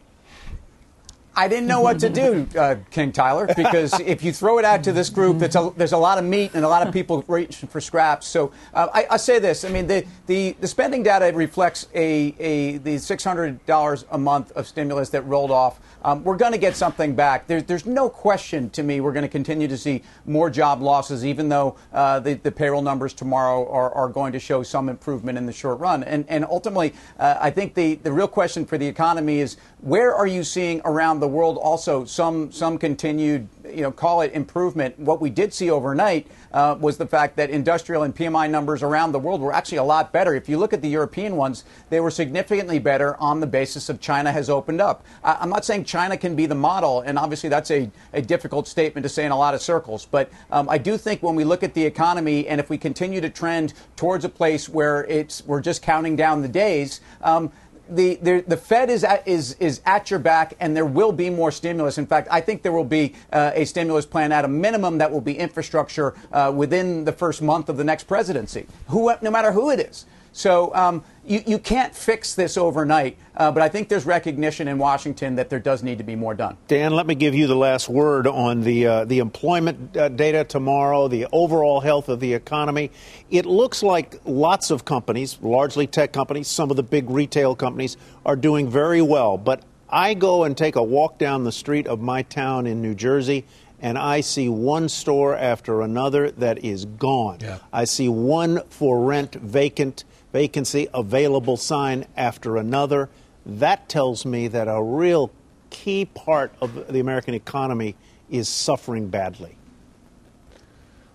I 1.33 1.47
didn't 1.47 1.67
know 1.67 1.79
what 1.79 1.99
to 1.99 2.09
do, 2.09 2.45
uh, 2.57 2.75
King 2.89 3.11
Tyler, 3.13 3.47
because 3.55 3.97
if 4.01 4.23
you 4.23 4.33
throw 4.33 4.57
it 4.57 4.65
out 4.65 4.83
to 4.83 4.91
this 4.91 5.09
group, 5.09 5.41
a, 5.41 5.73
there's 5.77 5.93
a 5.93 5.97
lot 5.97 6.17
of 6.17 6.25
meat 6.25 6.51
and 6.53 6.65
a 6.65 6.67
lot 6.67 6.85
of 6.85 6.93
people 6.93 7.23
reaching 7.27 7.69
for 7.69 7.79
scraps. 7.79 8.27
So 8.27 8.51
uh, 8.73 8.87
I, 8.93 9.07
I, 9.11 9.17
say 9.17 9.39
this: 9.39 9.63
I 9.63 9.69
mean, 9.69 9.87
the, 9.87 10.05
the, 10.27 10.55
the 10.59 10.67
spending 10.67 11.03
data 11.03 11.31
reflects 11.35 11.87
a, 11.93 12.35
a 12.39 12.77
the 12.79 12.95
$600 12.95 14.05
a 14.11 14.17
month 14.17 14.51
of 14.51 14.67
stimulus 14.67 15.09
that 15.09 15.21
rolled 15.21 15.51
off. 15.51 15.79
Um, 16.03 16.23
we're 16.23 16.37
going 16.37 16.51
to 16.51 16.57
get 16.57 16.75
something 16.75 17.15
back. 17.15 17.47
There's 17.47 17.63
there's 17.63 17.85
no 17.85 18.09
question 18.09 18.69
to 18.71 18.83
me 18.83 18.99
we're 18.99 19.13
going 19.13 19.23
to 19.23 19.29
continue 19.29 19.67
to 19.67 19.77
see 19.77 20.03
more 20.25 20.49
job 20.49 20.81
losses, 20.81 21.25
even 21.25 21.47
though 21.47 21.77
uh, 21.93 22.19
the, 22.19 22.33
the 22.33 22.51
payroll 22.51 22.81
numbers 22.81 23.13
tomorrow 23.13 23.69
are, 23.71 23.93
are 23.93 24.09
going 24.09 24.33
to 24.33 24.39
show 24.39 24.63
some 24.63 24.89
improvement 24.89 25.37
in 25.37 25.45
the 25.45 25.53
short 25.53 25.79
run. 25.79 26.03
And, 26.03 26.25
and 26.27 26.43
ultimately, 26.43 26.93
uh, 27.19 27.37
I 27.39 27.51
think 27.51 27.75
the, 27.75 27.95
the 27.95 28.11
real 28.11 28.27
question 28.27 28.65
for 28.65 28.77
the 28.77 28.87
economy 28.87 29.39
is 29.39 29.57
where 29.79 30.13
are 30.13 30.27
you 30.27 30.43
seeing 30.43 30.81
around 30.85 31.20
the 31.21 31.27
world 31.27 31.57
also 31.57 32.03
some 32.03 32.51
some 32.51 32.77
continued 32.77 33.47
you 33.63 33.81
know 33.81 33.91
call 33.91 34.21
it 34.21 34.33
improvement. 34.33 34.97
What 34.99 35.21
we 35.21 35.29
did 35.29 35.53
see 35.53 35.69
overnight 35.69 36.27
uh, 36.51 36.75
was 36.79 36.97
the 36.97 37.05
fact 37.05 37.37
that 37.37 37.49
industrial 37.49 38.03
and 38.03 38.13
PMI 38.13 38.49
numbers 38.49 38.83
around 38.83 39.11
the 39.11 39.19
world 39.19 39.39
were 39.39 39.53
actually 39.53 39.77
a 39.77 39.83
lot 39.83 40.11
better. 40.11 40.35
If 40.35 40.49
you 40.49 40.57
look 40.57 40.73
at 40.73 40.81
the 40.81 40.89
European 40.89 41.37
ones, 41.37 41.63
they 41.89 41.99
were 41.99 42.11
significantly 42.11 42.79
better 42.79 43.15
on 43.17 43.39
the 43.39 43.47
basis 43.47 43.87
of 43.87 44.01
China 44.01 44.31
has 44.31 44.49
opened 44.49 44.81
up. 44.81 45.05
I, 45.23 45.37
I'm 45.39 45.49
not 45.49 45.63
saying 45.63 45.85
China 45.85 46.17
can 46.17 46.35
be 46.35 46.45
the 46.45 46.55
model, 46.55 47.01
and 47.01 47.17
obviously 47.17 47.49
that's 47.49 47.71
a, 47.71 47.89
a 48.13 48.21
difficult 48.21 48.67
statement 48.67 49.03
to 49.03 49.09
say 49.09 49.25
in 49.25 49.31
a 49.31 49.37
lot 49.37 49.53
of 49.53 49.61
circles. 49.61 50.05
But 50.05 50.29
um, 50.51 50.67
I 50.69 50.77
do 50.77 50.97
think 50.97 51.23
when 51.23 51.35
we 51.35 51.43
look 51.43 51.63
at 51.63 51.73
the 51.73 51.85
economy, 51.85 52.47
and 52.47 52.59
if 52.59 52.69
we 52.69 52.77
continue 52.77 53.21
to 53.21 53.29
trend 53.29 53.73
towards 53.95 54.25
a 54.25 54.29
place 54.29 54.67
where 54.67 55.05
it's 55.05 55.45
we're 55.45 55.61
just 55.61 55.81
counting 55.81 56.15
down 56.15 56.41
the 56.41 56.49
days. 56.49 57.01
Um, 57.21 57.51
the, 57.91 58.15
the, 58.15 58.43
the 58.47 58.57
Fed 58.57 58.89
is 58.89 59.03
at, 59.03 59.27
is, 59.27 59.55
is 59.59 59.81
at 59.85 60.09
your 60.09 60.19
back, 60.19 60.55
and 60.59 60.75
there 60.75 60.85
will 60.85 61.11
be 61.11 61.29
more 61.29 61.51
stimulus. 61.51 61.97
In 61.97 62.07
fact, 62.07 62.27
I 62.31 62.41
think 62.41 62.63
there 62.63 62.71
will 62.71 62.83
be 62.83 63.13
uh, 63.31 63.51
a 63.53 63.65
stimulus 63.65 64.05
plan 64.05 64.31
at 64.31 64.45
a 64.45 64.47
minimum 64.47 64.97
that 64.99 65.11
will 65.11 65.21
be 65.21 65.37
infrastructure 65.37 66.15
uh, 66.31 66.51
within 66.55 67.05
the 67.05 67.11
first 67.11 67.41
month 67.41 67.69
of 67.69 67.77
the 67.77 67.83
next 67.83 68.05
presidency, 68.05 68.65
who, 68.87 69.13
no 69.21 69.29
matter 69.29 69.51
who 69.51 69.69
it 69.69 69.79
is. 69.79 70.05
So 70.33 70.73
um, 70.73 71.03
you, 71.25 71.43
you 71.45 71.59
can't 71.59 71.93
fix 71.93 72.35
this 72.35 72.57
overnight, 72.57 73.17
uh, 73.35 73.51
but 73.51 73.61
I 73.61 73.69
think 73.69 73.89
there's 73.89 74.05
recognition 74.05 74.67
in 74.67 74.77
Washington 74.77 75.35
that 75.35 75.49
there 75.49 75.59
does 75.59 75.83
need 75.83 75.97
to 75.97 76.03
be 76.03 76.15
more 76.15 76.33
done. 76.33 76.57
Dan, 76.67 76.93
let 76.93 77.05
me 77.05 77.15
give 77.15 77.35
you 77.35 77.47
the 77.47 77.55
last 77.55 77.89
word 77.89 78.27
on 78.27 78.61
the 78.61 78.87
uh, 78.87 79.05
the 79.05 79.19
employment 79.19 79.95
uh, 79.97 80.09
data 80.09 80.43
tomorrow, 80.43 81.07
the 81.07 81.27
overall 81.31 81.81
health 81.81 82.07
of 82.07 82.19
the 82.19 82.33
economy. 82.33 82.91
It 83.29 83.45
looks 83.45 83.83
like 83.83 84.21
lots 84.25 84.71
of 84.71 84.85
companies, 84.85 85.37
largely 85.41 85.85
tech 85.85 86.13
companies, 86.13 86.47
some 86.47 86.71
of 86.71 86.77
the 86.77 86.83
big 86.83 87.09
retail 87.09 87.55
companies, 87.55 87.97
are 88.25 88.35
doing 88.37 88.69
very 88.69 89.01
well. 89.01 89.37
But 89.37 89.63
I 89.89 90.13
go 90.13 90.45
and 90.45 90.57
take 90.57 90.77
a 90.77 90.83
walk 90.83 91.17
down 91.17 91.43
the 91.43 91.51
street 91.51 91.87
of 91.87 91.99
my 91.99 92.21
town 92.23 92.67
in 92.67 92.81
New 92.81 92.95
Jersey 92.95 93.45
and 93.81 93.97
I 93.97 94.21
see 94.21 94.47
one 94.47 94.87
store 94.89 95.35
after 95.35 95.81
another 95.81 96.31
that 96.31 96.63
is 96.63 96.85
gone. 96.85 97.39
Yeah. 97.41 97.57
I 97.73 97.85
see 97.85 98.07
one 98.07 98.61
for 98.69 99.03
rent 99.03 99.33
vacant 99.33 100.03
vacancy 100.31 100.87
available 100.93 101.57
sign 101.57 102.05
after 102.15 102.57
another. 102.57 103.09
That 103.45 103.89
tells 103.89 104.25
me 104.25 104.47
that 104.49 104.67
a 104.67 104.81
real 104.81 105.31
key 105.69 106.05
part 106.05 106.53
of 106.61 106.91
the 106.91 106.99
American 106.99 107.33
economy 107.33 107.95
is 108.29 108.47
suffering 108.47 109.07
badly. 109.07 109.55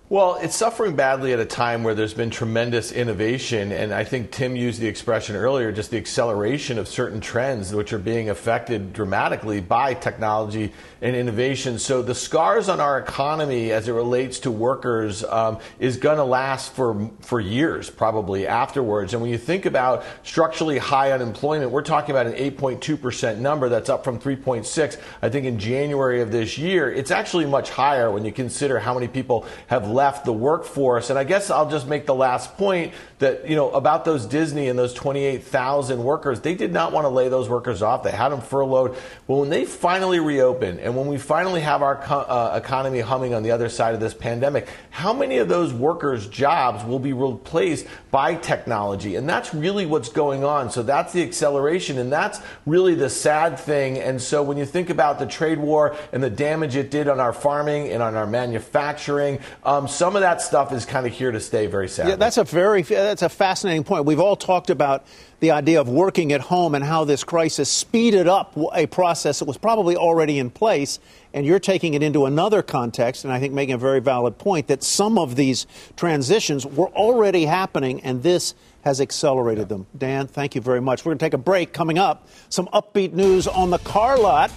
Well, 0.08 0.36
it's 0.40 0.54
suffering 0.54 0.94
badly 0.94 1.32
at 1.32 1.40
a 1.40 1.44
time 1.44 1.82
where 1.82 1.92
there's 1.92 2.14
been 2.14 2.30
tremendous 2.30 2.92
innovation, 2.92 3.72
and 3.72 3.92
I 3.92 4.04
think 4.04 4.30
Tim 4.30 4.54
used 4.54 4.80
the 4.80 4.86
expression 4.86 5.34
earlier, 5.34 5.72
just 5.72 5.90
the 5.90 5.96
acceleration 5.96 6.78
of 6.78 6.86
certain 6.86 7.20
trends 7.20 7.74
which 7.74 7.92
are 7.92 7.98
being 7.98 8.30
affected 8.30 8.92
dramatically 8.92 9.60
by 9.60 9.94
technology 9.94 10.72
and 11.02 11.16
innovation. 11.16 11.80
So 11.80 12.02
the 12.02 12.14
scars 12.14 12.68
on 12.68 12.78
our 12.78 13.00
economy 13.00 13.72
as 13.72 13.88
it 13.88 13.94
relates 13.94 14.38
to 14.40 14.50
workers 14.52 15.24
um, 15.24 15.58
is 15.80 15.96
going 15.96 16.18
to 16.18 16.24
last 16.24 16.72
for 16.72 17.10
for 17.22 17.40
years, 17.40 17.90
probably 17.90 18.46
afterwards. 18.46 19.12
And 19.12 19.20
when 19.20 19.32
you 19.32 19.38
think 19.38 19.66
about 19.66 20.04
structurally 20.22 20.78
high 20.78 21.10
unemployment, 21.10 21.72
we're 21.72 21.82
talking 21.82 22.12
about 22.12 22.28
an 22.28 22.34
8.2 22.34 23.00
percent 23.02 23.40
number 23.40 23.68
that's 23.68 23.88
up 23.88 24.04
from 24.04 24.20
3.6. 24.20 25.00
I 25.20 25.28
think 25.30 25.46
in 25.46 25.58
January 25.58 26.20
of 26.20 26.30
this 26.30 26.56
year, 26.56 26.92
it's 26.92 27.10
actually 27.10 27.46
much 27.46 27.70
higher 27.70 28.08
when 28.08 28.24
you 28.24 28.30
consider 28.30 28.78
how 28.78 28.94
many 28.94 29.08
people 29.08 29.44
have 29.66 29.95
left 29.96 30.26
the 30.26 30.32
workforce. 30.32 31.10
And 31.10 31.18
I 31.18 31.24
guess 31.24 31.50
I'll 31.50 31.70
just 31.70 31.88
make 31.88 32.04
the 32.04 32.14
last 32.14 32.56
point 32.56 32.92
that, 33.18 33.48
you 33.48 33.56
know, 33.56 33.70
about 33.70 34.04
those 34.04 34.26
Disney 34.26 34.68
and 34.68 34.78
those 34.78 34.92
28,000 34.92 36.04
workers, 36.04 36.40
they 36.40 36.54
did 36.54 36.72
not 36.72 36.92
want 36.92 37.06
to 37.06 37.08
lay 37.08 37.28
those 37.28 37.48
workers 37.48 37.80
off. 37.82 38.02
They 38.02 38.10
had 38.10 38.28
them 38.28 38.42
furloughed. 38.42 38.94
Well, 39.26 39.40
when 39.40 39.48
they 39.48 39.64
finally 39.64 40.20
reopen 40.20 40.78
and 40.78 40.94
when 40.94 41.06
we 41.06 41.16
finally 41.16 41.62
have 41.62 41.82
our 41.82 42.00
uh, 42.08 42.60
economy 42.62 43.00
humming 43.00 43.34
on 43.34 43.42
the 43.42 43.50
other 43.50 43.70
side 43.70 43.94
of 43.94 44.00
this 44.00 44.12
pandemic, 44.12 44.68
how 44.90 45.14
many 45.14 45.38
of 45.38 45.48
those 45.48 45.72
workers' 45.72 46.28
jobs 46.28 46.84
will 46.84 46.98
be 46.98 47.14
replaced 47.14 47.86
by 48.16 48.34
technology? 48.34 49.16
And 49.16 49.28
that's 49.28 49.52
really 49.52 49.84
what's 49.84 50.08
going 50.08 50.42
on. 50.42 50.70
So 50.70 50.82
that's 50.82 51.12
the 51.12 51.22
acceleration. 51.22 51.98
And 51.98 52.10
that's 52.10 52.40
really 52.64 52.94
the 52.94 53.10
sad 53.10 53.58
thing. 53.58 53.98
And 53.98 54.22
so 54.22 54.42
when 54.42 54.56
you 54.56 54.64
think 54.64 54.88
about 54.88 55.18
the 55.18 55.26
trade 55.26 55.58
war 55.58 55.94
and 56.12 56.22
the 56.22 56.30
damage 56.30 56.76
it 56.76 56.90
did 56.90 57.08
on 57.08 57.20
our 57.20 57.34
farming 57.34 57.90
and 57.90 58.02
on 58.02 58.14
our 58.14 58.26
manufacturing, 58.26 59.38
um, 59.64 59.86
some 59.86 60.16
of 60.16 60.22
that 60.22 60.40
stuff 60.40 60.72
is 60.72 60.86
kind 60.86 61.06
of 61.06 61.12
here 61.12 61.30
to 61.30 61.38
stay 61.38 61.66
very 61.66 61.90
sad. 61.90 62.08
Yeah, 62.08 62.16
that's 62.16 62.38
a 62.38 62.44
very 62.44 62.80
that's 62.80 63.20
a 63.20 63.28
fascinating 63.28 63.84
point. 63.84 64.06
We've 64.06 64.18
all 64.18 64.34
talked 64.34 64.70
about 64.70 65.04
the 65.40 65.50
idea 65.50 65.80
of 65.80 65.88
working 65.88 66.32
at 66.32 66.40
home 66.40 66.74
and 66.74 66.82
how 66.82 67.04
this 67.04 67.22
crisis 67.22 67.70
speeded 67.70 68.26
up 68.26 68.56
a 68.74 68.86
process 68.86 69.38
that 69.40 69.44
was 69.44 69.58
probably 69.58 69.96
already 69.96 70.38
in 70.38 70.50
place. 70.50 70.98
And 71.34 71.44
you're 71.44 71.58
taking 71.58 71.94
it 71.94 72.02
into 72.02 72.24
another 72.24 72.62
context, 72.62 73.24
and 73.24 73.32
I 73.32 73.38
think 73.38 73.52
making 73.52 73.74
a 73.74 73.78
very 73.78 74.00
valid 74.00 74.38
point 74.38 74.68
that 74.68 74.82
some 74.82 75.18
of 75.18 75.36
these 75.36 75.66
transitions 75.96 76.64
were 76.64 76.88
already 76.88 77.44
happening, 77.44 78.00
and 78.00 78.22
this 78.22 78.54
has 78.82 79.00
accelerated 79.00 79.68
them. 79.68 79.86
Dan, 79.98 80.26
thank 80.26 80.54
you 80.54 80.60
very 80.60 80.80
much. 80.80 81.04
We're 81.04 81.10
going 81.10 81.18
to 81.18 81.24
take 81.24 81.34
a 81.34 81.38
break. 81.38 81.72
Coming 81.72 81.98
up, 81.98 82.28
some 82.48 82.68
upbeat 82.68 83.12
news 83.12 83.46
on 83.46 83.70
the 83.70 83.78
car 83.78 84.16
lot. 84.16 84.50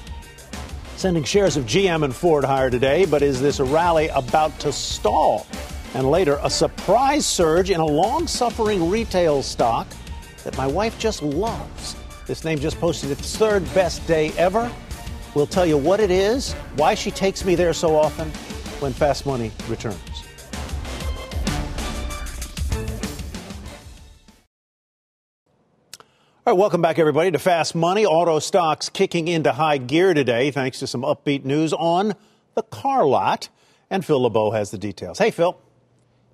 Sending 0.96 1.24
shares 1.24 1.58
of 1.58 1.66
GM 1.66 2.04
and 2.04 2.16
Ford 2.16 2.44
higher 2.44 2.70
today, 2.70 3.06
but 3.06 3.22
is 3.22 3.42
this 3.42 3.60
rally 3.60 4.10
about 4.10 4.58
to 4.60 4.72
stall? 4.72 5.48
And 5.94 6.10
later, 6.12 6.40
a 6.44 6.50
surprise 6.50 7.26
surge 7.26 7.72
in 7.72 7.80
a 7.80 7.86
long 7.86 8.28
suffering 8.28 8.90
retail 8.90 9.42
stock 9.42 9.88
that 10.44 10.58
my 10.58 10.68
wife 10.68 10.98
just 11.00 11.22
loves. 11.22 11.96
This 12.26 12.44
name 12.44 12.60
just 12.60 12.80
posted 12.80 13.12
its 13.12 13.36
third 13.36 13.64
best 13.74 14.06
day 14.08 14.32
ever. 14.38 14.72
We'll 15.36 15.48
tell 15.48 15.66
you 15.66 15.78
what 15.78 16.00
it 16.00 16.12
is, 16.12 16.54
why 16.76 16.96
she 16.96 17.12
takes 17.12 17.46
me 17.46 17.56
there 17.56 17.74
so 17.74 17.96
often 17.96 18.30
when 18.80 18.94
Fast 18.94 19.26
Money 19.26 19.52
returns. 19.68 20.00
All 26.46 26.56
right, 26.56 26.60
welcome 26.60 26.82
back, 26.82 26.98
everybody, 26.98 27.30
to 27.30 27.38
Fast 27.38 27.76
Money. 27.76 28.08
Auto 28.08 28.40
stocks 28.40 28.90
kicking 28.90 29.28
into 29.28 29.52
high 29.52 29.78
gear 29.78 30.16
today 30.16 30.50
thanks 30.50 30.80
to 30.80 30.88
some 30.88 31.04
upbeat 31.04 31.46
news 31.46 31.74
on 31.74 32.16
the 32.56 32.64
car 32.64 33.06
lot. 33.06 33.50
And 33.92 34.04
Phil 34.04 34.22
LeBeau 34.22 34.50
has 34.52 34.72
the 34.72 34.78
details. 34.80 35.20
Hey, 35.20 35.30
Phil. 35.30 35.60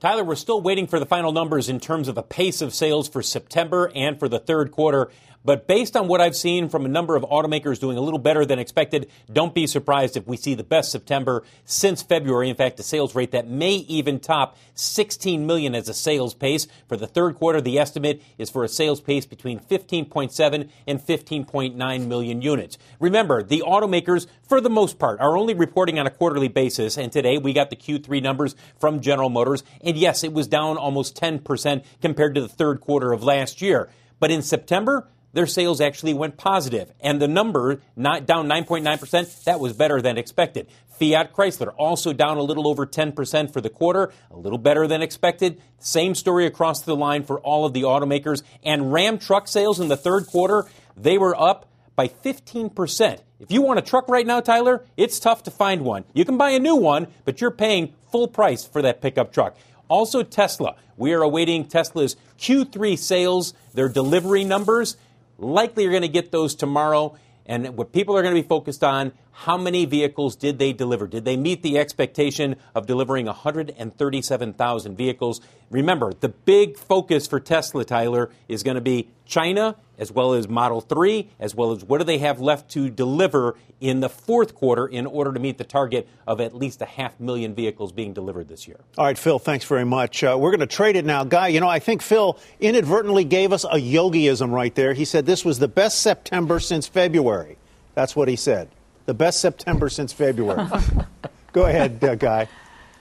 Tyler, 0.06 0.24
we're 0.24 0.36
still 0.36 0.62
waiting 0.62 0.86
for 0.86 1.00
the 1.00 1.06
final 1.08 1.32
numbers 1.32 1.68
in 1.68 1.80
terms 1.80 2.08
of 2.08 2.14
the 2.14 2.22
pace 2.22 2.62
of 2.62 2.76
sales 2.76 3.10
for 3.10 3.24
September 3.24 3.92
and 3.96 4.20
for 4.20 4.30
the 4.30 4.38
third 4.38 4.70
quarter. 4.70 5.10
But 5.46 5.68
based 5.68 5.96
on 5.96 6.08
what 6.08 6.22
I've 6.22 6.36
seen 6.36 6.70
from 6.70 6.86
a 6.86 6.90
number 6.90 7.16
of 7.16 7.24
automakers 7.24 7.80
doing 7.80 7.98
a 7.98 8.02
little 8.02 8.20
better 8.20 8.46
than 8.46 8.58
expected, 8.58 9.12
don't 9.32 9.54
be 9.54 9.68
surprised 9.68 10.18
if 10.18 10.26
we 10.26 10.38
see 10.38 10.56
the 10.56 10.64
best 10.64 10.92
September 10.92 11.44
since 11.66 12.02
February. 12.02 12.50
In 12.50 12.56
fact, 12.56 12.80
a 12.80 12.84
sales 12.84 13.14
rate 13.14 13.32
that 13.32 13.48
may 13.48 13.76
even 13.76 14.20
top 14.20 14.58
16 14.74 15.46
million 15.46 15.76
as 15.76 15.88
a 15.88 15.94
sales 15.94 16.34
pace. 16.34 16.68
For 16.88 16.98
the 16.98 17.06
third 17.06 17.36
quarter, 17.36 17.62
the 17.62 17.78
estimate 17.78 18.24
is 18.40 18.50
for 18.50 18.64
a 18.64 18.68
sales 18.68 19.02
pace 19.02 19.28
between 19.28 19.60
15.7 19.60 20.70
and 20.88 21.00
15.9 21.00 22.08
million 22.08 22.42
units. 22.42 22.80
Remember, 23.00 23.44
the 23.44 23.64
automakers, 23.68 24.26
for 24.42 24.60
the 24.60 24.70
most 24.70 24.98
part, 24.98 25.20
are 25.20 25.38
only 25.38 25.54
reporting 25.54 26.00
on 26.00 26.08
a 26.08 26.12
quarterly 26.12 26.48
basis. 26.48 26.98
And 26.98 27.12
today 27.12 27.38
we 27.38 27.54
got 27.54 27.70
the 27.70 27.76
Q3 27.76 28.22
numbers 28.24 28.56
from 28.80 29.00
General 29.00 29.30
Motors. 29.30 29.64
And 29.82 29.96
yes, 29.96 30.24
it 30.24 30.34
was 30.34 30.48
down 30.48 30.78
almost 30.78 31.16
10% 31.16 31.86
compared 32.02 32.34
to 32.34 32.42
the 32.42 32.48
third 32.48 32.82
quarter 32.82 33.14
of 33.14 33.24
last 33.24 33.62
year. 33.62 33.90
But 34.20 34.32
in 34.32 34.42
September, 34.42 35.08
their 35.36 35.46
sales 35.46 35.82
actually 35.82 36.14
went 36.14 36.38
positive. 36.38 36.92
And 37.02 37.22
the 37.22 37.28
number, 37.28 37.82
not 37.96 38.26
down 38.26 38.48
9.9%, 38.48 39.44
that 39.44 39.60
was 39.60 39.74
better 39.74 40.02
than 40.02 40.18
expected. 40.18 40.68
Fiat 40.98 41.34
Chrysler 41.34 41.74
also 41.78 42.14
down 42.14 42.38
a 42.38 42.42
little 42.42 42.70
over 42.70 42.88
10% 42.88 43.52
for 43.52 43.60
the 43.60 43.70
quarter, 43.70 44.14
a 44.32 44.38
little 44.38 44.58
better 44.58 44.88
than 44.88 45.02
expected. 45.02 45.62
Same 45.78 46.16
story 46.16 46.46
across 46.46 46.82
the 46.84 46.96
line 46.96 47.24
for 47.24 47.42
all 47.42 47.66
of 47.66 47.74
the 47.74 47.82
automakers. 47.82 48.44
And 48.64 48.94
Ram 48.94 49.20
truck 49.20 49.50
sales 49.50 49.82
in 49.82 49.90
the 49.90 49.98
third 49.98 50.26
quarter, 50.28 50.70
they 50.96 51.18
were 51.18 51.36
up 51.40 51.70
by 51.98 52.08
15%. 52.08 53.20
If 53.42 53.52
you 53.52 53.62
want 53.62 53.80
a 53.80 53.82
truck 53.82 54.08
right 54.08 54.26
now, 54.26 54.40
Tyler, 54.40 54.86
it's 54.96 55.20
tough 55.20 55.44
to 55.44 55.52
find 55.52 55.82
one. 55.82 56.06
You 56.14 56.24
can 56.24 56.38
buy 56.38 56.52
a 56.52 56.60
new 56.60 56.78
one, 56.78 57.08
but 57.26 57.42
you're 57.42 57.52
paying 57.52 57.94
full 58.10 58.30
price 58.30 58.66
for 58.66 58.82
that 58.84 59.02
pickup 59.02 59.34
truck. 59.34 59.58
Also, 59.90 60.24
Tesla. 60.24 60.78
We 60.98 61.14
are 61.14 61.22
awaiting 61.22 61.68
Tesla's 61.68 62.16
Q3 62.40 62.98
sales, 62.98 63.54
their 63.74 63.90
delivery 63.90 64.46
numbers. 64.46 64.96
Likely 65.38 65.84
you're 65.84 65.92
going 65.92 66.02
to 66.02 66.08
get 66.08 66.32
those 66.32 66.56
tomorrow. 66.56 67.18
And 67.46 67.78
what 67.78 67.92
people 67.92 68.18
are 68.18 68.24
going 68.24 68.36
to 68.36 68.42
be 68.42 68.48
focused 68.48 68.84
on, 68.84 69.12
how 69.32 69.58
many 69.58 69.86
vehicles 69.86 70.36
did 70.36 70.58
they 70.58 70.74
deliver? 70.74 71.06
Did 71.06 71.26
they 71.26 71.38
meet 71.38 71.62
the 71.62 71.78
expectation 71.78 72.56
of 72.74 72.88
delivering 72.88 73.28
137,000 73.28 74.98
vehicles? 74.98 75.42
Remember, 75.70 76.12
the 76.14 76.30
big 76.30 76.78
focus 76.78 77.28
for 77.28 77.40
Tesla, 77.40 77.86
Tyler, 77.86 78.32
is 78.48 78.64
going 78.64 78.76
to 78.76 78.82
be 78.82 79.10
China 79.26 79.76
as 79.98 80.12
well 80.12 80.34
as 80.34 80.48
Model 80.48 80.82
3, 80.82 81.30
as 81.40 81.56
well 81.56 81.72
as 81.72 81.84
what 81.84 82.00
do 82.00 82.04
they 82.04 82.18
have 82.20 82.40
left 82.40 82.70
to 82.72 82.90
deliver 82.90 83.56
in 83.82 84.00
the 84.00 84.10
fourth 84.10 84.56
quarter 84.56 84.88
in 84.88 85.06
order 85.06 85.34
to 85.34 85.40
meet 85.40 85.58
the 85.58 85.64
target 85.64 86.08
of 86.26 86.40
at 86.40 86.56
least 86.56 86.82
a 86.82 86.86
half 86.86 87.20
million 87.20 87.54
vehicles 87.54 87.92
being 87.92 88.14
delivered 88.14 88.48
this 88.48 88.68
year. 88.68 88.80
All 88.98 89.06
right, 89.06 89.18
Phil, 89.18 89.40
thanks 89.40 89.66
very 89.66 89.86
much. 89.86 90.24
Uh, 90.24 90.38
we're 90.40 90.52
going 90.52 90.60
to 90.62 90.66
trade 90.66 90.96
it 90.96 91.06
now. 91.06 91.24
Guy, 91.24 91.50
you 91.50 91.60
know, 91.60 91.68
I 91.68 91.80
think 91.80 92.02
Phil 92.02 92.40
inadvertently 92.60 93.24
gave 93.24 93.52
us 93.52 93.64
a 93.66 93.78
yogiism 93.78 94.52
right 94.52 94.74
there. 94.76 94.94
He 94.94 95.06
said 95.06 95.26
this 95.26 95.44
was 95.44 95.60
the 95.60 95.68
best 95.68 96.02
September 96.02 96.60
since 96.60 96.88
February. 96.88 97.58
That's 97.94 98.16
what 98.16 98.28
he 98.28 98.36
said. 98.36 98.70
The 99.06 99.14
best 99.14 99.40
September 99.40 99.90
since 99.90 100.14
February. 100.14 100.68
Go 101.54 101.66
ahead, 101.66 102.04
uh, 102.04 102.16
Guy. 102.16 102.48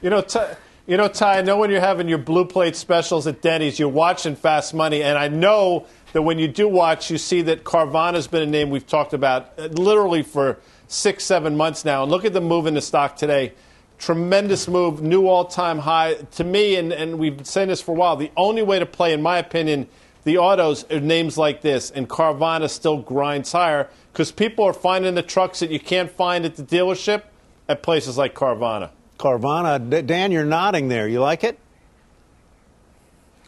You 0.03 0.11
know, 0.11 0.21
t- 0.21 0.41
you 0.87 0.99
know, 0.99 1.09
Ty, 1.09 1.39
I 1.39 1.43
know 1.43 1.57
when 1.57 1.71
you're 1.71 1.81
having 1.81 2.09
your 2.09 2.19
blue 2.19 2.45
plate 2.45 2.77
specials 2.77 3.27
at 3.27 3.41
Denny's, 3.41 3.79
you're 3.79 3.89
watching 3.89 4.37
Fast 4.37 4.75
Money, 4.75 5.03
and 5.03 5.17
I 5.17 5.29
know 5.29 5.87
that 6.15 6.23
when 6.23 6.39
you 6.39 6.47
do 6.47 6.69
watch, 6.69 7.11
you 7.11 7.19
see 7.19 7.43
that 7.43 7.65
Carvana 7.65 8.15
has 8.15 8.29
been 8.29 8.43
a 8.43 8.47
name 8.47 8.71
we've 8.71 8.87
talked 8.87 9.13
about 9.13 9.53
uh, 9.59 9.65
literally 9.65 10.23
for 10.23 10.59
six, 10.87 11.25
seven 11.25 11.57
months 11.57 11.85
now. 11.85 12.05
And 12.05 12.11
look 12.11 12.25
at 12.25 12.33
the 12.33 12.41
move 12.41 12.67
in 12.67 12.75
the 12.75 12.81
stock 12.81 13.17
today. 13.17 13.53
Tremendous 13.99 14.69
move, 14.69 15.03
new 15.03 15.27
all 15.27 15.45
time 15.45 15.81
high. 15.81 16.15
To 16.15 16.45
me, 16.45 16.77
and, 16.77 16.93
and 16.93 17.19
we've 17.19 17.37
been 17.37 17.45
saying 17.45 17.69
this 17.69 17.83
for 17.83 17.91
a 17.91 17.95
while, 17.95 18.15
the 18.15 18.31
only 18.37 18.63
way 18.63 18.79
to 18.79 18.87
play, 18.87 19.13
in 19.13 19.23
my 19.23 19.39
opinion, 19.39 19.89
the 20.23 20.39
autos 20.39 20.89
are 20.89 21.01
names 21.01 21.37
like 21.37 21.63
this, 21.63 21.91
and 21.91 22.09
Carvana 22.09 22.71
still 22.71 22.99
grinds 22.99 23.51
higher 23.51 23.91
because 24.13 24.31
people 24.31 24.65
are 24.65 24.73
finding 24.73 25.17
the 25.17 25.23
trucks 25.23 25.59
that 25.61 25.71
you 25.71 25.81
can't 25.81 26.11
find 26.11 26.45
at 26.45 26.55
the 26.55 26.63
dealership 26.63 27.25
at 27.69 27.83
places 27.83 28.17
like 28.17 28.35
Carvana. 28.35 28.91
Carvana, 29.19 30.07
Dan, 30.07 30.31
you're 30.31 30.45
nodding 30.45 30.87
there. 30.87 31.09
You 31.09 31.21
like 31.21 31.43
it? 31.43 31.59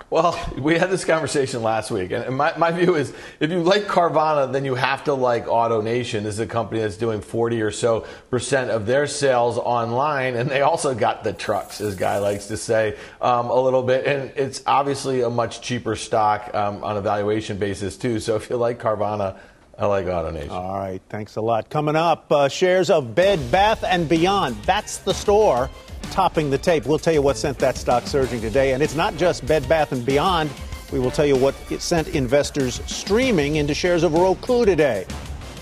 Well, 0.09 0.39
we 0.57 0.79
had 0.79 0.89
this 0.89 1.05
conversation 1.05 1.65
last 1.65 1.91
week, 1.91 2.13
and 2.13 2.37
my, 2.37 2.57
my 2.57 2.71
view 2.71 2.95
is 2.95 3.13
if 3.41 3.51
you 3.51 3.61
like 3.63 3.87
Carvana, 3.87 4.53
then 4.53 4.65
you 4.65 4.77
have 4.77 5.03
to 5.05 5.15
like 5.15 5.47
AutoNation. 5.47 6.23
This 6.23 6.35
is 6.35 6.39
a 6.39 6.47
company 6.47 6.81
that's 6.81 6.97
doing 6.97 7.21
40 7.21 7.61
or 7.63 7.73
so 7.73 8.07
percent 8.31 8.71
of 8.71 8.87
their 8.87 9.09
sales 9.09 9.59
online, 9.59 10.37
and 10.37 10.49
they 10.49 10.63
also 10.63 10.95
got 10.95 11.25
the 11.25 11.33
trucks, 11.33 11.81
as 11.81 11.97
Guy 11.97 12.19
likes 12.19 12.47
to 12.47 12.57
say, 12.57 12.97
um, 13.21 13.51
a 13.51 13.61
little 13.61 13.83
bit. 13.83 14.07
And 14.07 14.31
it's 14.37 14.63
obviously 14.65 15.23
a 15.23 15.31
much 15.31 15.61
cheaper 15.61 15.97
stock 15.97 16.55
um, 16.55 16.85
on 16.85 16.97
a 16.97 17.01
valuation 17.01 17.59
basis, 17.59 17.97
too. 17.97 18.21
So 18.21 18.37
if 18.37 18.49
you 18.49 18.57
like 18.57 18.79
Carvana, 18.79 19.37
I 19.77 19.87
like 19.87 20.07
AutoNation. 20.07 20.51
All 20.51 20.79
right, 20.79 21.03
thanks 21.09 21.35
a 21.35 21.41
lot. 21.41 21.69
Coming 21.69 21.97
up, 21.97 22.31
uh, 22.31 22.49
shares 22.49 22.91
of 22.91 23.17
Bed 23.17 23.51
Bath 23.51 23.83
and 23.83 24.09
Beyond. 24.09 24.55
That's 24.63 24.99
the 24.99 25.13
store 25.13 25.69
topping 26.11 26.51
the 26.51 26.59
tape. 26.59 26.87
We'll 26.87 26.99
tell 26.99 27.13
you 27.13 27.23
what 27.23 27.37
sent 27.37 27.59
that 27.59 27.77
stock 27.77 28.07
surging 28.07 28.41
today, 28.41 28.73
and 28.73 28.83
it's 28.83 28.95
not 28.95 29.17
just 29.17 29.47
Bed 29.47 29.69
Bath 29.69 29.93
and 29.93 30.05
Beyond. 30.05 30.51
We 30.93 30.99
will 30.99 31.11
tell 31.11 31.27
you 31.27 31.37
what 31.37 31.55
it 31.71 31.83
sent 31.83 32.09
investors 32.09 32.81
streaming 32.87 33.57
into 33.57 33.75
shares 33.75 34.03
of 34.03 34.13
Roku 34.15 34.65
today. 34.65 35.07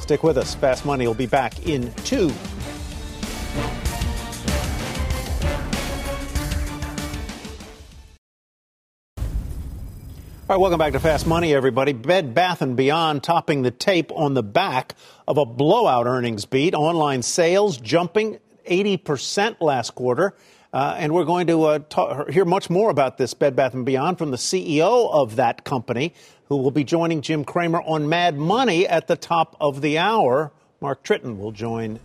Stick 0.01 0.23
with 0.23 0.37
us. 0.37 0.55
Fast 0.55 0.85
Money 0.85 1.07
will 1.07 1.15
be 1.15 1.27
back 1.27 1.67
in 1.67 1.93
two. 2.05 2.31
All 10.47 10.57
right, 10.57 10.61
welcome 10.61 10.79
back 10.79 10.93
to 10.93 11.01
Fast 11.01 11.27
Money, 11.27 11.55
everybody. 11.55 11.95
Bed 11.95 12.35
Bath 12.35 12.61
and 12.61 12.77
Beyond 12.77 13.23
topping 13.23 13.63
the 13.63 13.71
tape 13.71 14.13
on 14.13 14.35
the 14.35 14.43
back 14.43 14.95
of 15.27 15.39
a 15.39 15.47
blowout 15.47 16.07
earnings 16.07 16.45
beat. 16.45 16.75
Online 16.75 17.23
sales 17.23 17.79
jumping 17.79 18.39
80% 18.65 19.61
last 19.61 19.95
quarter. 19.95 20.35
Uh, 20.73 20.97
and 20.99 21.15
we're 21.15 21.25
going 21.25 21.47
to 21.47 21.63
uh, 21.63 21.79
talk, 21.89 22.29
hear 22.31 22.45
much 22.45 22.69
more 22.69 22.91
about 22.91 23.17
this 23.17 23.33
Bed 23.33 23.55
Bath 23.55 23.75
& 23.81 23.85
Beyond 23.85 24.19
from 24.19 24.33
the 24.33 24.37
CEO 24.37 25.09
of 25.13 25.37
that 25.37 25.65
company, 25.65 26.13
who 26.49 26.57
will 26.57 26.73
be 26.73 26.83
joining 26.83 27.21
Jim 27.23 27.45
Cramer 27.45 27.81
on 27.83 28.09
Mad 28.09 28.37
Money 28.37 28.87
at 28.87 29.07
the 29.07 29.15
top 29.15 29.57
of 29.61 29.83
the 29.83 29.99
hour. 29.99 30.51
Mark 30.81 31.05
Tritton 31.05 31.39
will 31.39 31.53
join 31.53 32.01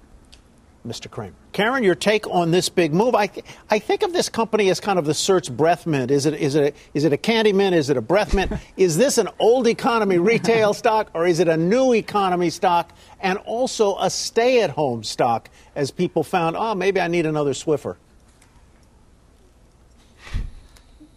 Mr. 0.90 1.10
Cramer. 1.10 1.36
Karen, 1.52 1.84
your 1.84 1.96
take 1.96 2.28
on 2.28 2.52
this 2.52 2.68
big 2.68 2.94
move? 2.94 3.14
I, 3.14 3.28
th- 3.28 3.46
I 3.70 3.80
think 3.80 4.02
of 4.04 4.12
this 4.12 4.28
company 4.28 4.70
as 4.70 4.80
kind 4.80 4.98
of 4.98 5.06
the 5.06 5.14
Certs 5.14 5.56
breath 5.56 5.86
mint. 5.86 6.10
Is 6.10 6.26
it, 6.26 6.34
is 6.34 6.56
it, 6.56 6.76
a, 6.76 6.98
is 6.98 7.04
it 7.04 7.14
a 7.14 7.18
candy 7.18 7.54
mint? 7.54 7.76
Is 7.76 7.90
it 7.90 7.98
a 7.98 8.02
breath 8.02 8.34
mint? 8.34 8.52
is 8.78 8.98
this 8.98 9.18
an 9.18 9.30
old 9.40 9.68
economy 9.68 10.18
retail 10.18 10.74
stock 10.74 11.12
or 11.14 11.28
is 11.28 11.40
it 11.40 11.48
a 11.48 11.58
new 11.58 11.94
economy 11.94 12.50
stock 12.50 12.92
and 13.20 13.38
also 13.40 13.98
a 13.98 14.10
stay 14.10 14.62
at 14.64 14.72
home 14.72 15.04
stock 15.04 15.50
as 15.76 15.92
people 15.92 16.24
found, 16.24 16.56
oh, 16.58 16.74
maybe 16.74 17.00
I 17.00 17.08
need 17.08 17.26
another 17.26 17.52
Swiffer? 17.52 17.98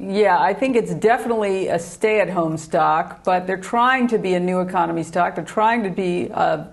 Yeah, 0.05 0.41
I 0.41 0.53
think 0.53 0.75
it's 0.75 0.95
definitely 0.95 1.69
a 1.69 1.79
stay 1.79 2.21
at 2.21 2.29
home 2.29 2.57
stock, 2.57 3.23
but 3.23 3.47
they're 3.47 3.57
trying 3.57 4.09
to 4.09 4.19
be 4.19 4.35
a 4.35 4.41
new 4.41 4.59
economy 4.59 5.05
stock. 5.05 5.37
They're 5.37 5.45
trying 5.45 5.85
to 5.85 5.91
be 5.91 6.29
uh, 6.33 6.65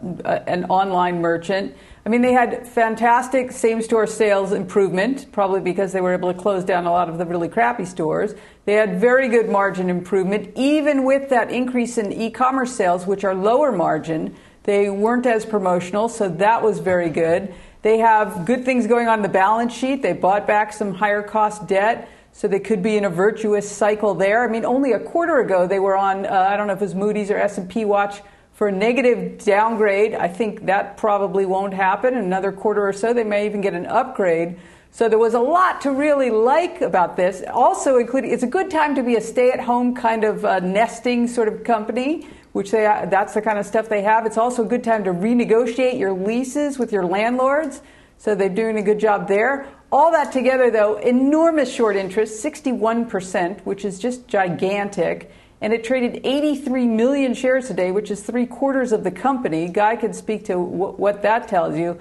an 0.48 0.66
online 0.66 1.22
merchant. 1.22 1.76
I 2.06 2.10
mean, 2.10 2.22
they 2.22 2.32
had 2.32 2.66
fantastic 2.68 3.52
same 3.52 3.82
store 3.82 4.08
sales 4.08 4.54
improvement, 4.54 5.32
probably 5.32 5.60
because 5.60 5.92
they 5.92 6.02
were 6.02 6.14
able 6.14 6.32
to 6.34 6.40
close 6.40 6.64
down 6.64 6.86
a 6.86 6.92
lot 6.92 7.10
of 7.10 7.18
the 7.18 7.26
really 7.26 7.50
crappy 7.50 7.86
stores. 7.86 8.34
They 8.66 8.74
had 8.74 9.00
very 9.00 9.28
good 9.28 9.50
margin 9.50 9.90
improvement, 9.90 10.52
even 10.56 11.04
with 11.04 11.30
that 11.30 11.52
increase 11.52 11.98
in 11.98 12.14
e 12.14 12.32
commerce 12.32 12.74
sales, 12.74 13.06
which 13.06 13.24
are 13.24 13.36
lower 13.36 13.72
margin. 13.72 14.36
They 14.64 14.90
weren't 14.90 15.26
as 15.26 15.46
promotional, 15.46 16.10
so 16.10 16.30
that 16.30 16.64
was 16.64 16.80
very 16.80 17.10
good. 17.10 17.54
They 17.82 17.98
have 18.00 18.46
good 18.46 18.66
things 18.66 18.88
going 18.88 19.08
on 19.08 19.22
the 19.22 19.30
balance 19.30 19.74
sheet. 19.74 20.02
They 20.02 20.14
bought 20.14 20.48
back 20.48 20.74
some 20.74 20.94
higher 20.94 21.24
cost 21.24 21.68
debt. 21.68 22.10
So 22.32 22.48
they 22.48 22.60
could 22.60 22.84
be 22.84 22.96
in 22.96 23.06
a 23.06 23.10
virtuous 23.10 23.70
cycle 23.70 24.14
there. 24.14 24.44
I 24.44 24.48
mean, 24.48 24.64
only 24.64 24.94
a 24.94 25.00
quarter 25.00 25.40
ago 25.40 25.68
they 25.68 25.80
were 25.80 25.98
on, 25.98 26.26
uh, 26.26 26.48
I 26.50 26.56
don't 26.56 26.68
know 26.68 26.74
if 26.74 26.82
it 26.82 26.86
was 26.86 26.96
Moody's 26.96 27.32
or 27.32 27.38
S&P 27.38 27.86
watch 27.86 28.22
for 28.60 28.68
a 28.68 28.72
negative 28.74 29.42
downgrade. 29.46 30.14
I 30.14 30.28
think 30.28 30.66
that 30.66 30.98
probably 30.98 31.46
won't 31.46 31.74
happen. 31.74 32.14
In 32.14 32.26
another 32.26 32.52
quarter 32.52 32.86
or 32.86 32.92
so, 32.92 33.14
they 33.14 33.24
may 33.24 33.46
even 33.46 33.62
get 33.62 33.74
an 33.74 33.86
upgrade. 33.86 34.60
So 34.92 35.08
there 35.08 35.18
was 35.18 35.34
a 35.34 35.40
lot 35.40 35.80
to 35.84 35.92
really 35.92 36.30
like 36.30 36.82
about 36.82 37.16
this. 37.16 37.42
Also, 37.54 37.96
including 38.00 38.32
it's 38.32 38.44
a 38.44 38.48
good 38.48 38.70
time 38.70 38.96
to 38.96 39.02
be 39.02 39.16
a 39.16 39.22
stay-at-home 39.22 39.96
kind 39.96 40.26
of 40.26 40.44
uh, 40.44 40.60
nesting 40.60 41.26
sort 41.26 41.48
of 41.48 41.64
company, 41.64 42.28
which 42.52 42.72
they 42.72 42.82
that's 42.82 43.34
the 43.34 43.42
kind 43.42 43.58
of 43.58 43.66
stuff 43.66 43.88
they 43.88 44.02
have. 44.02 44.26
It's 44.26 44.38
also 44.38 44.66
a 44.66 44.68
good 44.68 44.84
time 44.84 45.06
to 45.06 45.12
renegotiate 45.12 45.98
your 45.98 46.12
leases 46.12 46.78
with 46.78 46.92
your 46.92 47.06
landlords. 47.06 47.82
So 48.18 48.36
they're 48.36 48.50
doing 48.50 48.78
a 48.78 48.84
good 48.84 49.00
job 49.00 49.30
there. 49.30 49.70
All 49.90 50.12
that 50.12 50.34
together, 50.34 50.70
though, 50.70 50.98
enormous 50.98 51.74
short 51.74 51.96
interest, 51.96 52.44
61%, 52.44 53.62
which 53.62 53.86
is 53.86 54.00
just 54.00 54.28
gigantic. 54.28 55.32
And 55.62 55.74
it 55.74 55.84
traded 55.84 56.22
83 56.24 56.88
million 56.88 57.34
shares 57.34 57.68
today, 57.68 57.92
which 57.92 58.12
is 58.12 58.22
three 58.22 58.46
quarters 58.46 58.92
of 58.92 59.04
the 59.04 59.12
company. 59.12 59.68
Guy 59.68 59.96
can 59.96 60.14
speak 60.14 60.46
to 60.46 60.54
w- 60.54 60.94
what 60.94 61.22
that 61.24 61.48
tells 61.48 61.78
you. 61.78 62.00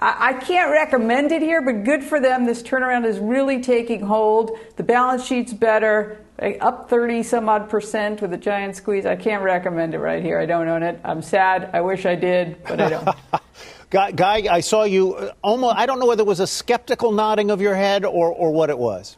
I-, 0.00 0.30
I 0.30 0.32
can't 0.34 0.70
recommend 0.72 1.32
it 1.32 1.42
here, 1.42 1.62
but 1.62 1.84
good 1.84 2.02
for 2.02 2.20
them. 2.20 2.46
This 2.46 2.62
turnaround 2.62 3.06
is 3.06 3.18
really 3.18 3.62
taking 3.62 4.00
hold. 4.00 4.58
The 4.76 4.82
balance 4.82 5.24
sheet's 5.24 5.52
better, 5.52 6.18
up 6.60 6.90
30 6.90 7.22
some 7.22 7.48
odd 7.48 7.70
percent 7.70 8.20
with 8.20 8.32
a 8.32 8.36
giant 8.36 8.76
squeeze. 8.76 9.06
I 9.06 9.16
can't 9.16 9.42
recommend 9.42 9.94
it 9.94 9.98
right 9.98 10.22
here. 10.22 10.38
I 10.38 10.46
don't 10.46 10.68
own 10.68 10.82
it. 10.82 11.00
I'm 11.04 11.22
sad. 11.22 11.70
I 11.72 11.80
wish 11.80 12.06
I 12.06 12.14
did, 12.14 12.62
but 12.64 12.80
I 12.80 12.88
don't. 12.90 13.08
Guy, 13.90 14.10
Guy, 14.10 14.42
I 14.50 14.60
saw 14.60 14.82
you 14.82 15.14
uh, 15.14 15.32
almost, 15.42 15.76
I 15.76 15.86
don't 15.86 16.00
know 16.00 16.06
whether 16.06 16.22
it 16.22 16.26
was 16.26 16.40
a 16.40 16.46
skeptical 16.46 17.12
nodding 17.12 17.50
of 17.52 17.60
your 17.60 17.74
head 17.76 18.04
or, 18.04 18.28
or 18.28 18.50
what 18.50 18.68
it 18.68 18.76
was. 18.76 19.16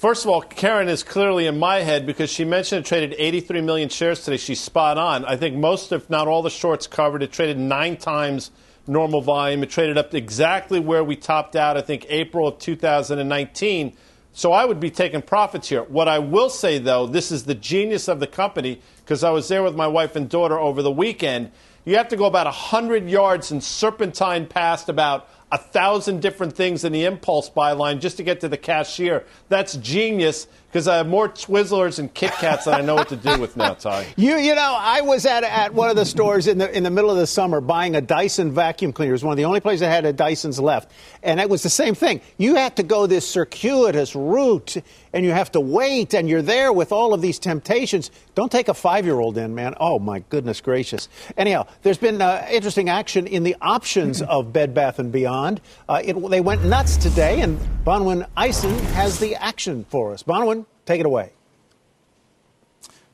First 0.00 0.24
of 0.24 0.30
all, 0.30 0.40
Karen 0.40 0.88
is 0.88 1.02
clearly 1.02 1.46
in 1.46 1.58
my 1.58 1.80
head 1.80 2.06
because 2.06 2.30
she 2.30 2.42
mentioned 2.42 2.86
it 2.86 2.88
traded 2.88 3.14
83 3.18 3.60
million 3.60 3.90
shares 3.90 4.24
today. 4.24 4.38
She's 4.38 4.58
spot 4.58 4.96
on. 4.96 5.26
I 5.26 5.36
think 5.36 5.56
most, 5.56 5.92
if 5.92 6.08
not 6.08 6.26
all, 6.26 6.40
the 6.40 6.48
shorts 6.48 6.86
covered. 6.86 7.22
It 7.22 7.32
traded 7.32 7.58
nine 7.58 7.98
times 7.98 8.50
normal 8.86 9.20
volume. 9.20 9.62
It 9.62 9.68
traded 9.68 9.98
up 9.98 10.14
exactly 10.14 10.80
where 10.80 11.04
we 11.04 11.16
topped 11.16 11.54
out, 11.54 11.76
I 11.76 11.82
think, 11.82 12.06
April 12.08 12.48
of 12.48 12.58
2019. 12.58 13.94
So 14.32 14.52
I 14.52 14.64
would 14.64 14.80
be 14.80 14.90
taking 14.90 15.20
profits 15.20 15.68
here. 15.68 15.82
What 15.82 16.08
I 16.08 16.18
will 16.18 16.48
say, 16.48 16.78
though, 16.78 17.06
this 17.06 17.30
is 17.30 17.44
the 17.44 17.54
genius 17.54 18.08
of 18.08 18.20
the 18.20 18.26
company 18.26 18.80
because 19.04 19.22
I 19.22 19.28
was 19.28 19.48
there 19.48 19.62
with 19.62 19.76
my 19.76 19.86
wife 19.86 20.16
and 20.16 20.30
daughter 20.30 20.58
over 20.58 20.80
the 20.80 20.90
weekend. 20.90 21.50
You 21.84 21.98
have 21.98 22.08
to 22.08 22.16
go 22.16 22.24
about 22.24 22.46
100 22.46 23.06
yards 23.10 23.50
and 23.50 23.62
serpentine 23.62 24.46
past 24.46 24.88
about 24.88 25.28
a 25.52 25.58
thousand 25.58 26.22
different 26.22 26.54
things 26.54 26.84
in 26.84 26.92
the 26.92 27.04
impulse 27.04 27.48
buy 27.48 27.72
line 27.72 28.00
just 28.00 28.16
to 28.16 28.22
get 28.22 28.40
to 28.40 28.48
the 28.48 28.56
cashier. 28.56 29.24
That's 29.48 29.76
genius 29.76 30.46
because 30.70 30.86
I 30.86 30.98
have 30.98 31.08
more 31.08 31.28
Twizzlers 31.28 31.98
and 31.98 32.12
Kit 32.14 32.30
Kats 32.32 32.66
than 32.66 32.74
I 32.74 32.80
know 32.80 32.94
what 32.94 33.08
to 33.08 33.16
do 33.16 33.40
with 33.40 33.56
now, 33.56 33.74
Ty. 33.74 34.06
You, 34.16 34.36
you 34.36 34.54
know, 34.54 34.76
I 34.78 35.00
was 35.00 35.26
at, 35.26 35.42
at 35.42 35.74
one 35.74 35.90
of 35.90 35.96
the 35.96 36.04
stores 36.04 36.46
in 36.46 36.58
the 36.58 36.70
in 36.76 36.82
the 36.84 36.90
middle 36.90 37.10
of 37.10 37.16
the 37.16 37.26
summer 37.26 37.60
buying 37.60 37.96
a 37.96 38.00
Dyson 38.00 38.52
vacuum 38.52 38.92
cleaner. 38.92 39.10
It 39.10 39.14
was 39.14 39.24
one 39.24 39.32
of 39.32 39.36
the 39.38 39.46
only 39.46 39.60
places 39.60 39.80
that 39.80 39.90
had 39.90 40.04
a 40.04 40.12
Dyson's 40.12 40.60
left, 40.60 40.90
and 41.22 41.40
it 41.40 41.48
was 41.48 41.62
the 41.62 41.70
same 41.70 41.94
thing. 41.94 42.20
You 42.38 42.54
had 42.54 42.76
to 42.76 42.82
go 42.82 43.06
this 43.06 43.26
circuitous 43.26 44.14
route, 44.14 44.76
and 45.12 45.24
you 45.24 45.32
have 45.32 45.50
to 45.52 45.60
wait, 45.60 46.14
and 46.14 46.28
you're 46.28 46.42
there 46.42 46.72
with 46.72 46.92
all 46.92 47.14
of 47.14 47.20
these 47.22 47.38
temptations. 47.38 48.10
Don't 48.34 48.52
take 48.52 48.68
a 48.68 48.74
five-year-old 48.74 49.38
in, 49.38 49.54
man. 49.54 49.74
Oh 49.80 49.98
my 49.98 50.20
goodness 50.28 50.60
gracious. 50.60 51.08
Anyhow, 51.36 51.66
there's 51.82 51.98
been 51.98 52.20
uh, 52.22 52.46
interesting 52.50 52.88
action 52.88 53.26
in 53.26 53.42
the 53.42 53.56
options 53.60 54.22
of 54.28 54.52
Bed 54.52 54.74
Bath 54.74 54.98
and 54.98 55.10
Beyond. 55.10 55.60
Uh, 55.88 56.02
it, 56.04 56.14
they 56.30 56.40
went 56.40 56.64
nuts 56.64 56.96
today, 56.96 57.40
and 57.40 57.58
Bonawyn 57.84 58.26
Eison 58.36 58.76
has 58.94 59.18
the 59.18 59.34
action 59.36 59.84
for 59.88 60.12
us. 60.12 60.22
Bonwin, 60.22 60.59
take 60.90 61.00
it 61.00 61.06
away. 61.06 61.30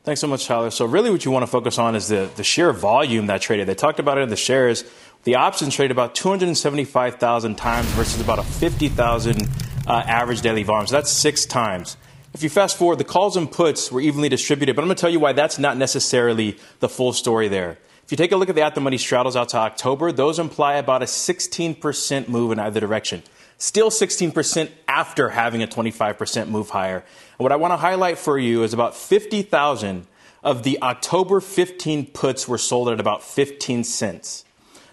Thanks 0.05 0.21
so 0.21 0.29
much, 0.29 0.47
Tyler. 0.47 0.71
So, 0.71 0.87
really, 0.87 1.11
what 1.11 1.25
you 1.25 1.31
want 1.31 1.43
to 1.43 1.51
focus 1.51 1.79
on 1.79 1.95
is 1.95 2.09
the, 2.09 2.31
the 2.37 2.45
sheer 2.45 2.73
volume 2.73 3.27
that 3.27 3.43
traded. 3.43 3.67
They 3.67 3.75
talked 3.75 3.99
about 3.99 4.19
it 4.19 4.23
in 4.23 4.29
the 4.29 4.37
shares. 4.37 4.85
The 5.25 5.35
options 5.35 5.75
traded 5.75 5.91
about 5.91 6.15
275,000 6.15 7.57
times 7.57 7.87
versus 7.89 8.21
about 8.21 8.39
a 8.39 8.45
50,000 8.45 9.49
uh, 9.87 9.91
average 9.91 10.43
daily 10.43 10.63
volume. 10.63 10.87
So, 10.87 10.95
that's 10.95 11.11
six 11.11 11.45
times. 11.45 11.97
If 12.33 12.43
you 12.43 12.49
fast 12.49 12.77
forward, 12.77 12.99
the 12.99 13.05
calls 13.05 13.37
and 13.37 13.51
puts 13.51 13.91
were 13.91 14.01
evenly 14.01 14.29
distributed, 14.29 14.77
but 14.77 14.83
I'm 14.83 14.89
going 14.89 14.97
to 14.97 15.01
tell 15.01 15.11
you 15.11 15.21
why 15.21 15.33
that's 15.33 15.59
not 15.59 15.77
necessarily 15.77 16.59
the 16.81 16.89
full 16.89 17.13
story 17.13 17.49
there. 17.49 17.79
If 18.05 18.13
you 18.13 18.17
take 18.17 18.31
a 18.31 18.37
look 18.37 18.49
at 18.49 18.55
the 18.55 18.63
at 18.63 18.77
the 18.77 18.81
money 18.81 18.99
straddles 18.99 19.35
out 19.35 19.49
to 19.51 19.57
October, 19.57 20.13
those 20.13 20.39
imply 20.39 20.75
about 20.75 21.03
a 21.03 21.07
16% 21.07 22.29
move 22.29 22.53
in 22.53 22.61
either 22.61 22.79
direction. 22.79 23.25
Still 23.59 23.91
16% 23.91 24.71
after 24.97 25.29
having 25.29 25.63
a 25.63 25.67
25% 25.67 26.49
move 26.49 26.71
higher. 26.71 27.05
And 27.39 27.45
what 27.45 27.53
I 27.53 27.57
want 27.57 27.73
to 27.73 27.77
highlight 27.77 28.17
for 28.17 28.39
you 28.39 28.63
is 28.63 28.73
about 28.73 28.97
50,000 28.97 30.07
of 30.43 30.63
the 30.63 30.81
October 30.81 31.41
15 31.41 32.07
puts 32.07 32.49
were 32.49 32.57
sold 32.57 32.89
at 32.89 32.99
about 32.99 33.23
15 33.23 33.85
cents. 33.85 34.47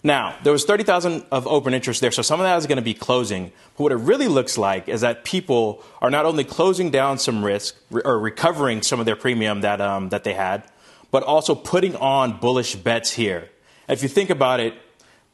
Now, 0.04 0.36
there 0.44 0.52
was 0.52 0.66
30,000 0.66 1.24
of 1.32 1.48
open 1.48 1.74
interest 1.74 2.02
there, 2.02 2.12
so 2.12 2.22
some 2.22 2.42
of 2.42 2.44
that 2.44 2.58
is 2.58 2.68
going 2.68 2.76
to 2.76 2.82
be 2.82 2.94
closing. 2.94 3.54
But 3.78 3.84
what 3.84 3.92
it 3.94 3.98
really 4.12 4.28
looks 4.28 4.58
like 4.58 4.90
is 4.90 5.00
that 5.00 5.24
people 5.24 5.82
are 6.02 6.12
not 6.12 6.26
only 6.26 6.44
closing 6.44 6.92
down 6.92 7.18
some 7.18 7.46
risk 7.46 7.78
or 7.90 8.20
recovering 8.20 8.82
some 8.82 9.00
of 9.00 9.06
their 9.06 9.16
premium 9.16 9.62
that, 9.62 9.80
um, 9.80 10.10
that 10.10 10.26
they 10.26 10.34
had, 10.34 10.64
but 11.12 11.24
also 11.24 11.56
putting 11.56 11.96
on 11.96 12.38
bullish 12.40 12.76
bets 12.76 13.14
here. 13.14 13.48
If 13.88 14.04
you 14.04 14.10
think 14.10 14.30
about 14.30 14.60
it, 14.60 14.74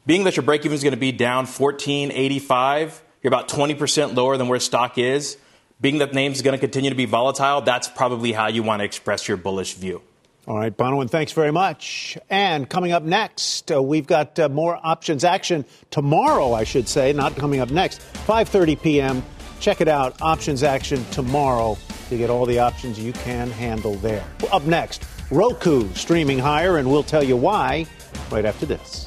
being 0.06 0.22
that 0.24 0.36
your 0.36 0.44
break 0.44 0.64
even 0.64 0.76
is 0.76 0.84
going 0.84 0.94
to 0.94 1.00
be 1.00 1.10
down 1.10 1.46
1485, 1.46 3.02
you're 3.22 3.30
about 3.30 3.48
20% 3.48 4.14
lower 4.16 4.36
than 4.36 4.48
where 4.48 4.60
stock 4.60 4.98
is. 4.98 5.36
Being 5.80 5.98
that 5.98 6.12
names 6.12 6.42
going 6.42 6.52
to 6.52 6.60
continue 6.60 6.90
to 6.90 6.96
be 6.96 7.06
volatile, 7.06 7.62
that's 7.62 7.88
probably 7.88 8.32
how 8.32 8.48
you 8.48 8.62
want 8.62 8.80
to 8.80 8.84
express 8.84 9.26
your 9.26 9.36
bullish 9.36 9.74
view. 9.74 10.02
All 10.46 10.58
right, 10.58 10.74
Bonawyn, 10.76 11.08
thanks 11.08 11.32
very 11.32 11.52
much. 11.52 12.18
And 12.28 12.68
coming 12.68 12.92
up 12.92 13.02
next, 13.02 13.70
uh, 13.70 13.82
we've 13.82 14.06
got 14.06 14.38
uh, 14.38 14.48
more 14.48 14.78
options 14.82 15.22
action 15.22 15.64
tomorrow, 15.90 16.52
I 16.52 16.64
should 16.64 16.88
say, 16.88 17.12
not 17.12 17.36
coming 17.36 17.60
up 17.60 17.70
next, 17.70 18.00
5:30 18.26 18.82
p.m. 18.82 19.22
Check 19.60 19.80
it 19.80 19.88
out, 19.88 20.20
options 20.22 20.62
action 20.62 21.04
tomorrow 21.12 21.76
to 22.08 22.16
get 22.16 22.30
all 22.30 22.46
the 22.46 22.58
options 22.58 22.98
you 22.98 23.12
can 23.12 23.50
handle 23.50 23.94
there. 23.96 24.24
Up 24.50 24.64
next, 24.64 25.04
Roku 25.30 25.92
streaming 25.94 26.38
higher, 26.38 26.78
and 26.78 26.90
we'll 26.90 27.02
tell 27.02 27.22
you 27.22 27.36
why 27.36 27.86
right 28.30 28.44
after 28.44 28.66
this. 28.66 29.06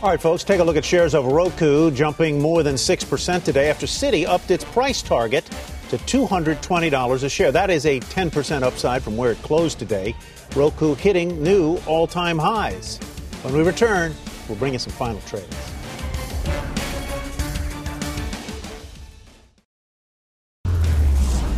All 0.00 0.10
right, 0.10 0.20
folks, 0.20 0.44
take 0.44 0.60
a 0.60 0.64
look 0.64 0.76
at 0.76 0.84
shares 0.84 1.12
of 1.12 1.26
Roku 1.26 1.90
jumping 1.90 2.40
more 2.40 2.62
than 2.62 2.76
6% 2.76 3.42
today 3.42 3.68
after 3.68 3.84
Citi 3.84 4.24
upped 4.24 4.52
its 4.52 4.62
price 4.62 5.02
target 5.02 5.44
to 5.88 5.98
$220 5.98 7.22
a 7.24 7.28
share. 7.28 7.50
That 7.50 7.68
is 7.68 7.84
a 7.84 7.98
10% 7.98 8.62
upside 8.62 9.02
from 9.02 9.16
where 9.16 9.32
it 9.32 9.42
closed 9.42 9.80
today. 9.80 10.14
Roku 10.54 10.94
hitting 10.94 11.42
new 11.42 11.80
all 11.84 12.06
time 12.06 12.38
highs. 12.38 12.98
When 13.42 13.54
we 13.54 13.64
return, 13.64 14.14
we'll 14.48 14.56
bring 14.56 14.72
you 14.72 14.78
some 14.78 14.92
final 14.92 15.20
trades. 15.22 15.48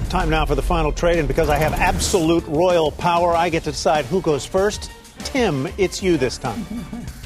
Time 0.08 0.30
now 0.30 0.46
for 0.46 0.54
the 0.54 0.62
final 0.62 0.92
trade, 0.92 1.18
and 1.18 1.28
because 1.28 1.50
I 1.50 1.56
have 1.56 1.74
absolute 1.74 2.44
royal 2.46 2.90
power, 2.90 3.36
I 3.36 3.50
get 3.50 3.64
to 3.64 3.72
decide 3.72 4.06
who 4.06 4.22
goes 4.22 4.46
first. 4.46 4.90
Tim, 5.18 5.68
it's 5.76 6.02
you 6.02 6.16
this 6.16 6.38
time. 6.38 6.64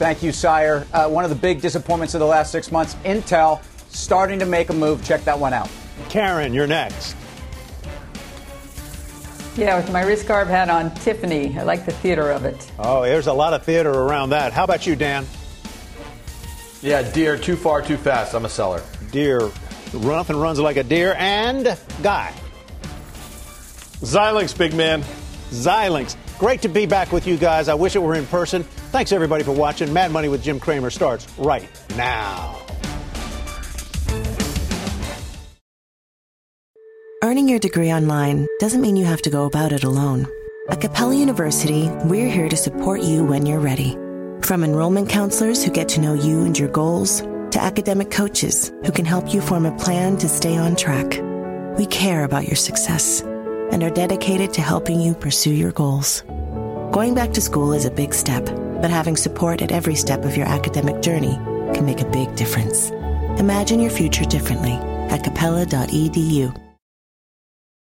Thank 0.00 0.22
you, 0.22 0.32
Sire. 0.32 0.86
Uh, 0.94 1.10
one 1.10 1.24
of 1.24 1.30
the 1.30 1.36
big 1.36 1.60
disappointments 1.60 2.14
of 2.14 2.20
the 2.20 2.26
last 2.26 2.50
six 2.50 2.72
months 2.72 2.94
Intel 3.04 3.62
starting 3.90 4.38
to 4.38 4.46
make 4.46 4.70
a 4.70 4.72
move. 4.72 5.04
Check 5.04 5.24
that 5.24 5.38
one 5.38 5.52
out. 5.52 5.68
Karen, 6.08 6.54
you're 6.54 6.66
next. 6.66 7.14
Yeah, 9.58 9.76
with 9.76 9.92
my 9.92 10.00
risk 10.00 10.24
arb 10.28 10.46
hat 10.46 10.70
on, 10.70 10.94
Tiffany. 10.94 11.54
I 11.58 11.64
like 11.64 11.84
the 11.84 11.92
theater 11.92 12.30
of 12.30 12.46
it. 12.46 12.72
Oh, 12.78 13.02
there's 13.02 13.26
a 13.26 13.32
lot 13.34 13.52
of 13.52 13.62
theater 13.62 13.90
around 13.90 14.30
that. 14.30 14.54
How 14.54 14.64
about 14.64 14.86
you, 14.86 14.96
Dan? 14.96 15.26
Yeah, 16.80 17.02
Deere, 17.02 17.36
too 17.36 17.56
far, 17.56 17.82
too 17.82 17.98
fast. 17.98 18.32
I'm 18.32 18.46
a 18.46 18.48
seller. 18.48 18.82
Deere 19.12 19.50
run 19.92 20.18
up 20.18 20.30
and 20.30 20.40
runs 20.40 20.58
like 20.58 20.78
a 20.78 20.82
Deere. 20.82 21.14
And 21.18 21.76
Guy. 22.02 22.32
Xilinx, 24.00 24.56
big 24.56 24.72
man. 24.72 25.02
Xilinx. 25.50 26.16
Great 26.38 26.62
to 26.62 26.68
be 26.68 26.86
back 26.86 27.12
with 27.12 27.26
you 27.26 27.36
guys. 27.36 27.68
I 27.68 27.74
wish 27.74 27.96
it 27.96 27.98
were 27.98 28.14
in 28.14 28.24
person. 28.28 28.64
Thanks, 28.90 29.12
everybody, 29.12 29.44
for 29.44 29.52
watching. 29.52 29.92
Mad 29.92 30.10
Money 30.10 30.28
with 30.28 30.42
Jim 30.42 30.58
Cramer 30.58 30.90
starts 30.90 31.26
right 31.38 31.68
now. 31.96 32.60
Earning 37.22 37.48
your 37.48 37.60
degree 37.60 37.92
online 37.92 38.48
doesn't 38.58 38.80
mean 38.80 38.96
you 38.96 39.04
have 39.04 39.22
to 39.22 39.30
go 39.30 39.44
about 39.44 39.70
it 39.70 39.84
alone. 39.84 40.26
At 40.70 40.80
Capella 40.80 41.14
University, 41.14 41.88
we're 42.04 42.28
here 42.28 42.48
to 42.48 42.56
support 42.56 43.02
you 43.02 43.22
when 43.24 43.46
you're 43.46 43.60
ready. 43.60 43.92
From 44.42 44.64
enrollment 44.64 45.08
counselors 45.08 45.64
who 45.64 45.70
get 45.70 45.88
to 45.90 46.00
know 46.00 46.14
you 46.14 46.44
and 46.44 46.58
your 46.58 46.70
goals, 46.70 47.20
to 47.20 47.62
academic 47.62 48.10
coaches 48.10 48.72
who 48.84 48.90
can 48.90 49.04
help 49.04 49.32
you 49.32 49.40
form 49.40 49.66
a 49.66 49.76
plan 49.78 50.16
to 50.16 50.28
stay 50.28 50.56
on 50.56 50.74
track. 50.74 51.20
We 51.78 51.86
care 51.86 52.24
about 52.24 52.48
your 52.48 52.56
success 52.56 53.20
and 53.20 53.84
are 53.84 53.90
dedicated 53.90 54.52
to 54.54 54.62
helping 54.62 55.00
you 55.00 55.14
pursue 55.14 55.52
your 55.52 55.72
goals. 55.72 56.22
Going 56.90 57.14
back 57.14 57.32
to 57.34 57.40
school 57.40 57.72
is 57.72 57.84
a 57.84 57.90
big 57.90 58.14
step, 58.14 58.48
but 58.80 58.90
having 58.90 59.16
support 59.16 59.62
at 59.62 59.72
every 59.72 59.94
step 59.94 60.24
of 60.24 60.36
your 60.36 60.46
academic 60.46 61.02
journey 61.02 61.34
can 61.74 61.84
make 61.84 62.00
a 62.00 62.10
big 62.10 62.34
difference. 62.36 62.90
Imagine 63.38 63.80
your 63.80 63.90
future 63.90 64.24
differently 64.24 64.72
at 65.10 65.22
capella.edu. 65.24 66.69